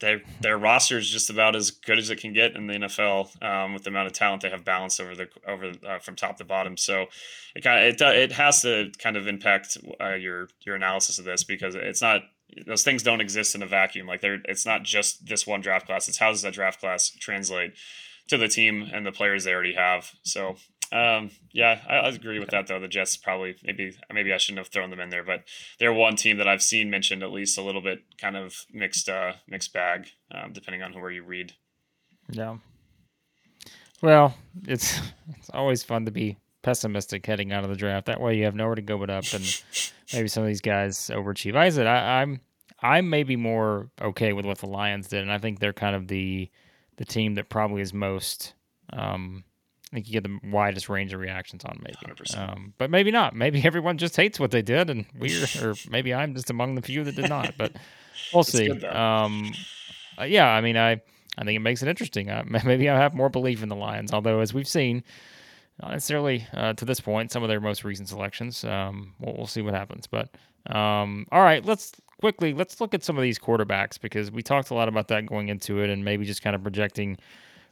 their 0.00 0.20
their 0.40 0.58
roster 0.58 0.98
is 0.98 1.08
just 1.08 1.30
about 1.30 1.56
as 1.56 1.70
good 1.70 1.98
as 1.98 2.10
it 2.10 2.20
can 2.20 2.34
get 2.34 2.54
in 2.54 2.66
the 2.66 2.74
NFL 2.74 3.42
um, 3.42 3.72
with 3.72 3.84
the 3.84 3.90
amount 3.90 4.06
of 4.08 4.12
talent 4.12 4.42
they 4.42 4.50
have 4.50 4.64
balanced 4.64 5.00
over 5.00 5.14
the 5.14 5.28
over 5.46 5.72
uh, 5.86 5.98
from 5.98 6.16
top 6.16 6.36
to 6.36 6.44
bottom. 6.44 6.76
So 6.76 7.06
it 7.54 7.62
kind 7.62 7.82
of 7.82 7.94
it 7.94 8.00
it 8.00 8.32
has 8.32 8.62
to 8.62 8.90
kind 8.98 9.16
of 9.16 9.26
impact 9.26 9.78
uh, 10.00 10.14
your 10.14 10.48
your 10.66 10.76
analysis 10.76 11.18
of 11.18 11.24
this 11.24 11.44
because 11.44 11.74
it's 11.74 12.02
not 12.02 12.22
those 12.66 12.82
things 12.82 13.02
don't 13.02 13.20
exist 13.20 13.54
in 13.54 13.62
a 13.62 13.66
vacuum. 13.66 14.06
Like 14.06 14.20
they're 14.20 14.42
it's 14.44 14.66
not 14.66 14.82
just 14.82 15.26
this 15.26 15.46
one 15.46 15.62
draft 15.62 15.86
class. 15.86 16.08
It's 16.08 16.18
how 16.18 16.30
does 16.30 16.42
that 16.42 16.54
draft 16.54 16.80
class 16.80 17.10
translate 17.18 17.72
to 18.28 18.36
the 18.36 18.48
team 18.48 18.88
and 18.92 19.06
the 19.06 19.12
players 19.12 19.44
they 19.44 19.52
already 19.52 19.74
have. 19.74 20.12
So 20.22 20.56
um, 20.92 21.30
yeah, 21.52 21.80
I, 21.88 21.96
I 21.96 22.08
agree 22.08 22.40
with 22.40 22.50
that 22.50 22.66
though. 22.66 22.80
The 22.80 22.88
Jets 22.88 23.16
probably 23.16 23.56
maybe 23.62 23.96
maybe 24.12 24.32
I 24.32 24.38
shouldn't 24.38 24.58
have 24.58 24.68
thrown 24.68 24.90
them 24.90 25.00
in 25.00 25.10
there, 25.10 25.22
but 25.22 25.44
they're 25.78 25.92
one 25.92 26.16
team 26.16 26.38
that 26.38 26.48
I've 26.48 26.62
seen 26.62 26.90
mentioned 26.90 27.22
at 27.22 27.30
least 27.30 27.58
a 27.58 27.62
little 27.62 27.80
bit 27.80 28.00
kind 28.18 28.36
of 28.36 28.66
mixed 28.72 29.08
uh, 29.08 29.34
mixed 29.46 29.72
bag 29.72 30.08
um, 30.32 30.52
depending 30.52 30.82
on 30.82 30.92
where 30.94 31.10
you 31.10 31.22
read. 31.22 31.52
Yeah. 32.28 32.56
Well, 34.02 34.34
it's 34.66 34.98
it's 35.38 35.50
always 35.50 35.82
fun 35.84 36.06
to 36.06 36.10
be 36.10 36.38
pessimistic 36.62 37.24
heading 37.24 37.52
out 37.52 37.64
of 37.64 37.70
the 37.70 37.76
draft. 37.76 38.06
That 38.06 38.20
way, 38.20 38.36
you 38.36 38.44
have 38.44 38.54
nowhere 38.54 38.74
to 38.74 38.82
go 38.82 38.98
but 38.98 39.10
up, 39.10 39.24
and 39.32 39.62
maybe 40.12 40.28
some 40.28 40.42
of 40.42 40.48
these 40.48 40.60
guys 40.60 41.10
overachieve. 41.12 41.56
I 41.56 41.68
said 41.68 41.86
I, 41.86 42.20
I'm 42.20 42.40
I'm 42.82 43.08
maybe 43.10 43.36
more 43.36 43.90
okay 44.00 44.32
with 44.32 44.44
what 44.44 44.58
the 44.58 44.68
Lions 44.68 45.08
did, 45.08 45.22
and 45.22 45.32
I 45.32 45.38
think 45.38 45.60
they're 45.60 45.72
kind 45.72 45.94
of 45.94 46.08
the 46.08 46.50
the 46.96 47.04
team 47.04 47.36
that 47.36 47.48
probably 47.48 47.82
is 47.82 47.94
most. 47.94 48.54
Um, 48.92 49.44
I 49.92 49.96
think 49.96 50.06
you 50.06 50.12
get 50.12 50.22
the 50.22 50.38
widest 50.48 50.88
range 50.88 51.12
of 51.12 51.18
reactions 51.20 51.64
on 51.64 51.80
maybe, 51.82 51.96
100%. 52.14 52.38
um, 52.38 52.74
but 52.78 52.90
maybe 52.90 53.10
not. 53.10 53.34
Maybe 53.34 53.60
everyone 53.64 53.98
just 53.98 54.16
hates 54.16 54.38
what 54.38 54.52
they 54.52 54.62
did, 54.62 54.88
and 54.88 55.04
we're 55.18 55.44
or 55.62 55.74
maybe 55.90 56.14
I'm 56.14 56.34
just 56.34 56.48
among 56.50 56.76
the 56.76 56.82
few 56.82 57.02
that 57.04 57.16
did 57.16 57.28
not. 57.28 57.54
But 57.58 57.72
we'll 58.32 58.42
It's 58.42 58.52
see. 58.52 58.68
good, 58.68 58.84
um, 58.84 59.52
uh, 60.18 60.24
yeah, 60.24 60.48
I 60.48 60.60
mean, 60.60 60.76
I 60.76 61.00
I 61.38 61.44
think 61.44 61.56
it 61.56 61.60
makes 61.60 61.82
it 61.82 61.88
interesting. 61.88 62.30
Uh, 62.30 62.44
maybe 62.64 62.88
I 62.88 62.96
have 62.98 63.14
more 63.14 63.28
belief 63.28 63.62
in 63.62 63.68
the 63.68 63.76
Lions, 63.76 64.12
although 64.12 64.40
as 64.40 64.54
we've 64.54 64.68
seen, 64.68 65.02
not 65.82 65.90
necessarily 65.92 66.46
uh, 66.54 66.74
to 66.74 66.84
this 66.84 67.00
point, 67.00 67.32
some 67.32 67.42
of 67.42 67.48
their 67.48 67.60
most 67.60 67.82
recent 67.82 68.08
selections. 68.08 68.62
Um, 68.64 69.14
we'll, 69.18 69.34
we'll 69.38 69.46
see 69.46 69.62
what 69.62 69.74
happens. 69.74 70.06
But 70.06 70.28
um, 70.66 71.26
all 71.32 71.42
right, 71.42 71.64
let's 71.64 71.92
quickly 72.20 72.52
let's 72.54 72.80
look 72.80 72.94
at 72.94 73.02
some 73.02 73.16
of 73.16 73.22
these 73.22 73.38
quarterbacks 73.40 74.00
because 74.00 74.30
we 74.30 74.42
talked 74.42 74.70
a 74.70 74.74
lot 74.74 74.88
about 74.88 75.08
that 75.08 75.26
going 75.26 75.48
into 75.48 75.80
it, 75.80 75.90
and 75.90 76.04
maybe 76.04 76.24
just 76.24 76.42
kind 76.42 76.54
of 76.54 76.62
projecting. 76.62 77.18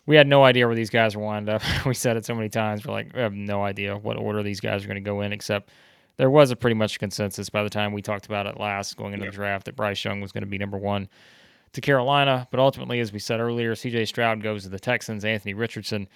We 0.08 0.16
had 0.16 0.26
no 0.26 0.42
idea 0.42 0.66
where 0.66 0.74
these 0.74 0.88
guys 0.88 1.14
were 1.14 1.22
wound 1.22 1.50
up. 1.50 1.60
we 1.86 1.92
said 1.92 2.16
it 2.16 2.24
so 2.24 2.34
many 2.34 2.48
times. 2.48 2.86
We're 2.86 2.94
like, 2.94 3.12
we 3.14 3.20
have 3.20 3.34
no 3.34 3.62
idea 3.62 3.94
what 3.94 4.16
order 4.16 4.42
these 4.42 4.58
guys 4.58 4.82
are 4.82 4.86
going 4.86 4.94
to 4.94 5.02
go 5.02 5.20
in, 5.20 5.34
except 5.34 5.68
there 6.16 6.30
was 6.30 6.50
a 6.50 6.56
pretty 6.56 6.76
much 6.76 6.98
consensus 6.98 7.50
by 7.50 7.62
the 7.62 7.68
time 7.68 7.92
we 7.92 8.00
talked 8.00 8.24
about 8.24 8.46
it 8.46 8.58
last 8.58 8.96
going 8.96 9.12
into 9.12 9.26
Yep. 9.26 9.32
the 9.32 9.36
draft 9.36 9.64
that 9.66 9.76
Bryce 9.76 10.02
Young 10.02 10.22
was 10.22 10.32
going 10.32 10.44
to 10.44 10.48
be 10.48 10.56
number 10.56 10.78
one 10.78 11.10
to 11.74 11.82
Carolina. 11.82 12.48
But 12.50 12.58
ultimately, 12.58 13.00
as 13.00 13.12
we 13.12 13.18
said 13.18 13.38
earlier, 13.38 13.74
CJ 13.74 14.08
Stroud 14.08 14.42
goes 14.42 14.62
to 14.62 14.70
the 14.70 14.78
Texans. 14.78 15.26
Anthony 15.26 15.52
Richardson 15.52 16.08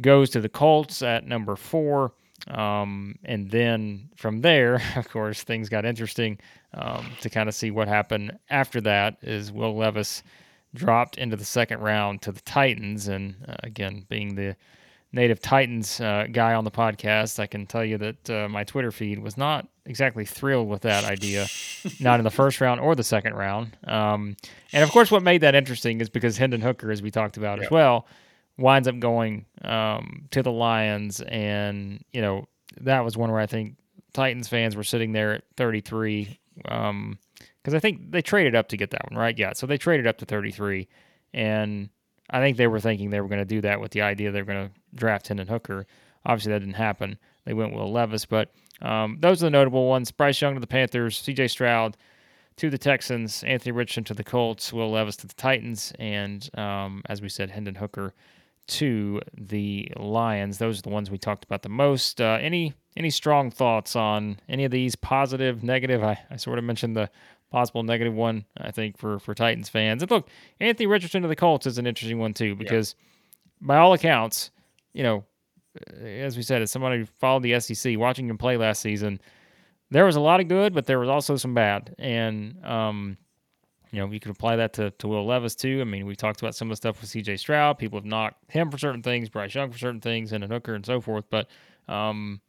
goes 0.00 0.30
to 0.30 0.40
the 0.40 0.48
Colts 0.48 1.02
at 1.02 1.26
number 1.26 1.56
four. 1.56 2.12
Um, 2.48 3.16
and 3.22 3.50
then 3.50 4.08
from 4.16 4.40
there, 4.40 4.80
of 4.96 5.10
course, 5.10 5.42
things 5.42 5.68
got 5.68 5.84
interesting 5.84 6.38
um, 6.72 7.06
to 7.20 7.28
kind 7.28 7.50
of 7.50 7.54
see 7.54 7.70
what 7.70 7.86
happened 7.86 8.38
after 8.48 8.80
that. 8.80 9.18
Is 9.20 9.52
Will 9.52 9.76
Levis 9.76 10.22
dropped 10.76 11.18
into 11.18 11.36
the 11.36 11.44
second 11.44 11.80
round 11.80 12.22
to 12.22 12.32
the 12.32 12.40
Titans? 12.42 13.08
And 13.08 13.36
uh, 13.48 13.56
again, 13.62 14.06
being 14.08 14.34
the 14.34 14.56
native 15.12 15.40
Titans 15.40 16.00
uh, 16.00 16.26
guy 16.30 16.54
on 16.54 16.64
the 16.64 16.70
podcast, 16.70 17.38
I 17.38 17.46
can 17.46 17.66
tell 17.66 17.84
you 17.84 17.98
that 17.98 18.30
uh, 18.30 18.48
my 18.48 18.64
Twitter 18.64 18.92
feed 18.92 19.18
was 19.18 19.36
not 19.36 19.66
exactly 19.84 20.24
thrilled 20.24 20.68
with 20.68 20.82
that 20.82 21.04
idea, 21.04 21.46
not 22.00 22.20
in 22.20 22.24
the 22.24 22.30
first 22.30 22.60
round 22.60 22.80
or 22.80 22.94
the 22.94 23.04
second 23.04 23.34
round. 23.34 23.76
Um, 23.84 24.36
and 24.72 24.84
of 24.84 24.90
course, 24.90 25.10
what 25.10 25.22
made 25.22 25.40
that 25.40 25.54
interesting 25.54 26.00
is 26.00 26.08
because 26.08 26.36
Hendon 26.36 26.60
Hooker, 26.60 26.90
as 26.90 27.02
we 27.02 27.10
talked 27.10 27.36
about 27.36 27.62
as 27.62 27.70
well, 27.70 28.06
winds 28.58 28.88
up 28.88 28.98
going 28.98 29.46
um, 29.62 30.26
to 30.30 30.42
the 30.42 30.52
Lions, 30.52 31.20
and 31.20 32.04
you 32.12 32.20
know 32.20 32.46
that 32.80 33.04
was 33.04 33.16
one 33.16 33.30
where 33.30 33.40
I 33.40 33.46
think 33.46 33.76
Titans 34.12 34.48
fans 34.48 34.76
were 34.76 34.84
sitting 34.84 35.12
there 35.12 35.34
at 35.34 35.44
33 35.56 36.38
because 37.66 37.74
I 37.74 37.80
think 37.80 38.12
they 38.12 38.22
traded 38.22 38.54
up 38.54 38.68
to 38.68 38.76
get 38.76 38.92
that 38.92 39.10
one 39.10 39.18
right. 39.18 39.36
Yeah, 39.36 39.52
so 39.52 39.66
they 39.66 39.76
traded 39.76 40.06
up 40.06 40.18
to 40.18 40.24
33, 40.24 40.86
and 41.34 41.88
I 42.30 42.38
think 42.38 42.58
they 42.58 42.68
were 42.68 42.78
thinking 42.78 43.10
they 43.10 43.20
were 43.20 43.26
going 43.26 43.40
to 43.40 43.44
do 43.44 43.60
that 43.62 43.80
with 43.80 43.90
the 43.90 44.02
idea 44.02 44.30
they 44.30 44.40
were 44.40 44.52
going 44.52 44.68
to 44.68 44.74
draft 44.94 45.26
Hendon 45.26 45.48
Hooker. 45.48 45.84
Obviously, 46.24 46.52
that 46.52 46.60
didn't 46.60 46.74
happen. 46.74 47.18
They 47.44 47.54
went 47.54 47.74
Will 47.74 47.90
Levis, 47.90 48.24
but 48.24 48.52
um, 48.82 49.16
those 49.18 49.42
are 49.42 49.46
the 49.46 49.50
notable 49.50 49.88
ones. 49.88 50.12
Bryce 50.12 50.40
Young 50.40 50.54
to 50.54 50.60
the 50.60 50.66
Panthers, 50.68 51.18
C.J. 51.18 51.48
Stroud 51.48 51.96
to 52.54 52.70
the 52.70 52.78
Texans, 52.78 53.42
Anthony 53.42 53.72
Richardson 53.72 54.04
to 54.04 54.14
the 54.14 54.22
Colts, 54.22 54.72
Will 54.72 54.92
Levis 54.92 55.16
to 55.16 55.26
the 55.26 55.34
Titans, 55.34 55.92
and 55.98 56.48
um, 56.56 57.02
as 57.06 57.20
we 57.20 57.28
said, 57.28 57.50
Hendon 57.50 57.74
Hooker 57.74 58.14
to 58.68 59.20
the 59.36 59.90
Lions. 59.96 60.58
Those 60.58 60.78
are 60.78 60.82
the 60.82 60.88
ones 60.90 61.10
we 61.10 61.18
talked 61.18 61.44
about 61.44 61.62
the 61.62 61.68
most. 61.68 62.20
Uh, 62.20 62.38
any 62.40 62.74
any 62.96 63.10
strong 63.10 63.50
thoughts 63.50 63.94
on 63.94 64.38
any 64.48 64.64
of 64.64 64.70
these? 64.70 64.96
Positive, 64.96 65.62
negative? 65.62 66.02
I, 66.02 66.18
I 66.30 66.36
sort 66.36 66.58
of 66.58 66.64
mentioned 66.64 66.96
the 66.96 67.10
possible 67.50 67.82
negative 67.82 68.14
one, 68.14 68.44
I 68.56 68.70
think, 68.70 68.98
for 68.98 69.18
for 69.18 69.34
Titans 69.34 69.68
fans. 69.68 70.02
And 70.02 70.10
look, 70.10 70.28
Anthony 70.60 70.86
Richardson 70.86 71.22
to 71.22 71.28
the 71.28 71.36
Colts 71.36 71.66
is 71.66 71.78
an 71.78 71.86
interesting 71.86 72.18
one 72.18 72.34
too, 72.34 72.54
because 72.54 72.94
yeah. 72.98 73.66
by 73.66 73.76
all 73.76 73.92
accounts, 73.92 74.50
you 74.92 75.02
know, 75.02 75.24
as 76.00 76.36
we 76.36 76.42
said, 76.42 76.62
as 76.62 76.70
somebody 76.70 76.98
who 76.98 77.06
followed 77.06 77.42
the 77.42 77.58
SEC, 77.60 77.98
watching 77.98 78.28
him 78.28 78.38
play 78.38 78.56
last 78.56 78.80
season, 78.80 79.20
there 79.90 80.04
was 80.04 80.16
a 80.16 80.20
lot 80.20 80.40
of 80.40 80.48
good, 80.48 80.74
but 80.74 80.86
there 80.86 80.98
was 80.98 81.08
also 81.08 81.36
some 81.36 81.54
bad. 81.54 81.94
And 81.98 82.64
um, 82.64 83.16
you 83.92 84.00
know, 84.00 84.10
you 84.10 84.20
could 84.20 84.30
apply 84.30 84.56
that 84.56 84.72
to, 84.74 84.90
to 84.90 85.08
Will 85.08 85.26
Levis 85.26 85.54
too. 85.54 85.80
I 85.80 85.84
mean, 85.84 86.06
we 86.06 86.16
talked 86.16 86.40
about 86.40 86.54
some 86.54 86.68
of 86.68 86.72
the 86.72 86.76
stuff 86.76 87.00
with 87.00 87.10
CJ 87.10 87.38
Stroud. 87.38 87.78
People 87.78 87.98
have 87.98 88.04
knocked 88.04 88.50
him 88.50 88.70
for 88.70 88.78
certain 88.78 89.02
things, 89.02 89.28
Bryce 89.28 89.54
Young 89.54 89.70
for 89.70 89.78
certain 89.78 90.00
things, 90.00 90.32
and 90.32 90.44
a 90.44 90.46
hooker 90.46 90.74
and 90.74 90.84
so 90.84 91.00
forth. 91.00 91.24
But 91.30 91.48
um, 91.88 92.40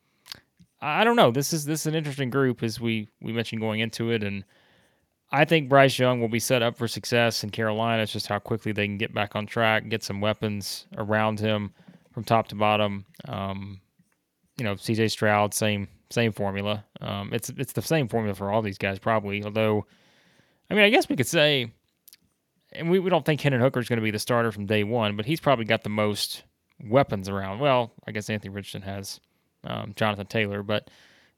I 0.81 1.03
don't 1.03 1.15
know. 1.15 1.31
This 1.31 1.53
is 1.53 1.65
this 1.65 1.81
is 1.81 1.87
an 1.87 1.95
interesting 1.95 2.29
group 2.29 2.63
as 2.63 2.79
we 2.79 3.07
we 3.21 3.33
mentioned 3.33 3.61
going 3.61 3.79
into 3.79 4.11
it, 4.11 4.23
and 4.23 4.43
I 5.31 5.45
think 5.45 5.67
Bryce 5.67 5.99
Young 5.99 6.21
will 6.21 6.29
be 6.29 6.39
set 6.39 6.61
up 6.61 6.77
for 6.77 6.87
success 6.87 7.43
in 7.43 7.49
Carolina. 7.49 8.03
It's 8.03 8.13
just 8.13 8.27
how 8.27 8.39
quickly 8.39 8.71
they 8.71 8.85
can 8.85 8.97
get 8.97 9.13
back 9.13 9.35
on 9.35 9.45
track, 9.45 9.89
get 9.89 10.03
some 10.03 10.21
weapons 10.21 10.87
around 10.97 11.39
him 11.39 11.73
from 12.11 12.23
top 12.23 12.47
to 12.49 12.55
bottom. 12.55 13.05
Um, 13.27 13.81
you 14.57 14.63
know, 14.63 14.75
CJ 14.75 15.11
Stroud, 15.11 15.53
same 15.53 15.87
same 16.09 16.31
formula. 16.31 16.85
Um, 17.01 17.31
it's 17.33 17.49
it's 17.49 17.73
the 17.73 17.81
same 17.81 18.07
formula 18.07 18.35
for 18.35 18.49
all 18.49 18.61
these 18.61 18.77
guys 18.77 18.99
probably. 18.99 19.43
Although, 19.43 19.85
I 20.69 20.73
mean, 20.73 20.83
I 20.83 20.89
guess 20.89 21.09
we 21.09 21.17
could 21.17 21.27
say, 21.27 21.71
and 22.71 22.89
we, 22.89 22.99
we 22.99 23.09
don't 23.09 23.25
think 23.25 23.41
Hendon 23.41 23.61
Hooker 23.61 23.81
is 23.81 23.89
going 23.89 23.97
to 23.97 24.03
be 24.03 24.11
the 24.11 24.19
starter 24.19 24.51
from 24.51 24.65
day 24.65 24.85
one, 24.85 25.17
but 25.17 25.25
he's 25.25 25.41
probably 25.41 25.65
got 25.65 25.83
the 25.83 25.89
most 25.89 26.43
weapons 26.85 27.27
around. 27.27 27.59
Well, 27.59 27.91
I 28.07 28.11
guess 28.11 28.29
Anthony 28.29 28.53
Richardson 28.53 28.83
has 28.83 29.19
um, 29.65 29.93
Jonathan 29.95 30.27
Taylor, 30.27 30.63
but 30.63 30.89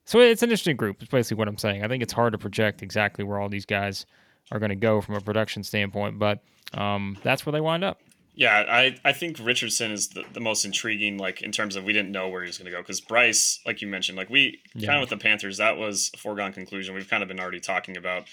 so 0.09 0.19
it's 0.21 0.41
an 0.41 0.49
interesting 0.49 0.75
group. 0.75 1.03
It's 1.03 1.11
basically 1.11 1.37
what 1.37 1.47
I'm 1.47 1.59
saying. 1.59 1.83
I 1.83 1.87
think 1.87 2.01
it's 2.01 2.13
hard 2.13 2.31
to 2.31 2.39
project 2.39 2.81
exactly 2.81 3.23
where 3.23 3.39
all 3.39 3.47
these 3.47 3.67
guys 3.67 4.07
are 4.51 4.57
going 4.57 4.71
to 4.71 4.75
go 4.75 5.01
from 5.01 5.13
a 5.13 5.21
production 5.21 5.63
standpoint, 5.63 6.17
but 6.17 6.39
um, 6.73 7.15
that's 7.21 7.45
where 7.45 7.51
they 7.51 7.61
wind 7.61 7.83
up. 7.83 8.01
Yeah, 8.33 8.65
I, 8.67 8.97
I 9.05 9.13
think 9.13 9.37
Richardson 9.39 9.91
is 9.91 10.07
the, 10.07 10.23
the 10.33 10.39
most 10.39 10.65
intriguing, 10.65 11.19
like 11.19 11.43
in 11.43 11.51
terms 11.51 11.75
of 11.75 11.83
we 11.83 11.93
didn't 11.93 12.11
know 12.11 12.27
where 12.27 12.41
he 12.41 12.47
was 12.47 12.57
going 12.57 12.65
to 12.65 12.71
go. 12.71 12.81
Because 12.81 13.01
Bryce, 13.01 13.59
like 13.67 13.83
you 13.83 13.87
mentioned, 13.87 14.17
like 14.17 14.31
we 14.31 14.59
yeah. 14.73 14.87
kind 14.87 14.97
of 14.97 15.01
with 15.01 15.11
the 15.11 15.23
Panthers, 15.23 15.57
that 15.57 15.77
was 15.77 16.09
a 16.15 16.17
foregone 16.17 16.53
conclusion. 16.53 16.95
We've 16.95 17.07
kind 17.07 17.21
of 17.21 17.29
been 17.29 17.39
already 17.39 17.59
talking 17.59 17.95
about 17.95 18.23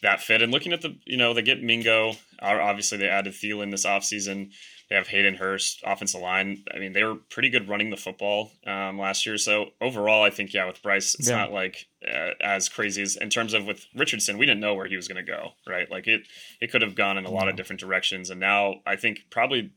that 0.00 0.22
fit. 0.22 0.40
And 0.40 0.50
looking 0.50 0.72
at 0.72 0.80
the, 0.80 0.96
you 1.04 1.18
know, 1.18 1.34
they 1.34 1.42
get 1.42 1.62
Mingo. 1.62 2.14
Obviously, 2.40 2.96
they 2.96 3.08
added 3.08 3.34
Thielen 3.34 3.70
this 3.70 3.84
offseason. 3.84 4.52
They 4.88 4.96
have 4.96 5.08
Hayden 5.08 5.34
Hurst, 5.34 5.82
offensive 5.84 6.22
line. 6.22 6.64
I 6.74 6.78
mean, 6.78 6.94
they 6.94 7.04
were 7.04 7.16
pretty 7.16 7.50
good 7.50 7.68
running 7.68 7.90
the 7.90 7.96
football 7.96 8.52
um, 8.66 8.98
last 8.98 9.26
year. 9.26 9.36
So 9.36 9.66
overall, 9.80 10.22
I 10.22 10.30
think 10.30 10.54
yeah, 10.54 10.66
with 10.66 10.82
Bryce, 10.82 11.14
it's 11.14 11.28
yeah. 11.28 11.36
not 11.36 11.52
like 11.52 11.86
uh, 12.06 12.30
as 12.40 12.70
crazy 12.70 13.02
as 13.02 13.16
in 13.16 13.28
terms 13.28 13.52
of 13.52 13.66
with 13.66 13.86
Richardson. 13.94 14.38
We 14.38 14.46
didn't 14.46 14.60
know 14.60 14.74
where 14.74 14.86
he 14.86 14.96
was 14.96 15.06
going 15.06 15.24
to 15.24 15.30
go, 15.30 15.52
right? 15.66 15.90
Like 15.90 16.06
it, 16.06 16.22
it 16.60 16.72
could 16.72 16.80
have 16.80 16.94
gone 16.94 17.18
in 17.18 17.26
a 17.26 17.30
lot 17.30 17.48
of 17.48 17.56
different 17.56 17.80
directions. 17.80 18.30
And 18.30 18.40
now 18.40 18.76
I 18.86 18.96
think 18.96 19.26
probably 19.30 19.72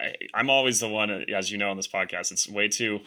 I, 0.00 0.14
am 0.34 0.50
always 0.50 0.80
the 0.80 0.88
one, 0.88 1.10
as 1.34 1.50
you 1.50 1.58
know, 1.58 1.70
on 1.70 1.76
this 1.76 1.88
podcast. 1.88 2.30
It's 2.32 2.48
way 2.48 2.68
too, 2.68 3.00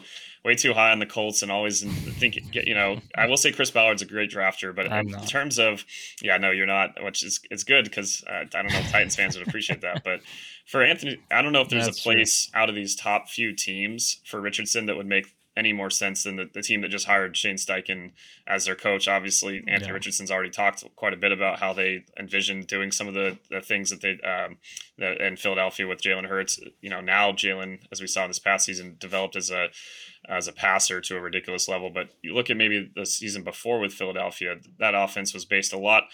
way 0.44 0.54
too 0.54 0.74
high 0.74 0.92
on 0.92 0.98
the 0.98 1.06
Colts, 1.06 1.42
and 1.42 1.50
always 1.50 1.82
think. 1.82 2.38
You 2.52 2.74
know, 2.74 3.00
I 3.16 3.26
will 3.26 3.36
say 3.36 3.52
Chris 3.52 3.70
Ballard's 3.70 4.02
a 4.02 4.06
great 4.06 4.30
drafter, 4.30 4.74
but 4.74 4.86
in 4.86 5.10
terms 5.26 5.58
of, 5.58 5.84
yeah, 6.20 6.36
no, 6.36 6.50
you're 6.50 6.66
not. 6.66 7.02
Which 7.02 7.22
is 7.22 7.40
it's 7.50 7.64
good 7.64 7.84
because 7.84 8.24
uh, 8.28 8.40
I 8.40 8.44
don't 8.44 8.72
know 8.72 8.78
if 8.78 8.90
Titans 8.90 9.16
fans 9.16 9.38
would 9.38 9.46
appreciate 9.46 9.80
that, 9.80 10.02
but 10.04 10.20
for 10.66 10.82
Anthony, 10.82 11.20
I 11.30 11.42
don't 11.42 11.52
know 11.52 11.62
if 11.62 11.68
there's 11.68 11.86
That's 11.86 12.00
a 12.00 12.02
place 12.02 12.46
true. 12.46 12.60
out 12.60 12.68
of 12.68 12.74
these 12.74 12.94
top 12.94 13.28
few 13.28 13.54
teams 13.54 14.20
for 14.24 14.40
Richardson 14.40 14.86
that 14.86 14.96
would 14.96 15.06
make 15.06 15.26
any 15.56 15.72
more 15.72 15.90
sense 15.90 16.24
than 16.24 16.36
the, 16.36 16.48
the 16.52 16.62
team 16.62 16.80
that 16.80 16.90
just 16.90 17.06
hired 17.06 17.36
Shane 17.36 17.56
Steichen 17.56 18.12
as 18.46 18.64
their 18.64 18.74
coach. 18.74 19.06
Obviously, 19.06 19.62
Anthony 19.68 19.88
yeah. 19.88 19.94
Richardson's 19.94 20.30
already 20.30 20.50
talked 20.50 20.84
quite 20.96 21.12
a 21.12 21.16
bit 21.16 21.32
about 21.32 21.58
how 21.58 21.72
they 21.72 22.04
envision 22.18 22.62
doing 22.62 22.90
some 22.90 23.06
of 23.06 23.14
the, 23.14 23.38
the 23.50 23.60
things 23.60 23.90
that 23.90 24.00
they 24.00 24.18
um, 24.26 24.56
that 24.98 25.20
in 25.20 25.36
Philadelphia 25.36 25.86
with 25.86 26.00
Jalen 26.00 26.26
Hurts. 26.26 26.58
You 26.80 26.90
know, 26.90 27.00
now 27.00 27.32
Jalen, 27.32 27.80
as 27.90 28.00
we 28.00 28.06
saw 28.06 28.24
in 28.24 28.30
this 28.30 28.38
past 28.38 28.64
season, 28.64 28.96
developed 28.98 29.36
as 29.36 29.50
a 29.50 29.68
as 30.28 30.48
a 30.48 30.52
passer 30.52 31.00
to 31.00 31.16
a 31.16 31.20
ridiculous 31.20 31.68
level. 31.68 31.90
But 31.90 32.10
you 32.22 32.34
look 32.34 32.48
at 32.48 32.56
maybe 32.56 32.90
the 32.94 33.04
season 33.04 33.42
before 33.42 33.80
with 33.80 33.92
Philadelphia, 33.92 34.56
that 34.78 34.94
offense 34.94 35.34
was 35.34 35.44
based 35.44 35.72
a 35.72 35.78
lot 35.78 36.04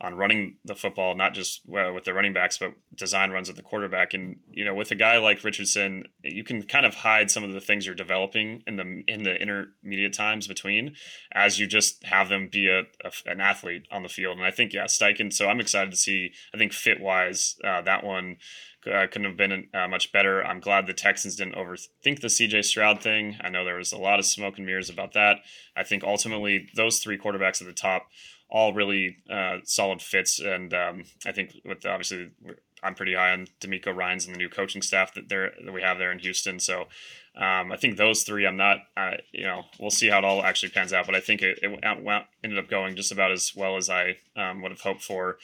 on 0.00 0.14
running 0.14 0.56
the 0.64 0.74
football, 0.74 1.14
not 1.14 1.32
just 1.32 1.62
well, 1.66 1.92
with 1.94 2.04
the 2.04 2.12
running 2.12 2.34
backs, 2.34 2.58
but 2.58 2.74
design 2.94 3.30
runs 3.30 3.48
at 3.48 3.56
the 3.56 3.62
quarterback. 3.62 4.12
And 4.12 4.36
you 4.50 4.64
know, 4.64 4.74
with 4.74 4.90
a 4.90 4.94
guy 4.94 5.16
like 5.18 5.42
Richardson, 5.42 6.04
you 6.22 6.44
can 6.44 6.62
kind 6.62 6.84
of 6.84 6.96
hide 6.96 7.30
some 7.30 7.44
of 7.44 7.52
the 7.52 7.60
things 7.60 7.86
you're 7.86 7.94
developing 7.94 8.62
in 8.66 8.76
the 8.76 9.02
in 9.06 9.22
the 9.22 9.34
intermediate 9.40 10.12
times 10.12 10.46
between, 10.46 10.94
as 11.32 11.58
you 11.58 11.66
just 11.66 12.04
have 12.04 12.28
them 12.28 12.48
be 12.50 12.68
a, 12.68 12.80
a 13.04 13.12
an 13.24 13.40
athlete 13.40 13.86
on 13.90 14.02
the 14.02 14.08
field. 14.08 14.36
And 14.36 14.46
I 14.46 14.50
think 14.50 14.74
yeah, 14.74 14.84
Steichen. 14.84 15.32
So 15.32 15.48
I'm 15.48 15.60
excited 15.60 15.90
to 15.90 15.96
see. 15.96 16.32
I 16.54 16.58
think 16.58 16.72
fit 16.72 17.00
wise, 17.00 17.56
uh, 17.64 17.80
that 17.82 18.04
one 18.04 18.36
uh, 18.86 19.06
couldn't 19.06 19.24
have 19.24 19.36
been 19.36 19.68
uh, 19.74 19.88
much 19.88 20.12
better. 20.12 20.44
I'm 20.44 20.60
glad 20.60 20.86
the 20.86 20.92
Texans 20.92 21.36
didn't 21.36 21.56
overthink 21.56 22.20
the 22.20 22.28
CJ 22.28 22.64
Stroud 22.64 23.02
thing. 23.02 23.36
I 23.40 23.48
know 23.48 23.64
there 23.64 23.76
was 23.76 23.92
a 23.92 23.98
lot 23.98 24.18
of 24.18 24.26
smoke 24.26 24.58
and 24.58 24.66
mirrors 24.66 24.90
about 24.90 25.14
that. 25.14 25.38
I 25.76 25.82
think 25.82 26.04
ultimately 26.04 26.68
those 26.76 26.98
three 26.98 27.18
quarterbacks 27.18 27.60
at 27.60 27.66
the 27.66 27.72
top 27.72 28.08
all 28.48 28.72
really 28.72 29.16
uh, 29.30 29.58
solid 29.64 30.00
fits. 30.00 30.38
And 30.38 30.72
um, 30.72 31.04
I 31.26 31.32
think 31.32 31.56
with 31.64 31.84
obviously 31.84 32.30
I'm 32.82 32.94
pretty 32.94 33.14
high 33.14 33.32
on 33.32 33.46
DeMeco 33.60 33.94
Ryans 33.94 34.26
and 34.26 34.34
the 34.34 34.38
new 34.38 34.48
coaching 34.48 34.82
staff 34.82 35.14
that 35.14 35.28
they 35.28 35.48
that 35.64 35.72
we 35.72 35.82
have 35.82 35.98
there 35.98 36.12
in 36.12 36.18
Houston. 36.20 36.60
So 36.60 36.82
um, 37.36 37.72
I 37.72 37.76
think 37.76 37.96
those 37.96 38.22
three, 38.22 38.46
I'm 38.46 38.56
not, 38.56 38.78
uh, 38.96 39.16
you 39.32 39.44
know, 39.44 39.64
we'll 39.78 39.90
see 39.90 40.08
how 40.08 40.18
it 40.18 40.24
all 40.24 40.42
actually 40.42 40.70
pans 40.70 40.92
out. 40.92 41.06
But 41.06 41.14
I 41.14 41.20
think 41.20 41.42
it, 41.42 41.58
it 41.62 42.24
ended 42.44 42.58
up 42.58 42.68
going 42.68 42.96
just 42.96 43.12
about 43.12 43.32
as 43.32 43.52
well 43.54 43.76
as 43.76 43.90
I 43.90 44.18
um, 44.36 44.62
would 44.62 44.72
have 44.72 44.80
hoped 44.80 45.02
for. 45.02 45.38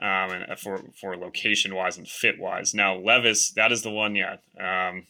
Um, 0.00 0.30
and 0.30 0.52
uh, 0.52 0.54
for 0.54 0.84
for 1.00 1.16
location 1.16 1.74
wise 1.74 1.98
and 1.98 2.06
fit 2.06 2.38
wise. 2.38 2.72
Now 2.72 2.96
Levis, 2.96 3.50
that 3.52 3.72
is 3.72 3.82
the 3.82 3.90
one. 3.90 4.14
Yeah, 4.14 4.36
um, 4.56 5.08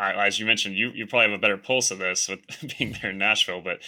I, 0.00 0.26
as 0.26 0.40
you 0.40 0.46
mentioned, 0.46 0.76
you 0.76 0.90
you 0.94 1.06
probably 1.06 1.30
have 1.30 1.38
a 1.38 1.40
better 1.40 1.58
pulse 1.58 1.90
of 1.90 1.98
this 1.98 2.28
with 2.28 2.40
being 2.78 2.96
there 3.00 3.10
in 3.10 3.18
Nashville, 3.18 3.60
but 3.60 3.80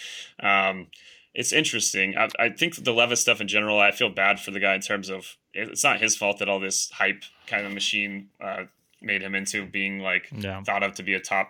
um, 0.45 0.87
it's 1.33 1.51
interesting. 1.51 2.15
I, 2.15 2.29
I 2.39 2.49
think 2.49 2.83
the 2.83 2.93
Levis 2.93 3.21
stuff 3.21 3.41
in 3.41 3.47
general, 3.47 3.79
I 3.79 3.91
feel 3.91 4.09
bad 4.09 4.39
for 4.39 4.51
the 4.51 4.59
guy 4.59 4.75
in 4.75 4.81
terms 4.81 5.09
of 5.09 5.37
it's 5.53 5.83
not 5.83 5.99
his 5.99 6.15
fault 6.15 6.39
that 6.39 6.49
all 6.49 6.59
this 6.59 6.91
hype 6.91 7.23
kind 7.47 7.65
of 7.65 7.73
machine 7.73 8.29
uh, 8.39 8.65
made 9.01 9.21
him 9.21 9.35
into 9.35 9.65
being 9.65 9.99
like 9.99 10.29
yeah. 10.31 10.61
thought 10.63 10.83
of 10.83 10.93
to 10.95 11.03
be 11.03 11.15
a 11.15 11.19
top 11.19 11.49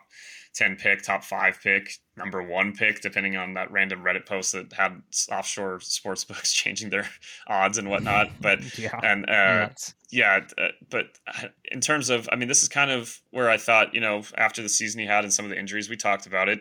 10 0.55 0.75
pick, 0.75 1.01
top 1.01 1.23
five 1.23 1.59
pick, 1.61 1.93
number 2.15 2.41
one 2.43 2.73
pick, 2.73 3.01
depending 3.01 3.35
on 3.35 3.55
that 3.55 3.71
random 3.71 4.03
Reddit 4.03 4.25
post 4.25 4.51
that 4.51 4.71
had 4.73 5.01
offshore 5.31 5.79
sports 5.79 6.23
books 6.25 6.53
changing 6.53 6.89
their 6.89 7.07
odds 7.47 7.77
and 7.77 7.89
whatnot. 7.89 8.29
But, 8.41 8.77
yeah, 8.77 8.99
and, 9.01 9.29
uh, 9.29 9.69
yeah, 10.11 10.41
uh, 10.57 10.69
but 10.89 11.05
uh, 11.27 11.47
in 11.71 11.81
terms 11.81 12.09
of, 12.09 12.27
I 12.31 12.35
mean, 12.35 12.47
this 12.47 12.61
is 12.61 12.69
kind 12.69 12.91
of 12.91 13.21
where 13.31 13.49
I 13.49 13.57
thought, 13.57 13.93
you 13.95 14.01
know, 14.01 14.23
after 14.37 14.61
the 14.61 14.69
season 14.69 14.99
he 14.99 15.07
had 15.07 15.23
and 15.23 15.33
some 15.33 15.45
of 15.45 15.51
the 15.51 15.57
injuries, 15.57 15.89
we 15.89 15.95
talked 15.95 16.25
about 16.25 16.49
it 16.49 16.59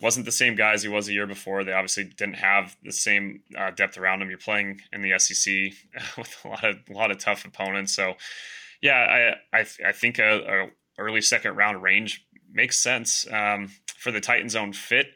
wasn't 0.00 0.26
the 0.26 0.32
same 0.32 0.54
guy 0.54 0.72
as 0.72 0.82
he 0.82 0.88
was 0.88 1.08
a 1.08 1.12
year 1.12 1.26
before. 1.26 1.64
They 1.64 1.72
obviously 1.72 2.04
didn't 2.04 2.36
have 2.36 2.76
the 2.82 2.92
same 2.92 3.42
uh, 3.56 3.70
depth 3.72 3.98
around 3.98 4.22
him. 4.22 4.28
You're 4.28 4.38
playing 4.38 4.80
in 4.92 5.02
the 5.02 5.18
SEC 5.18 5.72
with 6.16 6.36
a 6.44 6.48
lot 6.48 6.64
of 6.64 6.76
a 6.88 6.92
lot 6.92 7.10
of 7.10 7.18
tough 7.18 7.44
opponents. 7.44 7.94
So, 7.94 8.14
yeah, 8.80 9.34
I 9.52 9.58
I, 9.58 9.66
I 9.86 9.92
think 9.92 10.18
a, 10.18 10.66
a 10.66 10.70
early 10.98 11.20
second 11.20 11.56
round 11.56 11.82
range 11.82 12.26
makes 12.58 12.76
sense 12.76 13.24
um, 13.32 13.70
for 13.96 14.10
the 14.10 14.20
Titans' 14.20 14.56
own 14.56 14.72
fit. 14.72 15.06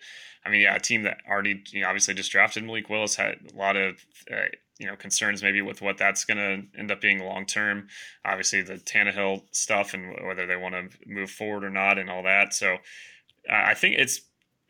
I 0.47 0.49
mean, 0.49 0.63
yeah, 0.63 0.77
a 0.77 0.81
team 0.81 1.03
that 1.03 1.19
already 1.29 1.63
you 1.73 1.83
know, 1.83 1.89
obviously 1.89 2.15
just 2.15 2.31
drafted 2.31 2.65
Malik 2.65 2.89
Willis 2.89 3.17
had 3.17 3.37
a 3.53 3.57
lot 3.57 3.77
of 3.77 3.97
uh, 4.31 4.47
you 4.79 4.87
know 4.87 4.97
concerns 4.97 5.43
maybe 5.43 5.61
with 5.61 5.83
what 5.83 5.99
that's 5.99 6.25
going 6.25 6.39
to 6.39 6.79
end 6.79 6.91
up 6.91 7.01
being 7.01 7.19
long 7.19 7.45
term. 7.45 7.89
Obviously, 8.25 8.63
the 8.63 8.75
Tannehill 8.75 9.43
stuff 9.51 9.93
and 9.93 10.15
whether 10.25 10.47
they 10.47 10.57
want 10.57 10.75
to 10.75 10.99
move 11.05 11.31
forward 11.31 11.65
or 11.65 11.71
not, 11.71 11.99
and 11.99 12.09
all 12.09 12.23
that. 12.23 12.55
So, 12.55 12.75
uh, 13.51 13.63
I 13.67 13.75
think 13.75 13.97
it's 13.99 14.23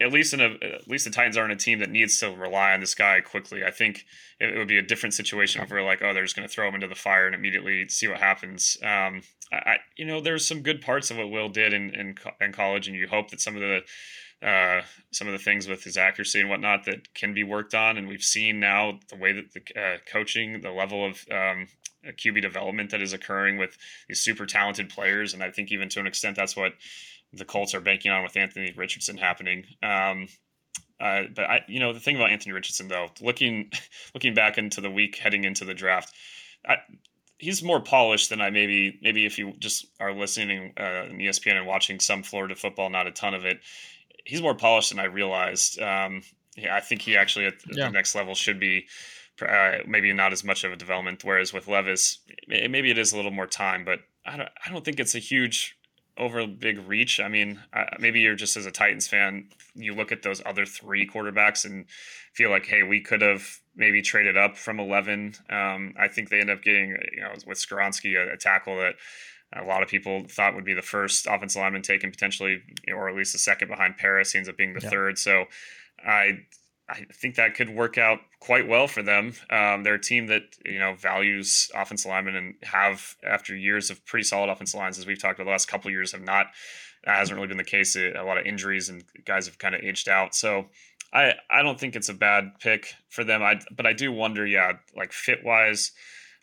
at 0.02 0.12
least 0.12 0.34
in 0.34 0.40
a 0.40 0.50
at 0.62 0.88
least 0.88 1.04
the 1.04 1.10
Titans 1.10 1.36
aren't 1.36 1.52
a 1.52 1.56
team 1.56 1.78
that 1.78 1.90
needs 1.90 2.18
to 2.20 2.30
rely 2.30 2.72
on 2.72 2.80
this 2.80 2.94
guy 2.94 3.20
quickly. 3.20 3.64
I 3.64 3.70
think 3.70 4.04
it, 4.40 4.56
would 4.56 4.68
be 4.68 4.78
a 4.78 4.82
different 4.82 5.14
situation 5.14 5.62
if 5.62 5.70
we're 5.70 5.84
like, 5.84 6.02
oh, 6.02 6.12
they're 6.12 6.24
just 6.24 6.36
going 6.36 6.48
to 6.48 6.52
throw 6.52 6.68
him 6.68 6.74
into 6.74 6.88
the 6.88 6.94
fire 6.94 7.26
and 7.26 7.34
immediately 7.34 7.88
see 7.88 8.08
what 8.08 8.18
happens. 8.18 8.76
Um, 8.82 9.22
I, 9.52 9.76
you 9.96 10.04
know, 10.04 10.20
there's 10.20 10.46
some 10.46 10.62
good 10.62 10.80
parts 10.80 11.10
of 11.10 11.18
what 11.18 11.30
Will 11.30 11.48
did 11.48 11.72
in, 11.72 11.94
in 11.94 12.14
in 12.40 12.52
college, 12.52 12.88
and 12.88 12.96
you 12.96 13.06
hope 13.06 13.30
that 13.30 13.40
some 13.40 13.54
of 13.54 13.60
the 13.60 13.82
uh, 14.46 14.82
some 15.12 15.28
of 15.28 15.32
the 15.32 15.38
things 15.38 15.68
with 15.68 15.84
his 15.84 15.96
accuracy 15.96 16.40
and 16.40 16.48
whatnot 16.48 16.84
that 16.84 17.14
can 17.14 17.32
be 17.32 17.44
worked 17.44 17.74
on. 17.74 17.96
And 17.96 18.08
we've 18.08 18.22
seen 18.22 18.58
now 18.58 18.98
the 19.08 19.16
way 19.16 19.32
that 19.32 19.52
the 19.52 19.80
uh, 19.80 19.98
coaching, 20.10 20.62
the 20.62 20.72
level 20.72 21.06
of 21.06 21.24
um, 21.30 21.68
QB 22.04 22.42
development 22.42 22.90
that 22.90 23.02
is 23.02 23.12
occurring 23.12 23.56
with 23.56 23.76
these 24.08 24.20
super 24.20 24.46
talented 24.46 24.88
players. 24.88 25.34
And 25.34 25.42
I 25.42 25.50
think 25.50 25.70
even 25.70 25.88
to 25.90 26.00
an 26.00 26.06
extent, 26.06 26.36
that's 26.36 26.56
what 26.56 26.72
the 27.32 27.44
Colts 27.44 27.74
are 27.74 27.80
banking 27.80 28.10
on 28.10 28.22
with 28.22 28.36
Anthony 28.36 28.72
Richardson 28.76 29.16
happening. 29.16 29.64
Um, 29.82 30.28
uh, 31.00 31.22
but 31.34 31.44
I, 31.44 31.60
you 31.66 31.80
know, 31.80 31.92
the 31.92 32.00
thing 32.00 32.16
about 32.16 32.30
Anthony 32.30 32.52
Richardson, 32.52 32.88
though, 32.88 33.08
looking 33.20 33.70
looking 34.14 34.34
back 34.34 34.58
into 34.58 34.80
the 34.80 34.90
week 34.90 35.16
heading 35.16 35.44
into 35.44 35.64
the 35.64 35.74
draft, 35.74 36.12
I, 36.66 36.76
he's 37.38 37.62
more 37.62 37.80
polished 37.80 38.30
than 38.30 38.40
I 38.40 38.50
maybe 38.50 38.98
maybe 39.02 39.26
if 39.26 39.38
you 39.38 39.52
just 39.58 39.86
are 39.98 40.14
listening 40.14 40.74
uh, 40.78 41.06
on 41.10 41.18
ESPN 41.18 41.56
and 41.56 41.66
watching 41.66 41.98
some 41.98 42.22
Florida 42.22 42.54
football, 42.54 42.88
not 42.88 43.06
a 43.06 43.12
ton 43.12 43.34
of 43.34 43.44
it. 43.44 43.60
He's 44.24 44.40
more 44.40 44.54
polished 44.54 44.90
than 44.90 45.00
I 45.00 45.04
realized. 45.04 45.80
Um, 45.80 46.22
yeah, 46.56 46.76
I 46.76 46.80
think 46.80 47.02
he 47.02 47.16
actually 47.16 47.46
at 47.46 47.54
yeah. 47.72 47.86
the 47.86 47.92
next 47.92 48.14
level 48.14 48.34
should 48.34 48.60
be 48.60 48.86
uh, 49.40 49.78
maybe 49.86 50.12
not 50.12 50.32
as 50.32 50.44
much 50.44 50.62
of 50.62 50.72
a 50.72 50.76
development. 50.76 51.24
Whereas 51.24 51.52
with 51.52 51.66
Levis, 51.66 52.18
maybe 52.46 52.90
it 52.90 52.98
is 52.98 53.12
a 53.12 53.16
little 53.16 53.30
more 53.32 53.46
time, 53.46 53.84
but 53.84 54.00
I 54.24 54.36
don't, 54.36 54.48
I 54.64 54.70
don't 54.70 54.84
think 54.84 55.00
it's 55.00 55.16
a 55.16 55.18
huge 55.18 55.76
over 56.18 56.46
big 56.46 56.86
reach. 56.86 57.20
I 57.20 57.28
mean, 57.28 57.60
uh, 57.72 57.84
maybe 57.98 58.20
you're 58.20 58.34
just 58.34 58.56
as 58.56 58.66
a 58.66 58.70
Titans 58.70 59.08
fan, 59.08 59.48
you 59.74 59.94
look 59.94 60.12
at 60.12 60.22
those 60.22 60.42
other 60.44 60.66
three 60.66 61.06
quarterbacks 61.06 61.64
and 61.64 61.86
feel 62.34 62.50
like, 62.50 62.66
hey, 62.66 62.82
we 62.82 63.00
could 63.00 63.22
have 63.22 63.60
maybe 63.74 64.02
traded 64.02 64.36
up 64.36 64.56
from 64.56 64.78
11. 64.78 65.34
Um, 65.48 65.94
I 65.98 66.08
think 66.08 66.28
they 66.28 66.40
end 66.40 66.50
up 66.50 66.62
getting, 66.62 66.96
you 67.14 67.22
know, 67.22 67.32
with 67.46 67.58
Skoronski, 67.58 68.16
a, 68.16 68.34
a, 68.34 68.36
tackle 68.36 68.76
that 68.76 68.94
a 69.54 69.64
lot 69.64 69.82
of 69.82 69.88
people 69.88 70.24
thought 70.28 70.54
would 70.54 70.64
be 70.64 70.74
the 70.74 70.82
first 70.82 71.26
offensive 71.26 71.60
lineman 71.60 71.82
taken 71.82 72.10
potentially, 72.10 72.62
or 72.94 73.08
at 73.08 73.14
least 73.14 73.32
the 73.32 73.38
second 73.38 73.68
behind 73.68 73.96
Paris. 73.96 74.32
He 74.32 74.38
ends 74.38 74.48
up 74.48 74.56
being 74.56 74.74
the 74.74 74.80
yeah. 74.82 74.90
third. 74.90 75.18
So 75.18 75.44
I 76.06 76.40
I 76.92 77.06
think 77.12 77.36
that 77.36 77.54
could 77.54 77.70
work 77.70 77.96
out 77.96 78.20
quite 78.40 78.68
well 78.68 78.86
for 78.86 79.02
them. 79.02 79.34
Um, 79.50 79.82
they're 79.82 79.94
a 79.94 80.00
team 80.00 80.26
that 80.26 80.42
you 80.64 80.78
know 80.78 80.94
values 80.94 81.70
offensive 81.74 82.10
linemen 82.10 82.36
and 82.36 82.54
have 82.62 83.16
after 83.24 83.56
years 83.56 83.90
of 83.90 84.04
pretty 84.04 84.24
solid 84.24 84.50
offensive 84.50 84.78
lines, 84.78 84.98
as 84.98 85.06
we've 85.06 85.20
talked 85.20 85.38
about 85.38 85.44
the 85.44 85.52
last 85.52 85.68
couple 85.68 85.90
years, 85.90 86.12
have 86.12 86.22
not. 86.22 86.46
That 87.04 87.16
hasn't 87.16 87.36
really 87.36 87.48
been 87.48 87.56
the 87.56 87.64
case. 87.64 87.96
A 87.96 88.22
lot 88.22 88.38
of 88.38 88.46
injuries 88.46 88.88
and 88.88 89.02
guys 89.24 89.46
have 89.46 89.58
kind 89.58 89.74
of 89.74 89.80
aged 89.80 90.08
out. 90.08 90.34
So 90.34 90.66
I 91.12 91.34
I 91.50 91.62
don't 91.62 91.80
think 91.80 91.96
it's 91.96 92.08
a 92.08 92.14
bad 92.14 92.52
pick 92.60 92.94
for 93.08 93.24
them. 93.24 93.42
I 93.42 93.60
but 93.74 93.86
I 93.86 93.92
do 93.92 94.12
wonder, 94.12 94.46
yeah, 94.46 94.72
like 94.96 95.12
fit 95.12 95.44
wise. 95.44 95.92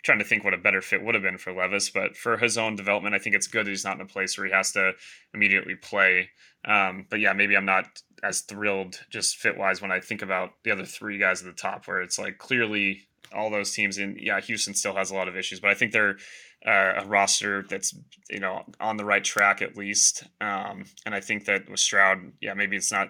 Trying 0.02 0.20
to 0.20 0.26
think 0.26 0.46
what 0.46 0.54
a 0.54 0.58
better 0.58 0.82
fit 0.82 1.04
would 1.04 1.14
have 1.14 1.24
been 1.24 1.38
for 1.38 1.52
Levis, 1.52 1.90
but 1.90 2.16
for 2.16 2.38
his 2.38 2.58
own 2.58 2.78
development, 2.78 3.16
I 3.16 3.20
think 3.20 3.36
it's 3.36 3.48
good 3.48 3.66
that 3.66 3.70
he's 3.70 3.84
not 3.84 3.96
in 3.96 4.02
a 4.02 4.06
place 4.06 4.38
where 4.38 4.48
he 4.48 4.54
has 4.54 4.72
to 4.72 4.94
immediately 5.34 5.76
play. 5.76 6.30
Um, 6.64 7.06
but 7.10 7.20
yeah, 7.20 7.34
maybe 7.34 7.58
I'm 7.58 7.66
not 7.66 8.02
as 8.24 8.42
thrilled 8.42 9.00
just 9.10 9.38
fit 9.38 9.58
wise 9.58 9.82
when 9.82 9.92
I 9.92 10.00
think 10.00 10.22
about 10.22 10.52
the 10.64 10.72
other 10.72 10.86
three 10.86 11.18
guys 11.18 11.42
at 11.42 11.48
the 11.48 11.54
top, 11.54 11.88
where 11.88 12.02
it's 12.02 12.20
like 12.20 12.38
clearly 12.38 13.08
all 13.34 13.50
those 13.50 13.74
teams 13.74 13.98
in 13.98 14.18
yeah 14.20 14.40
Houston 14.42 14.74
still 14.74 14.96
has 14.96 15.12
a 15.12 15.16
lot 15.16 15.28
of 15.28 15.38
issues, 15.38 15.60
but 15.60 15.70
I 15.70 15.76
think 15.76 15.92
they're 15.92 16.18
uh, 16.66 17.02
a 17.02 17.06
roster 17.08 17.64
that's 17.70 17.96
you 18.30 18.40
know 18.40 18.64
on 18.82 18.98
the 18.98 19.06
right 19.06 19.24
track 19.24 19.62
at 19.62 19.78
least. 19.78 20.24
Um, 20.42 20.86
and 21.06 21.16
I 21.16 21.22
think 21.22 21.46
that 21.46 21.70
with 21.70 21.80
Stroud, 21.80 22.34
yeah, 22.42 22.54
maybe 22.54 22.76
it's 22.76 22.92
not 22.92 23.10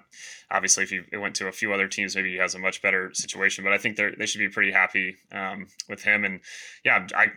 obviously 0.51 0.83
if 0.83 0.91
he 0.91 1.17
went 1.17 1.35
to 1.35 1.47
a 1.47 1.51
few 1.51 1.73
other 1.73 1.87
teams, 1.87 2.15
maybe 2.15 2.31
he 2.31 2.37
has 2.37 2.53
a 2.53 2.59
much 2.59 2.81
better 2.81 3.11
situation. 3.13 3.63
But 3.63 3.73
I 3.73 3.79
think 3.79 3.95
they 3.95 4.11
they 4.17 4.27
should 4.27 4.39
be 4.39 4.49
pretty 4.49 4.71
happy 4.71 5.17
um, 5.31 5.67
with 5.87 6.03
him. 6.03 6.25
And 6.25 6.41
yeah, 6.85 7.07
I 7.15 7.27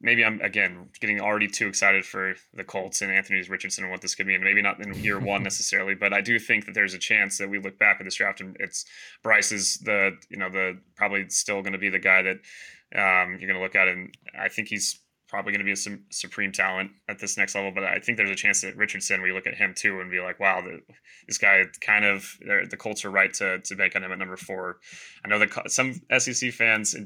maybe 0.00 0.24
I'm 0.24 0.40
again 0.40 0.88
getting 1.00 1.20
already 1.20 1.48
too 1.48 1.68
excited 1.68 2.06
for 2.06 2.34
the 2.54 2.64
Colts 2.64 3.02
and 3.02 3.12
Anthony 3.12 3.42
Richardson 3.42 3.84
and 3.84 3.90
what 3.90 4.00
this 4.00 4.14
could 4.14 4.26
mean. 4.26 4.42
Maybe 4.42 4.62
not 4.62 4.80
in 4.80 4.94
year 4.94 5.20
one 5.20 5.42
necessarily, 5.42 5.94
but 5.94 6.14
I 6.14 6.22
do 6.22 6.38
think 6.38 6.64
that 6.64 6.74
there's 6.74 6.94
a 6.94 6.98
chance 6.98 7.36
that 7.38 7.50
we 7.50 7.58
look 7.58 7.78
back 7.78 7.98
at 8.00 8.04
this 8.04 8.14
draft 8.14 8.40
and 8.40 8.56
it's 8.58 8.86
Bryce 9.22 9.52
is 9.52 9.76
the 9.84 10.12
you 10.30 10.38
know 10.38 10.48
the 10.48 10.78
probably 10.96 11.28
still 11.28 11.60
going 11.60 11.74
to 11.74 11.78
be 11.78 11.90
the 11.90 11.98
guy 11.98 12.22
that 12.22 12.38
um, 12.94 13.32
you're 13.38 13.48
going 13.48 13.54
to 13.54 13.60
look 13.60 13.76
at, 13.76 13.86
and 13.86 14.16
I 14.38 14.48
think 14.48 14.68
he's 14.68 14.98
probably 15.28 15.52
going 15.52 15.60
to 15.60 15.64
be 15.64 15.72
a 15.72 15.76
some 15.76 16.04
supreme 16.10 16.52
talent 16.52 16.90
at 17.08 17.18
this 17.18 17.36
next 17.36 17.54
level. 17.54 17.70
But 17.70 17.84
I 17.84 17.98
think 17.98 18.16
there's 18.16 18.30
a 18.30 18.34
chance 18.34 18.62
that 18.62 18.76
Richardson, 18.76 19.22
we 19.22 19.32
look 19.32 19.46
at 19.46 19.54
him 19.54 19.74
too 19.76 20.00
and 20.00 20.10
be 20.10 20.20
like, 20.20 20.40
wow, 20.40 20.62
the, 20.62 20.80
this 21.26 21.38
guy 21.38 21.64
kind 21.80 22.04
of 22.04 22.38
the 22.40 22.76
Colts 22.76 23.04
are 23.04 23.10
right 23.10 23.32
to 23.34 23.60
to 23.60 23.76
bank 23.76 23.94
on 23.94 24.02
him 24.02 24.12
at 24.12 24.18
number 24.18 24.36
four. 24.36 24.78
I 25.24 25.28
know 25.28 25.38
that 25.38 25.70
some 25.70 26.00
SEC 26.18 26.52
fans, 26.52 26.96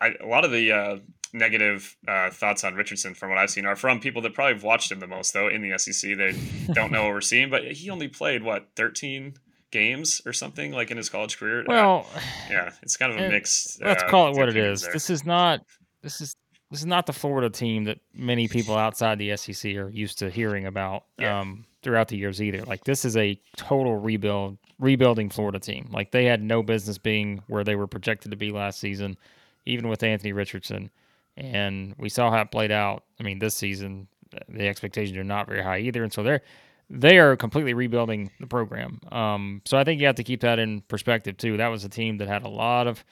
I, 0.00 0.14
a 0.22 0.26
lot 0.26 0.44
of 0.44 0.52
the 0.52 0.72
uh, 0.72 0.96
negative 1.32 1.96
uh, 2.06 2.30
thoughts 2.30 2.64
on 2.64 2.74
Richardson 2.74 3.14
from 3.14 3.30
what 3.30 3.38
I've 3.38 3.50
seen 3.50 3.66
are 3.66 3.76
from 3.76 4.00
people 4.00 4.22
that 4.22 4.34
probably 4.34 4.54
have 4.54 4.62
watched 4.62 4.92
him 4.92 5.00
the 5.00 5.06
most 5.06 5.32
though 5.34 5.48
in 5.48 5.62
the 5.62 5.76
SEC. 5.78 6.16
They 6.16 6.34
don't 6.72 6.92
know 6.92 7.04
what 7.04 7.12
we're 7.12 7.20
seeing, 7.20 7.50
but 7.50 7.64
he 7.64 7.90
only 7.90 8.08
played 8.08 8.42
what 8.42 8.68
13 8.76 9.34
games 9.72 10.20
or 10.26 10.32
something 10.32 10.70
like 10.70 10.90
in 10.90 10.96
his 10.96 11.08
college 11.08 11.38
career. 11.38 11.64
Well, 11.66 12.06
uh, 12.14 12.20
yeah, 12.50 12.70
it's 12.82 12.96
kind 12.96 13.12
of 13.12 13.18
a 13.18 13.28
mixed. 13.28 13.82
Let's 13.82 14.04
uh, 14.04 14.08
call 14.08 14.28
it 14.28 14.36
what 14.36 14.48
it 14.48 14.56
is. 14.56 14.82
There. 14.82 14.92
This 14.92 15.10
is 15.10 15.24
not. 15.24 15.60
This 16.02 16.20
is 16.20 16.34
this 16.72 16.80
is 16.80 16.86
not 16.86 17.04
the 17.04 17.12
Florida 17.12 17.50
team 17.50 17.84
that 17.84 17.98
many 18.14 18.48
people 18.48 18.74
outside 18.74 19.18
the 19.18 19.36
SEC 19.36 19.76
are 19.76 19.90
used 19.90 20.18
to 20.20 20.30
hearing 20.30 20.64
about 20.64 21.04
yeah. 21.18 21.38
um, 21.38 21.66
throughout 21.82 22.08
the 22.08 22.16
years 22.16 22.40
either. 22.40 22.62
Like 22.62 22.84
this 22.84 23.04
is 23.04 23.14
a 23.14 23.38
total 23.56 23.98
rebuild, 23.98 24.56
rebuilding 24.78 25.28
Florida 25.28 25.58
team. 25.58 25.90
Like 25.92 26.12
they 26.12 26.24
had 26.24 26.42
no 26.42 26.62
business 26.62 26.96
being 26.96 27.42
where 27.46 27.62
they 27.62 27.76
were 27.76 27.86
projected 27.86 28.30
to 28.30 28.38
be 28.38 28.50
last 28.50 28.80
season, 28.80 29.18
even 29.66 29.86
with 29.86 30.02
Anthony 30.02 30.32
Richardson. 30.32 30.90
And 31.36 31.94
we 31.98 32.08
saw 32.08 32.30
how 32.30 32.40
it 32.40 32.50
played 32.50 32.72
out. 32.72 33.04
I 33.20 33.22
mean, 33.22 33.38
this 33.38 33.54
season 33.54 34.08
the 34.48 34.66
expectations 34.66 35.18
are 35.18 35.24
not 35.24 35.46
very 35.46 35.62
high 35.62 35.80
either, 35.80 36.02
and 36.02 36.10
so 36.10 36.22
they're 36.22 36.40
they 36.88 37.18
are 37.18 37.36
completely 37.36 37.74
rebuilding 37.74 38.30
the 38.40 38.46
program. 38.46 38.98
Um, 39.10 39.60
so 39.66 39.76
I 39.76 39.84
think 39.84 40.00
you 40.00 40.06
have 40.06 40.16
to 40.16 40.24
keep 40.24 40.40
that 40.40 40.58
in 40.58 40.80
perspective 40.88 41.36
too. 41.36 41.58
That 41.58 41.68
was 41.68 41.84
a 41.84 41.90
team 41.90 42.16
that 42.16 42.28
had 42.28 42.44
a 42.44 42.48
lot 42.48 42.86
of 42.86 43.04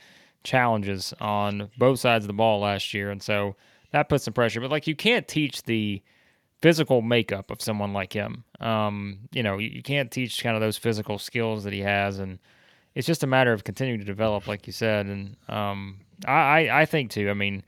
challenges 0.42 1.12
on 1.20 1.70
both 1.78 2.00
sides 2.00 2.24
of 2.24 2.26
the 2.26 2.34
ball 2.34 2.60
last 2.60 2.94
year, 2.94 3.10
and 3.10 3.22
so 3.22 3.56
that 3.92 4.08
puts 4.08 4.24
some 4.24 4.34
pressure. 4.34 4.60
But 4.60 4.70
like 4.70 4.86
you 4.86 4.96
can't 4.96 5.26
teach 5.26 5.62
the 5.64 6.02
physical 6.60 7.02
makeup 7.02 7.50
of 7.50 7.62
someone 7.62 7.92
like 7.92 8.12
him. 8.12 8.44
Um, 8.60 9.20
you 9.32 9.42
know, 9.42 9.58
you, 9.58 9.68
you, 9.70 9.82
can't 9.82 10.10
teach 10.10 10.42
kind 10.42 10.54
of 10.54 10.60
those 10.60 10.76
physical 10.76 11.18
skills 11.18 11.64
that 11.64 11.72
he 11.72 11.80
has, 11.80 12.18
and 12.18 12.38
it's 12.94 13.06
just 13.06 13.22
a 13.22 13.26
matter 13.26 13.52
of 13.52 13.64
continuing 13.64 14.00
to 14.00 14.06
develop, 14.06 14.46
like 14.46 14.66
you 14.66 14.72
said. 14.72 15.06
And 15.06 15.36
um, 15.48 16.00
I, 16.26 16.68
I 16.70 16.86
think 16.86 17.10
too. 17.10 17.30
I 17.30 17.34
mean, 17.34 17.62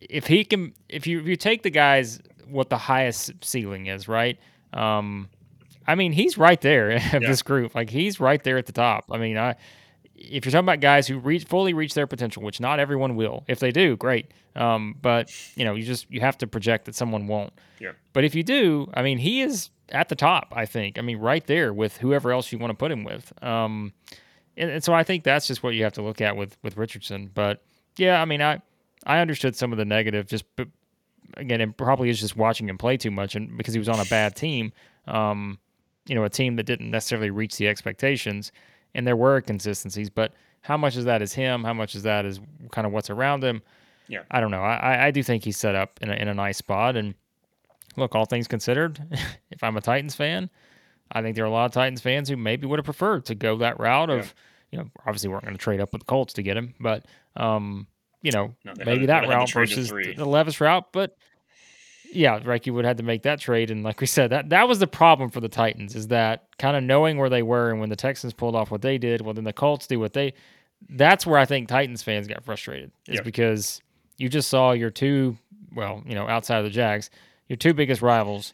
if 0.00 0.26
he 0.26 0.44
can, 0.44 0.74
if 0.88 1.06
you 1.06 1.20
if 1.20 1.26
you 1.26 1.36
take 1.36 1.62
the 1.62 1.70
guys 1.70 2.20
what 2.48 2.70
the 2.70 2.78
highest 2.78 3.32
ceiling 3.42 3.86
is, 3.86 4.08
right? 4.08 4.38
Um, 4.72 5.28
I 5.86 5.94
mean, 5.94 6.12
he's 6.12 6.36
right 6.36 6.60
there 6.60 6.90
of 6.96 7.02
yeah. 7.02 7.18
this 7.20 7.42
group. 7.42 7.74
Like 7.74 7.90
he's 7.90 8.20
right 8.20 8.42
there 8.42 8.58
at 8.58 8.66
the 8.66 8.72
top. 8.72 9.06
I 9.10 9.18
mean, 9.18 9.38
I 9.38 9.56
if 10.18 10.44
you're 10.44 10.52
talking 10.52 10.64
about 10.64 10.80
guys 10.80 11.06
who 11.06 11.18
reach 11.18 11.44
fully 11.44 11.74
reach 11.74 11.94
their 11.94 12.06
potential, 12.06 12.42
which 12.42 12.60
not 12.60 12.80
everyone 12.80 13.16
will. 13.16 13.44
If 13.46 13.60
they 13.60 13.70
do, 13.70 13.96
great. 13.96 14.32
Um, 14.54 14.96
but 15.00 15.30
you 15.56 15.64
know, 15.64 15.74
you 15.74 15.84
just 15.84 16.10
you 16.10 16.20
have 16.20 16.38
to 16.38 16.46
project 16.46 16.86
that 16.86 16.94
someone 16.94 17.26
won't. 17.26 17.52
Yeah. 17.78 17.92
But 18.12 18.24
if 18.24 18.34
you 18.34 18.42
do, 18.42 18.90
I 18.94 19.02
mean, 19.02 19.18
he 19.18 19.42
is 19.42 19.70
at 19.90 20.08
the 20.08 20.14
top. 20.14 20.52
I 20.56 20.64
think. 20.64 20.98
I 20.98 21.02
mean, 21.02 21.18
right 21.18 21.46
there 21.46 21.72
with 21.72 21.98
whoever 21.98 22.32
else 22.32 22.50
you 22.50 22.58
want 22.58 22.70
to 22.70 22.76
put 22.76 22.90
him 22.90 23.04
with. 23.04 23.32
Um, 23.42 23.92
and, 24.56 24.70
and 24.70 24.84
so 24.84 24.94
I 24.94 25.02
think 25.02 25.22
that's 25.22 25.46
just 25.46 25.62
what 25.62 25.74
you 25.74 25.84
have 25.84 25.92
to 25.94 26.02
look 26.02 26.20
at 26.20 26.36
with 26.36 26.56
with 26.62 26.76
Richardson. 26.76 27.30
But 27.32 27.62
yeah, 27.96 28.20
I 28.20 28.24
mean, 28.24 28.40
I 28.40 28.62
I 29.06 29.18
understood 29.18 29.54
some 29.54 29.70
of 29.72 29.78
the 29.78 29.84
negative. 29.84 30.26
Just 30.26 30.44
but 30.56 30.68
again, 31.34 31.60
it 31.60 31.76
probably 31.76 32.08
is 32.08 32.20
just 32.20 32.36
watching 32.36 32.68
him 32.68 32.78
play 32.78 32.96
too 32.96 33.10
much, 33.10 33.34
and 33.34 33.56
because 33.56 33.74
he 33.74 33.78
was 33.78 33.88
on 33.88 34.00
a 34.00 34.06
bad 34.06 34.34
team. 34.34 34.72
Um, 35.06 35.58
you 36.06 36.14
know, 36.14 36.22
a 36.22 36.30
team 36.30 36.54
that 36.54 36.62
didn't 36.62 36.90
necessarily 36.90 37.30
reach 37.30 37.56
the 37.56 37.66
expectations 37.66 38.52
and 38.96 39.06
there 39.06 39.16
were 39.16 39.40
consistencies, 39.40 40.10
but 40.10 40.32
how 40.62 40.76
much 40.76 40.96
of 40.96 41.04
that 41.04 41.22
is 41.22 41.32
him? 41.32 41.62
How 41.62 41.74
much 41.74 41.94
of 41.94 42.02
that 42.02 42.24
is 42.24 42.40
kind 42.72 42.86
of 42.86 42.92
what's 42.92 43.10
around 43.10 43.44
him? 43.44 43.62
Yeah, 44.08 44.22
I 44.30 44.40
don't 44.40 44.50
know. 44.50 44.62
I, 44.62 45.06
I 45.06 45.10
do 45.10 45.22
think 45.22 45.44
he's 45.44 45.56
set 45.56 45.74
up 45.74 46.00
in 46.02 46.10
a, 46.10 46.14
in 46.14 46.28
a 46.28 46.34
nice 46.34 46.58
spot. 46.58 46.96
And 46.96 47.14
look, 47.96 48.14
all 48.14 48.24
things 48.24 48.48
considered, 48.48 49.00
if 49.50 49.62
I'm 49.62 49.76
a 49.76 49.80
Titans 49.80 50.14
fan, 50.16 50.50
I 51.12 51.22
think 51.22 51.36
there 51.36 51.44
are 51.44 51.48
a 51.48 51.52
lot 51.52 51.66
of 51.66 51.72
Titans 51.72 52.00
fans 52.00 52.28
who 52.28 52.36
maybe 52.36 52.66
would 52.66 52.78
have 52.78 52.84
preferred 52.84 53.26
to 53.26 53.34
go 53.34 53.58
that 53.58 53.78
route 53.78 54.10
of, 54.10 54.18
yeah. 54.18 54.32
you 54.72 54.78
know, 54.78 54.90
obviously 55.06 55.28
weren't 55.28 55.44
going 55.44 55.54
to 55.54 55.62
trade 55.62 55.80
up 55.80 55.92
with 55.92 56.00
the 56.00 56.06
Colts 56.06 56.32
to 56.34 56.42
get 56.42 56.56
him, 56.56 56.74
but 56.80 57.06
um, 57.36 57.86
you 58.22 58.32
know, 58.32 58.54
no, 58.64 58.72
maybe 58.84 59.06
that 59.06 59.28
route 59.28 59.52
versus 59.52 59.90
the 59.90 60.24
Levis 60.24 60.60
route. 60.60 60.86
But 60.92 61.16
yeah, 62.12 62.40
Reiki 62.40 62.72
would 62.72 62.84
have 62.84 62.90
had 62.90 62.96
to 62.98 63.02
make 63.02 63.22
that 63.22 63.40
trade, 63.40 63.70
and 63.70 63.82
like 63.82 64.00
we 64.00 64.06
said, 64.06 64.30
that 64.30 64.50
that 64.50 64.68
was 64.68 64.78
the 64.78 64.86
problem 64.86 65.30
for 65.30 65.40
the 65.40 65.48
Titans 65.48 65.94
is 65.94 66.08
that 66.08 66.48
kind 66.58 66.76
of 66.76 66.82
knowing 66.82 67.18
where 67.18 67.28
they 67.28 67.42
were, 67.42 67.70
and 67.70 67.80
when 67.80 67.88
the 67.88 67.96
Texans 67.96 68.32
pulled 68.32 68.54
off 68.54 68.70
what 68.70 68.82
they 68.82 68.98
did, 68.98 69.20
well, 69.20 69.34
then 69.34 69.44
the 69.44 69.52
Colts 69.52 69.86
do 69.86 69.98
what 69.98 70.12
they. 70.12 70.34
That's 70.88 71.26
where 71.26 71.38
I 71.38 71.46
think 71.46 71.68
Titans 71.68 72.02
fans 72.02 72.28
got 72.28 72.44
frustrated 72.44 72.90
is 73.08 73.16
yep. 73.16 73.24
because 73.24 73.80
you 74.18 74.28
just 74.28 74.48
saw 74.48 74.72
your 74.72 74.90
two, 74.90 75.36
well, 75.74 76.02
you 76.06 76.14
know, 76.14 76.28
outside 76.28 76.58
of 76.58 76.64
the 76.64 76.70
Jags, 76.70 77.10
your 77.48 77.56
two 77.56 77.74
biggest 77.74 78.02
rivals, 78.02 78.52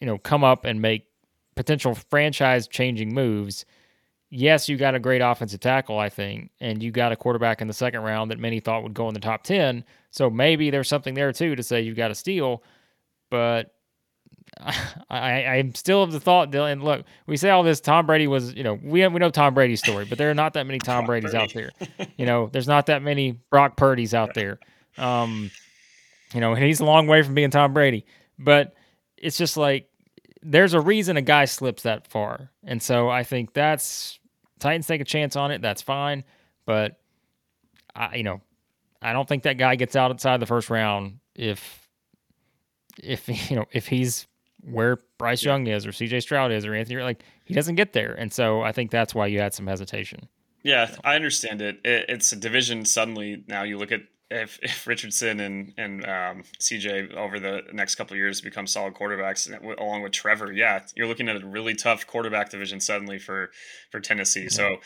you 0.00 0.06
know, 0.06 0.18
come 0.18 0.44
up 0.44 0.64
and 0.64 0.80
make 0.80 1.06
potential 1.54 1.94
franchise 1.94 2.66
changing 2.68 3.12
moves. 3.14 3.64
Yes, 4.34 4.66
you 4.66 4.78
got 4.78 4.94
a 4.94 4.98
great 4.98 5.20
offensive 5.20 5.60
tackle, 5.60 5.98
I 5.98 6.08
think, 6.08 6.52
and 6.58 6.82
you 6.82 6.90
got 6.90 7.12
a 7.12 7.16
quarterback 7.16 7.60
in 7.60 7.68
the 7.68 7.74
second 7.74 8.00
round 8.00 8.30
that 8.30 8.38
many 8.38 8.60
thought 8.60 8.82
would 8.82 8.94
go 8.94 9.06
in 9.06 9.12
the 9.12 9.20
top 9.20 9.42
10. 9.42 9.84
So 10.10 10.30
maybe 10.30 10.70
there's 10.70 10.88
something 10.88 11.12
there 11.12 11.34
too 11.34 11.54
to 11.54 11.62
say 11.62 11.82
you've 11.82 11.98
got 11.98 12.10
a 12.10 12.14
steal, 12.14 12.62
but 13.30 13.74
I, 14.58 15.44
I 15.44 15.56
am 15.56 15.74
still 15.74 16.02
of 16.02 16.12
the 16.12 16.18
thought, 16.18 16.50
Dillon. 16.50 16.82
Look, 16.82 17.04
we 17.26 17.36
say 17.36 17.50
all 17.50 17.62
this. 17.62 17.78
Tom 17.78 18.06
Brady 18.06 18.26
was, 18.26 18.54
you 18.54 18.62
know, 18.62 18.78
we 18.82 19.06
we 19.06 19.18
know 19.18 19.28
Tom 19.28 19.52
Brady's 19.52 19.80
story, 19.80 20.06
but 20.06 20.16
there 20.16 20.30
are 20.30 20.34
not 20.34 20.54
that 20.54 20.66
many 20.66 20.78
Tom 20.78 21.04
Brady's 21.04 21.32
Brady. 21.32 21.44
out 21.44 21.52
there. 21.52 22.08
You 22.16 22.24
know, 22.24 22.48
there's 22.50 22.68
not 22.68 22.86
that 22.86 23.02
many 23.02 23.32
Brock 23.50 23.76
Purdy's 23.76 24.14
out 24.14 24.32
there. 24.32 24.58
Um, 24.96 25.50
you 26.32 26.40
know, 26.40 26.54
and 26.54 26.64
he's 26.64 26.80
a 26.80 26.86
long 26.86 27.06
way 27.06 27.22
from 27.22 27.34
being 27.34 27.50
Tom 27.50 27.74
Brady. 27.74 28.06
But 28.38 28.74
it's 29.18 29.36
just 29.36 29.58
like 29.58 29.90
there's 30.42 30.72
a 30.72 30.80
reason 30.80 31.18
a 31.18 31.22
guy 31.22 31.44
slips 31.44 31.82
that 31.82 32.06
far, 32.08 32.50
and 32.64 32.82
so 32.82 33.10
I 33.10 33.24
think 33.24 33.52
that's 33.52 34.18
Titans 34.62 34.86
take 34.86 35.00
a 35.00 35.04
chance 35.04 35.36
on 35.36 35.50
it. 35.50 35.60
That's 35.60 35.82
fine, 35.82 36.24
but 36.64 37.00
I, 37.94 38.16
you 38.16 38.22
know, 38.22 38.40
I 39.00 39.12
don't 39.12 39.28
think 39.28 39.42
that 39.42 39.58
guy 39.58 39.74
gets 39.74 39.96
out 39.96 40.10
outside 40.10 40.40
the 40.40 40.46
first 40.46 40.70
round 40.70 41.18
if 41.34 41.88
if 43.02 43.28
you 43.50 43.56
know 43.56 43.66
if 43.72 43.88
he's 43.88 44.26
where 44.62 44.98
Bryce. 45.18 45.42
Young 45.42 45.66
is 45.66 45.86
or 45.86 45.90
CJ 45.90 46.22
Stroud 46.22 46.52
is 46.52 46.64
or 46.64 46.74
Anthony 46.74 47.02
like 47.02 47.24
he 47.44 47.54
doesn't 47.54 47.74
get 47.74 47.92
there. 47.92 48.12
And 48.12 48.32
so 48.32 48.62
I 48.62 48.72
think 48.72 48.90
that's 48.90 49.14
why 49.14 49.26
you 49.26 49.40
had 49.40 49.54
some 49.54 49.66
hesitation. 49.66 50.28
Yeah, 50.62 50.94
I 51.02 51.16
understand 51.16 51.60
it. 51.60 51.80
it. 51.84 52.06
It's 52.08 52.30
a 52.32 52.36
division. 52.36 52.84
Suddenly, 52.84 53.42
now 53.48 53.64
you 53.64 53.78
look 53.78 53.90
at 53.90 54.02
if, 54.32 54.58
if 54.62 54.86
Richardson 54.86 55.40
and 55.40 55.74
and 55.76 56.04
um, 56.04 56.42
CJ 56.58 57.14
over 57.14 57.38
the 57.38 57.62
next 57.72 57.94
couple 57.96 58.16
years 58.16 58.40
become 58.40 58.66
solid 58.66 58.94
quarterbacks 58.94 59.50
along 59.78 60.02
with 60.02 60.12
Trevor, 60.12 60.52
yeah, 60.52 60.80
you're 60.96 61.06
looking 61.06 61.28
at 61.28 61.42
a 61.42 61.46
really 61.46 61.74
tough 61.74 62.06
quarterback 62.06 62.50
division 62.50 62.80
suddenly 62.80 63.18
for 63.18 63.50
for 63.90 64.00
Tennessee. 64.00 64.44
Yeah. 64.44 64.48
So 64.48 64.76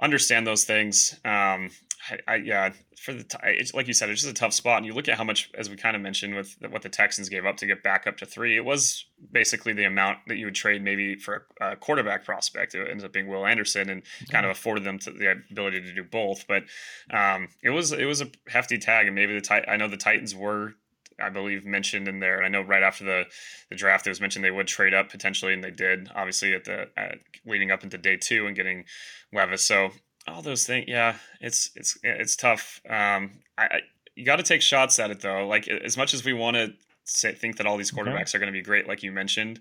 understand 0.00 0.46
those 0.46 0.64
things. 0.64 1.18
Um, 1.24 1.70
I, 2.10 2.18
I, 2.32 2.36
yeah, 2.36 2.72
for 3.00 3.12
the 3.12 3.24
t- 3.24 3.38
it's 3.44 3.74
like 3.74 3.86
you 3.86 3.94
said, 3.94 4.10
it's 4.10 4.22
just 4.22 4.30
a 4.30 4.38
tough 4.38 4.52
spot. 4.52 4.78
And 4.78 4.86
you 4.86 4.92
look 4.92 5.08
at 5.08 5.16
how 5.16 5.24
much, 5.24 5.50
as 5.54 5.68
we 5.70 5.76
kind 5.76 5.96
of 5.96 6.02
mentioned, 6.02 6.34
with 6.34 6.58
the, 6.60 6.68
what 6.68 6.82
the 6.82 6.88
Texans 6.88 7.28
gave 7.28 7.46
up 7.46 7.56
to 7.58 7.66
get 7.66 7.82
back 7.82 8.06
up 8.06 8.16
to 8.18 8.26
three, 8.26 8.56
it 8.56 8.64
was 8.64 9.06
basically 9.32 9.72
the 9.72 9.84
amount 9.84 10.18
that 10.28 10.36
you 10.36 10.46
would 10.46 10.54
trade 10.54 10.82
maybe 10.82 11.16
for 11.16 11.46
a, 11.60 11.72
a 11.72 11.76
quarterback 11.76 12.24
prospect. 12.24 12.74
It 12.74 12.88
ends 12.90 13.04
up 13.04 13.12
being 13.12 13.28
Will 13.28 13.46
Anderson, 13.46 13.88
and 13.88 14.02
kind 14.30 14.44
of 14.44 14.52
afforded 14.52 14.84
them 14.84 14.98
to 15.00 15.10
the 15.10 15.42
ability 15.50 15.80
to 15.82 15.92
do 15.92 16.04
both. 16.04 16.46
But 16.46 16.64
um, 17.10 17.48
it 17.62 17.70
was 17.70 17.92
it 17.92 18.06
was 18.06 18.20
a 18.20 18.30
hefty 18.48 18.78
tag, 18.78 19.06
and 19.06 19.14
maybe 19.14 19.34
the 19.34 19.40
tit- 19.40 19.68
I 19.68 19.76
know 19.76 19.88
the 19.88 19.96
Titans 19.96 20.34
were 20.34 20.74
I 21.20 21.30
believe 21.30 21.64
mentioned 21.64 22.08
in 22.08 22.20
there. 22.20 22.36
And 22.36 22.46
I 22.46 22.48
know 22.48 22.66
right 22.66 22.82
after 22.82 23.04
the, 23.04 23.24
the 23.70 23.76
draft, 23.76 24.06
it 24.06 24.10
was 24.10 24.20
mentioned 24.20 24.44
they 24.44 24.50
would 24.50 24.66
trade 24.66 24.94
up 24.94 25.10
potentially, 25.10 25.52
and 25.54 25.64
they 25.64 25.70
did. 25.70 26.10
Obviously, 26.14 26.52
at 26.54 26.64
the 26.64 26.88
at, 26.96 27.18
leading 27.44 27.70
up 27.70 27.82
into 27.82 27.98
day 27.98 28.16
two 28.16 28.46
and 28.46 28.56
getting 28.56 28.84
Levis. 29.32 29.64
So 29.66 29.90
all 30.26 30.42
those 30.42 30.66
things. 30.66 30.86
Yeah, 30.88 31.16
it's 31.40 31.70
it's 31.76 31.98
it's 32.02 32.36
tough. 32.36 32.80
Um, 32.88 33.38
I, 33.58 33.64
I 33.64 33.80
you 34.14 34.24
got 34.24 34.36
to 34.36 34.42
take 34.42 34.62
shots 34.62 34.98
at 34.98 35.10
it 35.10 35.20
though. 35.20 35.46
Like 35.46 35.68
as 35.68 35.96
much 35.96 36.14
as 36.14 36.24
we 36.24 36.32
want 36.32 36.56
to 36.56 36.72
say, 37.04 37.32
think 37.32 37.58
that 37.58 37.66
all 37.66 37.76
these 37.76 37.92
quarterbacks 37.92 38.30
okay. 38.30 38.38
are 38.38 38.40
going 38.40 38.52
to 38.52 38.58
be 38.58 38.62
great, 38.62 38.88
like 38.88 39.02
you 39.02 39.12
mentioned, 39.12 39.60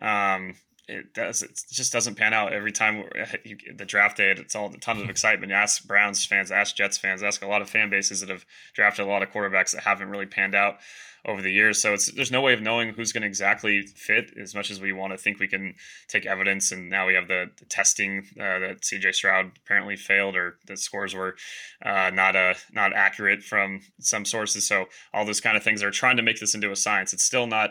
um, 0.00 0.56
it 0.92 1.14
does. 1.14 1.42
It 1.42 1.58
just 1.70 1.92
doesn't 1.92 2.16
pan 2.16 2.34
out 2.34 2.52
every 2.52 2.72
time. 2.72 3.04
You, 3.44 3.56
the 3.74 3.84
draft 3.84 4.18
day, 4.18 4.30
it's 4.30 4.54
all 4.54 4.72
a 4.72 4.76
ton 4.78 5.00
of 5.00 5.10
excitement. 5.10 5.50
You 5.50 5.56
ask 5.56 5.84
Browns 5.84 6.24
fans, 6.24 6.52
ask 6.52 6.76
Jets 6.76 6.98
fans, 6.98 7.22
ask 7.22 7.42
a 7.42 7.46
lot 7.46 7.62
of 7.62 7.68
fan 7.68 7.90
bases 7.90 8.20
that 8.20 8.28
have 8.28 8.44
drafted 8.74 9.06
a 9.06 9.08
lot 9.08 9.22
of 9.22 9.30
quarterbacks 9.30 9.72
that 9.72 9.82
haven't 9.82 10.10
really 10.10 10.26
panned 10.26 10.54
out 10.54 10.78
over 11.24 11.40
the 11.40 11.52
years. 11.52 11.80
So 11.80 11.94
it's 11.94 12.10
there's 12.12 12.30
no 12.30 12.40
way 12.40 12.52
of 12.52 12.60
knowing 12.60 12.90
who's 12.90 13.12
going 13.12 13.22
to 13.22 13.28
exactly 13.28 13.82
fit 13.82 14.32
as 14.40 14.54
much 14.54 14.70
as 14.70 14.80
we 14.80 14.92
want 14.92 15.12
to 15.12 15.18
think 15.18 15.38
we 15.38 15.48
can 15.48 15.74
take 16.08 16.26
evidence. 16.26 16.72
And 16.72 16.90
now 16.90 17.06
we 17.06 17.14
have 17.14 17.28
the, 17.28 17.50
the 17.58 17.64
testing 17.64 18.26
uh, 18.38 18.58
that 18.58 18.80
CJ 18.82 19.14
Stroud 19.14 19.52
apparently 19.64 19.96
failed, 19.96 20.36
or 20.36 20.58
the 20.66 20.76
scores 20.76 21.14
were 21.14 21.36
uh, 21.84 22.10
not 22.12 22.36
uh, 22.36 22.54
not 22.72 22.92
accurate 22.92 23.42
from 23.42 23.80
some 24.00 24.24
sources. 24.24 24.66
So 24.66 24.86
all 25.12 25.24
those 25.24 25.40
kind 25.40 25.56
of 25.56 25.62
things 25.62 25.82
are 25.82 25.90
trying 25.90 26.16
to 26.16 26.22
make 26.22 26.40
this 26.40 26.54
into 26.54 26.70
a 26.70 26.76
science. 26.76 27.12
It's 27.12 27.24
still 27.24 27.46
not 27.46 27.70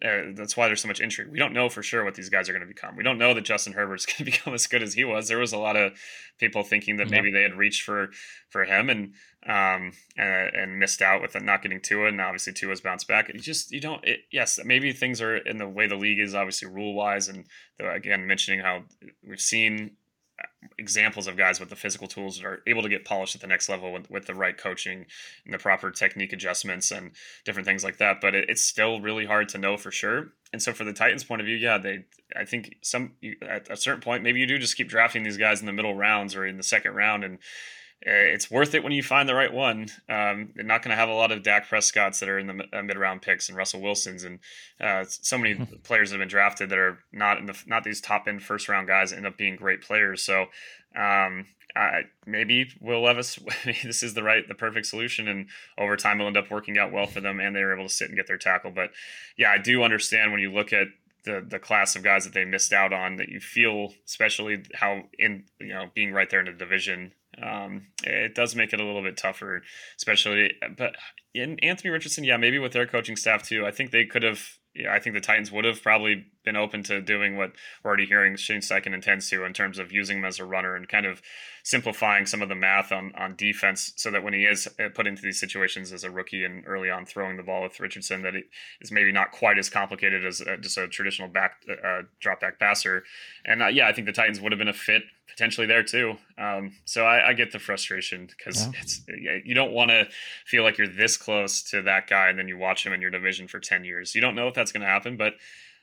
that's 0.00 0.56
why 0.56 0.66
there's 0.66 0.82
so 0.82 0.88
much 0.88 1.00
intrigue. 1.00 1.28
We 1.30 1.38
don't 1.38 1.54
know 1.54 1.70
for 1.70 1.82
sure 1.82 2.04
what 2.04 2.14
these 2.14 2.28
guys 2.28 2.48
are 2.48 2.52
going 2.52 2.66
to 2.66 2.66
become. 2.66 2.96
We 2.96 3.02
don't 3.02 3.18
know 3.18 3.32
that 3.32 3.44
Justin 3.44 3.72
Herbert's 3.72 4.04
going 4.06 4.18
to 4.18 4.24
become 4.24 4.52
as 4.52 4.66
good 4.66 4.82
as 4.82 4.94
he 4.94 5.04
was. 5.04 5.28
There 5.28 5.38
was 5.38 5.52
a 5.52 5.58
lot 5.58 5.76
of 5.76 5.92
people 6.38 6.62
thinking 6.62 6.96
that 6.96 7.10
maybe 7.10 7.30
they 7.30 7.42
had 7.42 7.54
reached 7.56 7.82
for 7.82 8.10
for 8.50 8.64
him 8.64 8.90
and 8.90 9.14
um 9.46 9.92
and, 10.18 10.54
and 10.54 10.78
missed 10.78 11.00
out 11.00 11.22
with 11.22 11.40
not 11.40 11.62
getting 11.62 11.80
Tua, 11.80 12.08
and 12.08 12.20
obviously 12.20 12.52
Tua's 12.52 12.80
bounced 12.80 13.08
back. 13.08 13.32
You 13.32 13.40
just 13.40 13.72
you 13.72 13.80
don't. 13.80 14.04
It, 14.04 14.20
yes, 14.30 14.60
maybe 14.64 14.92
things 14.92 15.22
are 15.22 15.36
in 15.36 15.56
the 15.56 15.68
way 15.68 15.86
the 15.86 15.96
league 15.96 16.20
is 16.20 16.34
obviously 16.34 16.68
rule 16.68 16.94
wise, 16.94 17.28
and 17.28 17.46
the, 17.78 17.90
again 17.90 18.26
mentioning 18.26 18.60
how 18.60 18.82
we've 19.26 19.40
seen 19.40 19.92
examples 20.78 21.26
of 21.26 21.36
guys 21.36 21.58
with 21.58 21.70
the 21.70 21.76
physical 21.76 22.06
tools 22.06 22.36
that 22.36 22.46
are 22.46 22.62
able 22.66 22.82
to 22.82 22.88
get 22.88 23.04
polished 23.04 23.34
at 23.34 23.40
the 23.40 23.46
next 23.46 23.68
level 23.68 23.92
with, 23.92 24.10
with 24.10 24.26
the 24.26 24.34
right 24.34 24.56
coaching 24.58 25.06
and 25.44 25.54
the 25.54 25.58
proper 25.58 25.90
technique 25.90 26.32
adjustments 26.32 26.90
and 26.90 27.12
different 27.44 27.66
things 27.66 27.82
like 27.82 27.98
that. 27.98 28.20
But 28.20 28.34
it, 28.34 28.50
it's 28.50 28.62
still 28.62 29.00
really 29.00 29.26
hard 29.26 29.48
to 29.50 29.58
know 29.58 29.76
for 29.76 29.90
sure. 29.90 30.32
And 30.52 30.62
so, 30.62 30.72
for 30.72 30.84
the 30.84 30.92
Titans' 30.92 31.24
point 31.24 31.40
of 31.40 31.46
view, 31.46 31.56
yeah, 31.56 31.78
they, 31.78 32.04
I 32.34 32.44
think 32.44 32.76
some 32.82 33.12
at 33.42 33.70
a 33.70 33.76
certain 33.76 34.00
point, 34.00 34.22
maybe 34.22 34.40
you 34.40 34.46
do 34.46 34.58
just 34.58 34.76
keep 34.76 34.88
drafting 34.88 35.22
these 35.22 35.36
guys 35.36 35.60
in 35.60 35.66
the 35.66 35.72
middle 35.72 35.94
rounds 35.94 36.34
or 36.34 36.46
in 36.46 36.56
the 36.56 36.62
second 36.62 36.94
round, 36.94 37.24
and 37.24 37.38
it's 38.02 38.50
worth 38.50 38.74
it 38.74 38.84
when 38.84 38.92
you 38.92 39.02
find 39.02 39.28
the 39.28 39.34
right 39.34 39.52
one. 39.52 39.88
Um, 40.08 40.50
they're 40.54 40.64
not 40.64 40.82
going 40.82 40.90
to 40.90 40.96
have 40.96 41.08
a 41.08 41.14
lot 41.14 41.32
of 41.32 41.42
Dak 41.42 41.68
Prescotts 41.68 42.20
that 42.20 42.28
are 42.28 42.38
in 42.38 42.46
the 42.46 42.64
uh, 42.72 42.82
mid 42.82 42.96
round 42.96 43.22
picks 43.22 43.48
and 43.48 43.56
Russell 43.56 43.80
Wilsons 43.80 44.24
and 44.24 44.38
uh, 44.80 45.04
so 45.08 45.38
many 45.38 45.54
players 45.82 46.10
have 46.10 46.20
been 46.20 46.28
drafted 46.28 46.70
that 46.70 46.78
are 46.78 46.98
not 47.12 47.38
in 47.38 47.46
the 47.46 47.56
not 47.66 47.84
these 47.84 48.00
top 48.00 48.28
end 48.28 48.42
first 48.42 48.68
round 48.68 48.86
guys 48.86 49.12
end 49.12 49.26
up 49.26 49.36
being 49.36 49.56
great 49.56 49.82
players. 49.82 50.22
So 50.22 50.46
um, 50.94 51.46
I, 51.76 52.02
maybe 52.24 52.70
Will 52.80 53.02
Levis, 53.02 53.38
this 53.84 54.02
is 54.02 54.14
the 54.14 54.22
right, 54.22 54.46
the 54.46 54.54
perfect 54.54 54.86
solution, 54.86 55.28
and 55.28 55.48
over 55.76 55.96
time 55.96 56.18
it'll 56.18 56.28
end 56.28 56.36
up 56.36 56.50
working 56.50 56.78
out 56.78 56.92
well 56.92 57.06
for 57.06 57.20
them, 57.20 57.38
and 57.38 57.54
they 57.54 57.62
were 57.62 57.74
able 57.74 57.88
to 57.88 57.92
sit 57.92 58.08
and 58.08 58.16
get 58.16 58.26
their 58.26 58.38
tackle. 58.38 58.70
But 58.70 58.90
yeah, 59.36 59.50
I 59.50 59.58
do 59.58 59.82
understand 59.82 60.32
when 60.32 60.40
you 60.40 60.52
look 60.52 60.72
at 60.72 60.88
the 61.26 61.44
the 61.46 61.58
class 61.58 61.94
of 61.94 62.02
guys 62.02 62.24
that 62.24 62.32
they 62.32 62.46
missed 62.46 62.72
out 62.72 62.94
on 62.94 63.16
that 63.16 63.28
you 63.28 63.40
feel, 63.40 63.92
especially 64.06 64.62
how 64.74 65.02
in 65.18 65.44
you 65.60 65.74
know 65.74 65.86
being 65.94 66.12
right 66.12 66.30
there 66.30 66.40
in 66.40 66.46
the 66.46 66.52
division 66.52 67.12
um, 67.42 67.88
it 68.02 68.34
does 68.34 68.54
make 68.56 68.72
it 68.72 68.80
a 68.80 68.84
little 68.84 69.02
bit 69.02 69.16
tougher, 69.16 69.62
especially. 69.96 70.52
But 70.76 70.96
in 71.34 71.58
Anthony 71.60 71.90
Richardson, 71.90 72.24
yeah, 72.24 72.36
maybe 72.36 72.58
with 72.58 72.72
their 72.72 72.86
coaching 72.86 73.16
staff 73.16 73.42
too. 73.42 73.66
I 73.66 73.70
think 73.70 73.90
they 73.90 74.04
could 74.04 74.22
have. 74.22 74.40
Yeah, 74.74 74.92
I 74.92 75.00
think 75.00 75.14
the 75.14 75.22
Titans 75.22 75.50
would 75.50 75.64
have 75.64 75.82
probably 75.82 76.26
been 76.44 76.56
open 76.56 76.82
to 76.84 77.00
doing 77.00 77.38
what 77.38 77.52
we're 77.82 77.88
already 77.88 78.04
hearing 78.04 78.36
Shane 78.36 78.60
Steichen 78.60 78.92
intends 78.92 79.30
to 79.30 79.42
in 79.44 79.54
terms 79.54 79.78
of 79.78 79.90
using 79.90 80.18
him 80.18 80.26
as 80.26 80.38
a 80.38 80.44
runner 80.44 80.76
and 80.76 80.86
kind 80.86 81.06
of 81.06 81.22
simplifying 81.66 82.26
some 82.26 82.42
of 82.42 82.48
the 82.48 82.54
math 82.54 82.92
on, 82.92 83.12
on 83.18 83.34
defense 83.34 83.92
so 83.96 84.08
that 84.08 84.22
when 84.22 84.32
he 84.32 84.44
is 84.44 84.68
uh, 84.78 84.88
put 84.94 85.04
into 85.04 85.20
these 85.20 85.40
situations 85.40 85.92
as 85.92 86.04
a 86.04 86.10
rookie 86.10 86.44
and 86.44 86.62
early 86.64 86.88
on 86.88 87.04
throwing 87.04 87.36
the 87.36 87.42
ball 87.42 87.64
with 87.64 87.80
Richardson, 87.80 88.22
that 88.22 88.36
it 88.36 88.44
is 88.80 88.92
maybe 88.92 89.10
not 89.10 89.32
quite 89.32 89.58
as 89.58 89.68
complicated 89.68 90.24
as 90.24 90.40
uh, 90.40 90.58
just 90.60 90.78
a 90.78 90.86
traditional 90.86 91.26
back 91.26 91.56
uh, 91.68 92.02
drop 92.20 92.40
back 92.40 92.60
passer. 92.60 93.02
And 93.44 93.64
uh, 93.64 93.66
yeah, 93.66 93.88
I 93.88 93.92
think 93.92 94.06
the 94.06 94.12
Titans 94.12 94.40
would 94.40 94.52
have 94.52 94.60
been 94.60 94.68
a 94.68 94.72
fit 94.72 95.02
potentially 95.28 95.66
there 95.66 95.82
too. 95.82 96.14
Um, 96.38 96.72
so 96.84 97.04
I, 97.04 97.30
I, 97.30 97.32
get 97.32 97.50
the 97.50 97.58
frustration 97.58 98.28
because 98.28 98.64
yeah. 98.64 98.70
it's 98.80 99.02
you 99.44 99.52
don't 99.52 99.72
want 99.72 99.90
to 99.90 100.06
feel 100.44 100.62
like 100.62 100.78
you're 100.78 100.86
this 100.86 101.16
close 101.16 101.64
to 101.70 101.82
that 101.82 102.06
guy 102.06 102.28
and 102.28 102.38
then 102.38 102.46
you 102.46 102.56
watch 102.56 102.86
him 102.86 102.92
in 102.92 103.00
your 103.00 103.10
division 103.10 103.48
for 103.48 103.58
ten 103.58 103.84
years. 103.84 104.14
You 104.14 104.20
don't 104.20 104.36
know 104.36 104.46
if 104.46 104.54
that's 104.54 104.70
going 104.70 104.82
to 104.82 104.86
happen, 104.86 105.16
but 105.16 105.34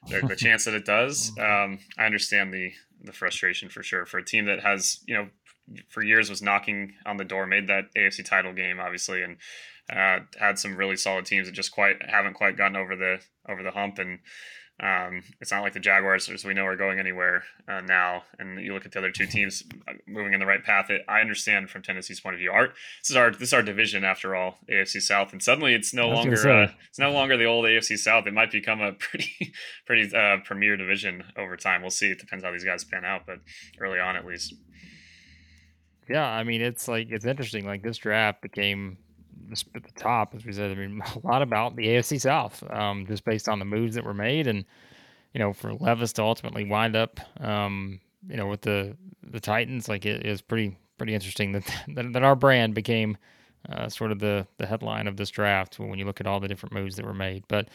the, 0.07 0.25
the, 0.27 0.35
chance 0.37 0.63
that 0.63 0.75
it 0.75 0.85
does, 0.85 1.33
um, 1.37 1.79
I 1.97 2.05
understand 2.05 2.53
the 2.53 2.71
the 3.03 3.11
frustration 3.11 3.67
for 3.67 3.83
sure 3.83 4.05
for 4.05 4.17
a 4.17 4.23
team 4.23 4.45
that 4.45 4.61
has 4.61 5.01
you 5.05 5.13
know 5.13 5.27
for 5.89 6.03
years 6.03 6.29
was 6.29 6.41
knocking 6.41 6.93
on 7.05 7.17
the 7.17 7.23
door, 7.23 7.45
made 7.45 7.67
that 7.67 7.93
AFC 7.95 8.25
title 8.25 8.53
game 8.53 8.79
obviously, 8.79 9.21
and 9.21 9.37
uh, 9.91 10.19
had 10.39 10.57
some 10.57 10.75
really 10.75 10.95
solid 10.95 11.25
teams 11.25 11.47
that 11.47 11.53
just 11.53 11.71
quite 11.71 11.97
haven't 12.09 12.33
quite 12.33 12.57
gotten 12.57 12.77
over 12.77 12.95
the 12.95 13.19
over 13.47 13.63
the 13.63 13.71
hump 13.71 13.99
and 13.99 14.19
um, 14.79 15.21
it's 15.39 15.51
not 15.51 15.61
like 15.61 15.73
the 15.73 15.79
Jaguars, 15.79 16.27
as 16.29 16.43
we 16.43 16.53
know, 16.53 16.65
are 16.65 16.75
going 16.75 16.99
anywhere 16.99 17.43
uh, 17.67 17.81
now. 17.81 18.23
And 18.39 18.59
you 18.59 18.73
look 18.73 18.85
at 18.85 18.91
the 18.91 18.99
other 18.99 19.11
two 19.11 19.27
teams 19.27 19.63
uh, 19.87 19.93
moving 20.07 20.33
in 20.33 20.39
the 20.39 20.47
right 20.47 20.63
path. 20.63 20.89
It, 20.89 21.03
I 21.07 21.21
understand 21.21 21.69
from 21.69 21.83
Tennessee's 21.83 22.19
point 22.19 22.33
of 22.33 22.39
view. 22.39 22.51
Art, 22.51 22.73
this 23.01 23.11
is 23.11 23.15
our 23.15 23.31
this 23.31 23.49
is 23.49 23.53
our 23.53 23.61
division 23.61 24.03
after 24.03 24.35
all, 24.35 24.57
AFC 24.69 25.01
South, 25.01 25.31
and 25.31 25.43
suddenly 25.43 25.75
it's 25.75 25.93
no 25.93 26.09
longer 26.09 26.49
uh, 26.49 26.71
it's 26.89 26.97
no 26.97 27.11
longer 27.11 27.37
the 27.37 27.45
old 27.45 27.65
AFC 27.65 27.97
South. 27.97 28.25
It 28.25 28.33
might 28.33 28.51
become 28.51 28.81
a 28.81 28.93
pretty 28.99 29.53
pretty 29.85 30.13
uh, 30.15 30.37
premier 30.43 30.75
division 30.75 31.23
over 31.37 31.55
time. 31.55 31.81
We'll 31.81 31.91
see. 31.91 32.09
It 32.09 32.19
depends 32.19 32.43
how 32.43 32.51
these 32.51 32.65
guys 32.65 32.83
pan 32.83 33.05
out, 33.05 33.27
but 33.27 33.39
early 33.79 33.99
on 33.99 34.15
at 34.15 34.25
least. 34.25 34.55
Yeah, 36.09 36.27
I 36.27 36.43
mean 36.43 36.61
it's 36.61 36.87
like 36.87 37.09
it's 37.11 37.25
interesting. 37.25 37.65
Like 37.65 37.83
this 37.83 37.97
draft 37.97 38.41
became 38.41 38.97
at 39.75 39.83
the 39.83 39.91
top, 39.95 40.33
as 40.35 40.45
we 40.45 40.51
said, 40.51 40.71
I 40.71 40.75
mean, 40.75 41.01
a 41.23 41.27
lot 41.27 41.41
about 41.41 41.75
the 41.75 41.87
AFC 41.87 42.19
South, 42.19 42.63
um, 42.71 43.05
just 43.07 43.25
based 43.25 43.47
on 43.49 43.59
the 43.59 43.65
moves 43.65 43.95
that 43.95 44.03
were 44.03 44.13
made, 44.13 44.47
and 44.47 44.65
you 45.33 45.39
know, 45.39 45.53
for 45.53 45.73
Levis 45.73 46.13
to 46.13 46.23
ultimately 46.23 46.65
wind 46.65 46.95
up, 46.95 47.19
um, 47.39 47.99
you 48.27 48.37
know, 48.37 48.47
with 48.47 48.61
the 48.61 48.95
the 49.23 49.39
Titans, 49.39 49.87
like 49.87 50.05
it 50.05 50.25
is 50.25 50.41
pretty 50.41 50.77
pretty 50.97 51.13
interesting 51.13 51.51
that 51.53 51.63
that, 51.89 52.13
that 52.13 52.23
our 52.23 52.35
brand 52.35 52.73
became 52.73 53.17
uh, 53.69 53.89
sort 53.89 54.11
of 54.11 54.19
the 54.19 54.47
the 54.57 54.65
headline 54.65 55.07
of 55.07 55.17
this 55.17 55.29
draft 55.29 55.79
when 55.79 55.99
you 55.99 56.05
look 56.05 56.19
at 56.19 56.27
all 56.27 56.39
the 56.39 56.47
different 56.47 56.73
moves 56.73 56.95
that 56.95 57.05
were 57.05 57.13
made. 57.13 57.43
But 57.47 57.69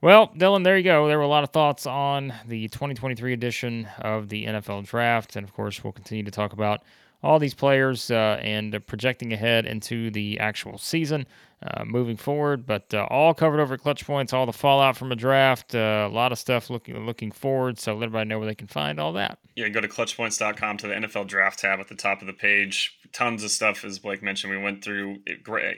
well, 0.00 0.32
Dillon, 0.36 0.64
there 0.64 0.76
you 0.76 0.84
go. 0.84 1.08
There 1.08 1.16
were 1.16 1.24
a 1.24 1.28
lot 1.28 1.44
of 1.44 1.50
thoughts 1.50 1.86
on 1.86 2.34
the 2.46 2.68
2023 2.68 3.32
edition 3.32 3.88
of 4.00 4.28
the 4.28 4.44
NFL 4.44 4.84
Draft, 4.86 5.36
and 5.36 5.44
of 5.44 5.54
course, 5.54 5.82
we'll 5.82 5.94
continue 5.94 6.24
to 6.24 6.30
talk 6.30 6.52
about 6.52 6.82
all 7.24 7.38
these 7.38 7.54
players 7.54 8.10
uh, 8.10 8.38
and 8.42 8.86
projecting 8.86 9.32
ahead 9.32 9.64
into 9.66 10.10
the 10.10 10.38
actual 10.38 10.76
season 10.78 11.26
uh, 11.66 11.84
moving 11.84 12.16
forward. 12.16 12.66
But 12.66 12.92
uh, 12.92 13.06
all 13.08 13.32
covered 13.32 13.60
over 13.60 13.78
Clutch 13.78 14.04
Points, 14.04 14.32
all 14.32 14.44
the 14.44 14.52
fallout 14.52 14.96
from 14.96 15.10
a 15.10 15.16
draft, 15.16 15.74
uh, 15.74 16.06
a 16.10 16.12
lot 16.12 16.32
of 16.32 16.38
stuff 16.38 16.68
looking 16.68 17.06
looking 17.06 17.32
forward. 17.32 17.78
So 17.78 17.94
let 17.94 18.04
everybody 18.04 18.28
know 18.28 18.38
where 18.38 18.46
they 18.46 18.54
can 18.54 18.66
find 18.66 19.00
all 19.00 19.14
that. 19.14 19.38
Yeah, 19.56 19.68
go 19.68 19.80
to 19.80 19.88
clutchpoints.com 19.88 20.76
to 20.78 20.88
the 20.88 20.94
NFL 20.94 21.28
Draft 21.28 21.60
tab 21.60 21.80
at 21.80 21.88
the 21.88 21.94
top 21.94 22.20
of 22.20 22.26
the 22.26 22.32
page. 22.32 22.98
Tons 23.12 23.44
of 23.44 23.50
stuff, 23.50 23.84
as 23.84 24.00
Blake 24.00 24.22
mentioned. 24.22 24.52
We 24.52 24.58
went 24.58 24.82
through, 24.82 25.18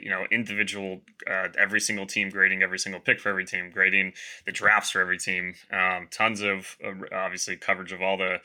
you 0.01 0.09
know, 0.09 0.25
individual, 0.31 1.01
uh, 1.29 1.49
every 1.57 1.79
single 1.79 2.07
team 2.07 2.29
grading 2.29 2.63
every 2.63 2.79
single 2.79 2.99
pick 2.99 3.19
for 3.19 3.29
every 3.29 3.45
team, 3.45 3.69
grading 3.71 4.13
the 4.45 4.51
drafts 4.51 4.91
for 4.91 4.99
every 4.99 5.19
team. 5.19 5.53
Um, 5.71 6.07
tons 6.11 6.41
of 6.41 6.75
obviously 7.13 7.55
coverage 7.55 7.93
of 7.93 8.01
all 8.01 8.17
the 8.17 8.39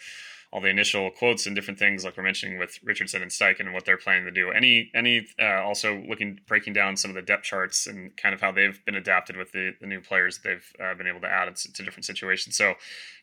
all 0.52 0.60
the 0.60 0.68
initial 0.68 1.10
quotes 1.10 1.46
and 1.46 1.56
different 1.56 1.78
things 1.78 2.04
like 2.04 2.16
we're 2.16 2.22
mentioning 2.22 2.58
with 2.58 2.78
Richardson 2.84 3.22
and 3.22 3.30
Steichen 3.30 3.60
and 3.60 3.72
what 3.72 3.86
they're 3.86 3.96
planning 3.96 4.24
to 4.26 4.30
do. 4.30 4.50
Any 4.50 4.90
any 4.94 5.26
uh, 5.40 5.62
also 5.62 6.02
looking 6.06 6.40
breaking 6.46 6.74
down 6.74 6.96
some 6.96 7.10
of 7.10 7.14
the 7.14 7.22
depth 7.22 7.44
charts 7.44 7.86
and 7.86 8.14
kind 8.16 8.34
of 8.34 8.40
how 8.40 8.52
they've 8.52 8.84
been 8.84 8.94
adapted 8.94 9.36
with 9.36 9.52
the, 9.52 9.72
the 9.80 9.86
new 9.86 10.00
players 10.00 10.40
they've 10.44 10.72
uh, 10.82 10.94
been 10.94 11.06
able 11.06 11.20
to 11.22 11.28
add 11.28 11.54
to 11.56 11.82
different 11.82 12.04
situations. 12.04 12.56
So 12.56 12.74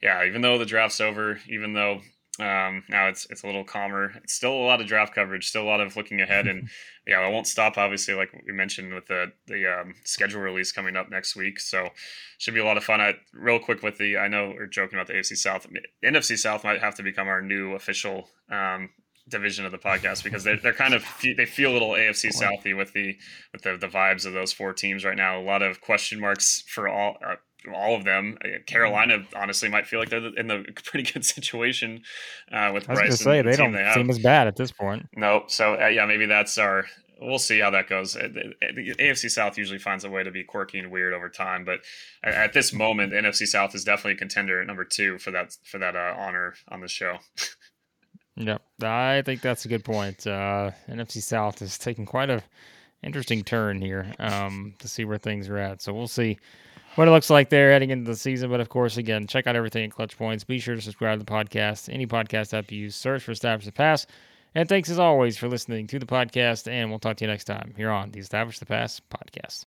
yeah, 0.02 0.26
even 0.26 0.42
though 0.42 0.58
the 0.58 0.66
draft's 0.66 1.00
over, 1.00 1.40
even 1.48 1.74
though 1.74 2.02
Um, 2.40 2.84
now 2.88 3.08
it's 3.08 3.28
it's 3.30 3.44
a 3.44 3.46
little 3.46 3.66
calmer. 3.66 4.14
It's 4.24 4.34
still 4.34 4.54
a 4.54 4.66
lot 4.66 4.80
of 4.80 4.88
draft 4.88 5.14
coverage, 5.14 5.50
still 5.50 5.64
a 5.64 5.70
lot 5.70 5.82
of 5.82 5.98
looking 5.98 6.22
ahead, 6.22 6.48
and 6.48 6.70
yeah, 7.08 7.20
I 7.20 7.28
won't 7.28 7.48
stop. 7.48 7.78
Obviously, 7.78 8.14
like 8.14 8.30
we 8.48 8.54
mentioned 8.54 8.94
with 8.94 9.08
the 9.08 9.34
the 9.48 9.68
um, 9.68 9.96
schedule 10.06 10.42
release 10.42 10.72
coming 10.72 10.96
up 10.96 11.10
next 11.10 11.36
week, 11.36 11.60
so 11.60 11.90
should 12.38 12.54
be 12.54 12.62
a 12.62 12.66
lot 12.66 12.78
of 12.78 12.84
fun. 12.84 13.02
I, 13.02 13.16
real 13.34 13.60
quick 13.60 13.84
with 13.84 13.98
the, 13.98 14.18
I 14.18 14.30
know 14.30 14.54
we're 14.56 14.68
joking 14.68 14.98
about 14.98 15.08
the 15.08 15.14
AFC 15.14 15.36
South. 15.36 15.68
NFC 16.04 16.38
South 16.38 16.64
might 16.64 16.80
have 16.80 16.96
to 16.96 17.04
become 17.04 17.28
our 17.28 17.42
new 17.42 17.74
official 17.74 18.30
um, 18.50 18.90
division 19.28 19.66
of 19.66 19.72
the 19.72 19.78
podcast 19.78 20.24
because 20.24 20.44
they're, 20.44 20.58
they're 20.58 20.74
kind 20.74 20.94
of 20.94 21.04
they 21.22 21.46
feel 21.46 21.72
a 21.72 21.74
little 21.74 21.92
AFC 21.92 22.32
Southy 22.34 22.76
with 22.76 22.94
the 22.94 23.18
with 23.54 23.62
the, 23.64 23.78
the 23.78 23.88
vibes 23.88 24.26
of 24.26 24.34
those 24.34 24.54
four 24.54 24.74
teams 24.74 25.06
right 25.06 25.18
now. 25.18 25.40
A 25.40 25.44
lot 25.44 25.62
of 25.62 25.82
question 25.82 26.20
marks 26.20 26.64
for 26.68 26.88
all. 26.88 27.18
Uh, 27.26 27.36
all 27.74 27.95
of 27.95 28.03
them. 28.03 28.38
Uh, 28.43 28.60
Carolina 28.66 29.26
honestly 29.36 29.70
might 29.70 29.88
feel 29.88 29.99
like 29.99 30.10
they're 30.10 30.36
in 30.38 30.47
the 30.47 30.66
pretty 30.84 31.12
good 31.12 31.26
situation 31.26 32.01
uh, 32.51 32.72
with 32.74 32.89
I 32.89 32.93
was 32.93 32.99
Bryce. 32.99 33.20
Say, 33.20 33.41
they 33.41 33.55
don't 33.55 33.74
they 33.74 33.91
seem 33.93 34.10
as 34.10 34.20
bad 34.20 34.47
at 34.47 34.55
this 34.55 34.72
point. 34.72 35.07
No, 35.16 35.43
so 35.47 35.80
uh, 35.82 35.88
yeah, 35.88 36.05
maybe 36.05 36.26
that's 36.26 36.57
our. 36.57 36.86
We'll 37.22 37.38
see 37.38 37.60
how 37.60 37.70
that 37.72 37.89
goes. 37.89 38.16
Uh, 38.16 38.30
the, 38.34 38.53
the, 38.74 38.95
AFC 38.97 39.30
South 39.30 39.57
usually 39.57 39.78
finds 39.78 40.05
a 40.05 40.10
way 40.10 40.24
to 40.24 40.32
be 40.32 40.45
quirky 40.45 40.80
and 40.80 40.89
weird 40.89 41.14
over 41.14 41.28
time, 41.28 41.66
but 41.66 41.82
at, 42.24 42.34
at 42.34 42.53
this 42.53 42.72
moment, 42.72 43.12
the 43.12 43.18
NFC 43.18 43.45
South 43.45 43.76
is 43.76 43.84
definitely 43.84 44.14
a 44.14 44.16
contender 44.16 44.62
at 44.62 44.68
number 44.68 44.86
two 44.86 45.18
for 45.18 45.32
that 45.32 45.57
for 45.66 45.80
that 45.80 45.97
uh, 45.97 46.16
honor 46.18 46.53
on 46.70 46.80
the 46.80 46.88
show. 46.88 47.18
Yep, 48.38 48.62
I 48.84 49.22
think 49.26 49.41
that's 49.41 49.66
a 49.66 49.68
good 49.68 49.84
point. 49.84 50.26
Uh, 50.26 50.72
NFC 50.88 51.22
South 51.22 51.62
is 51.62 51.78
taking 51.78 52.05
quite 52.05 52.30
a 52.30 52.41
interesting 53.03 53.43
turn 53.43 53.82
here 53.82 54.14
um, 54.20 54.74
to 54.80 54.88
see 54.88 55.05
where 55.05 55.18
things 55.18 55.49
are 55.49 55.57
at. 55.57 55.82
So 55.82 55.93
we'll 55.93 56.07
see 56.07 56.38
what 57.00 57.08
it 57.08 57.12
looks 57.12 57.30
like 57.30 57.47
there 57.47 57.72
heading 57.72 57.91
into 57.91 58.12
the 58.12 58.18
season. 58.18 58.50
But 58.50 58.60
of 58.60 58.68
course, 58.68 58.97
again, 58.97 59.26
check 59.26 59.47
out 59.47 59.56
everything 59.56 59.86
at 59.86 59.91
Clutch 59.91 60.18
Points. 60.18 60.43
Be 60.43 60.60
sure 60.60 60.76
to 60.76 60.82
subscribe 60.82 61.18
to 61.18 61.24
the 61.24 61.32
podcast. 61.32 61.88
Any 61.88 62.06
podcast 62.06 62.54
app 62.54 62.74
you 62.74 62.80
use, 62.80 62.95
search 62.97 63.24
for 63.24 63.32
Establish 63.32 63.66
the 63.66 63.72
Pass. 63.72 64.06
And 64.54 64.68
thanks 64.68 64.89
as 64.89 65.00
always 65.00 65.38
for 65.38 65.47
listening 65.47 65.88
to 65.88 65.97
the 65.97 66.06
podcast. 66.06 66.70
And 66.70 66.89
we'll 66.89 67.00
talk 67.00 67.16
to 67.16 67.24
you 67.24 67.32
next 67.32 67.45
time 67.45 67.74
here 67.78 67.89
on 67.89 68.12
the 68.12 68.20
Establish 68.20 68.60
the 68.60 68.66
Pass 68.66 69.00
podcast. 69.00 69.58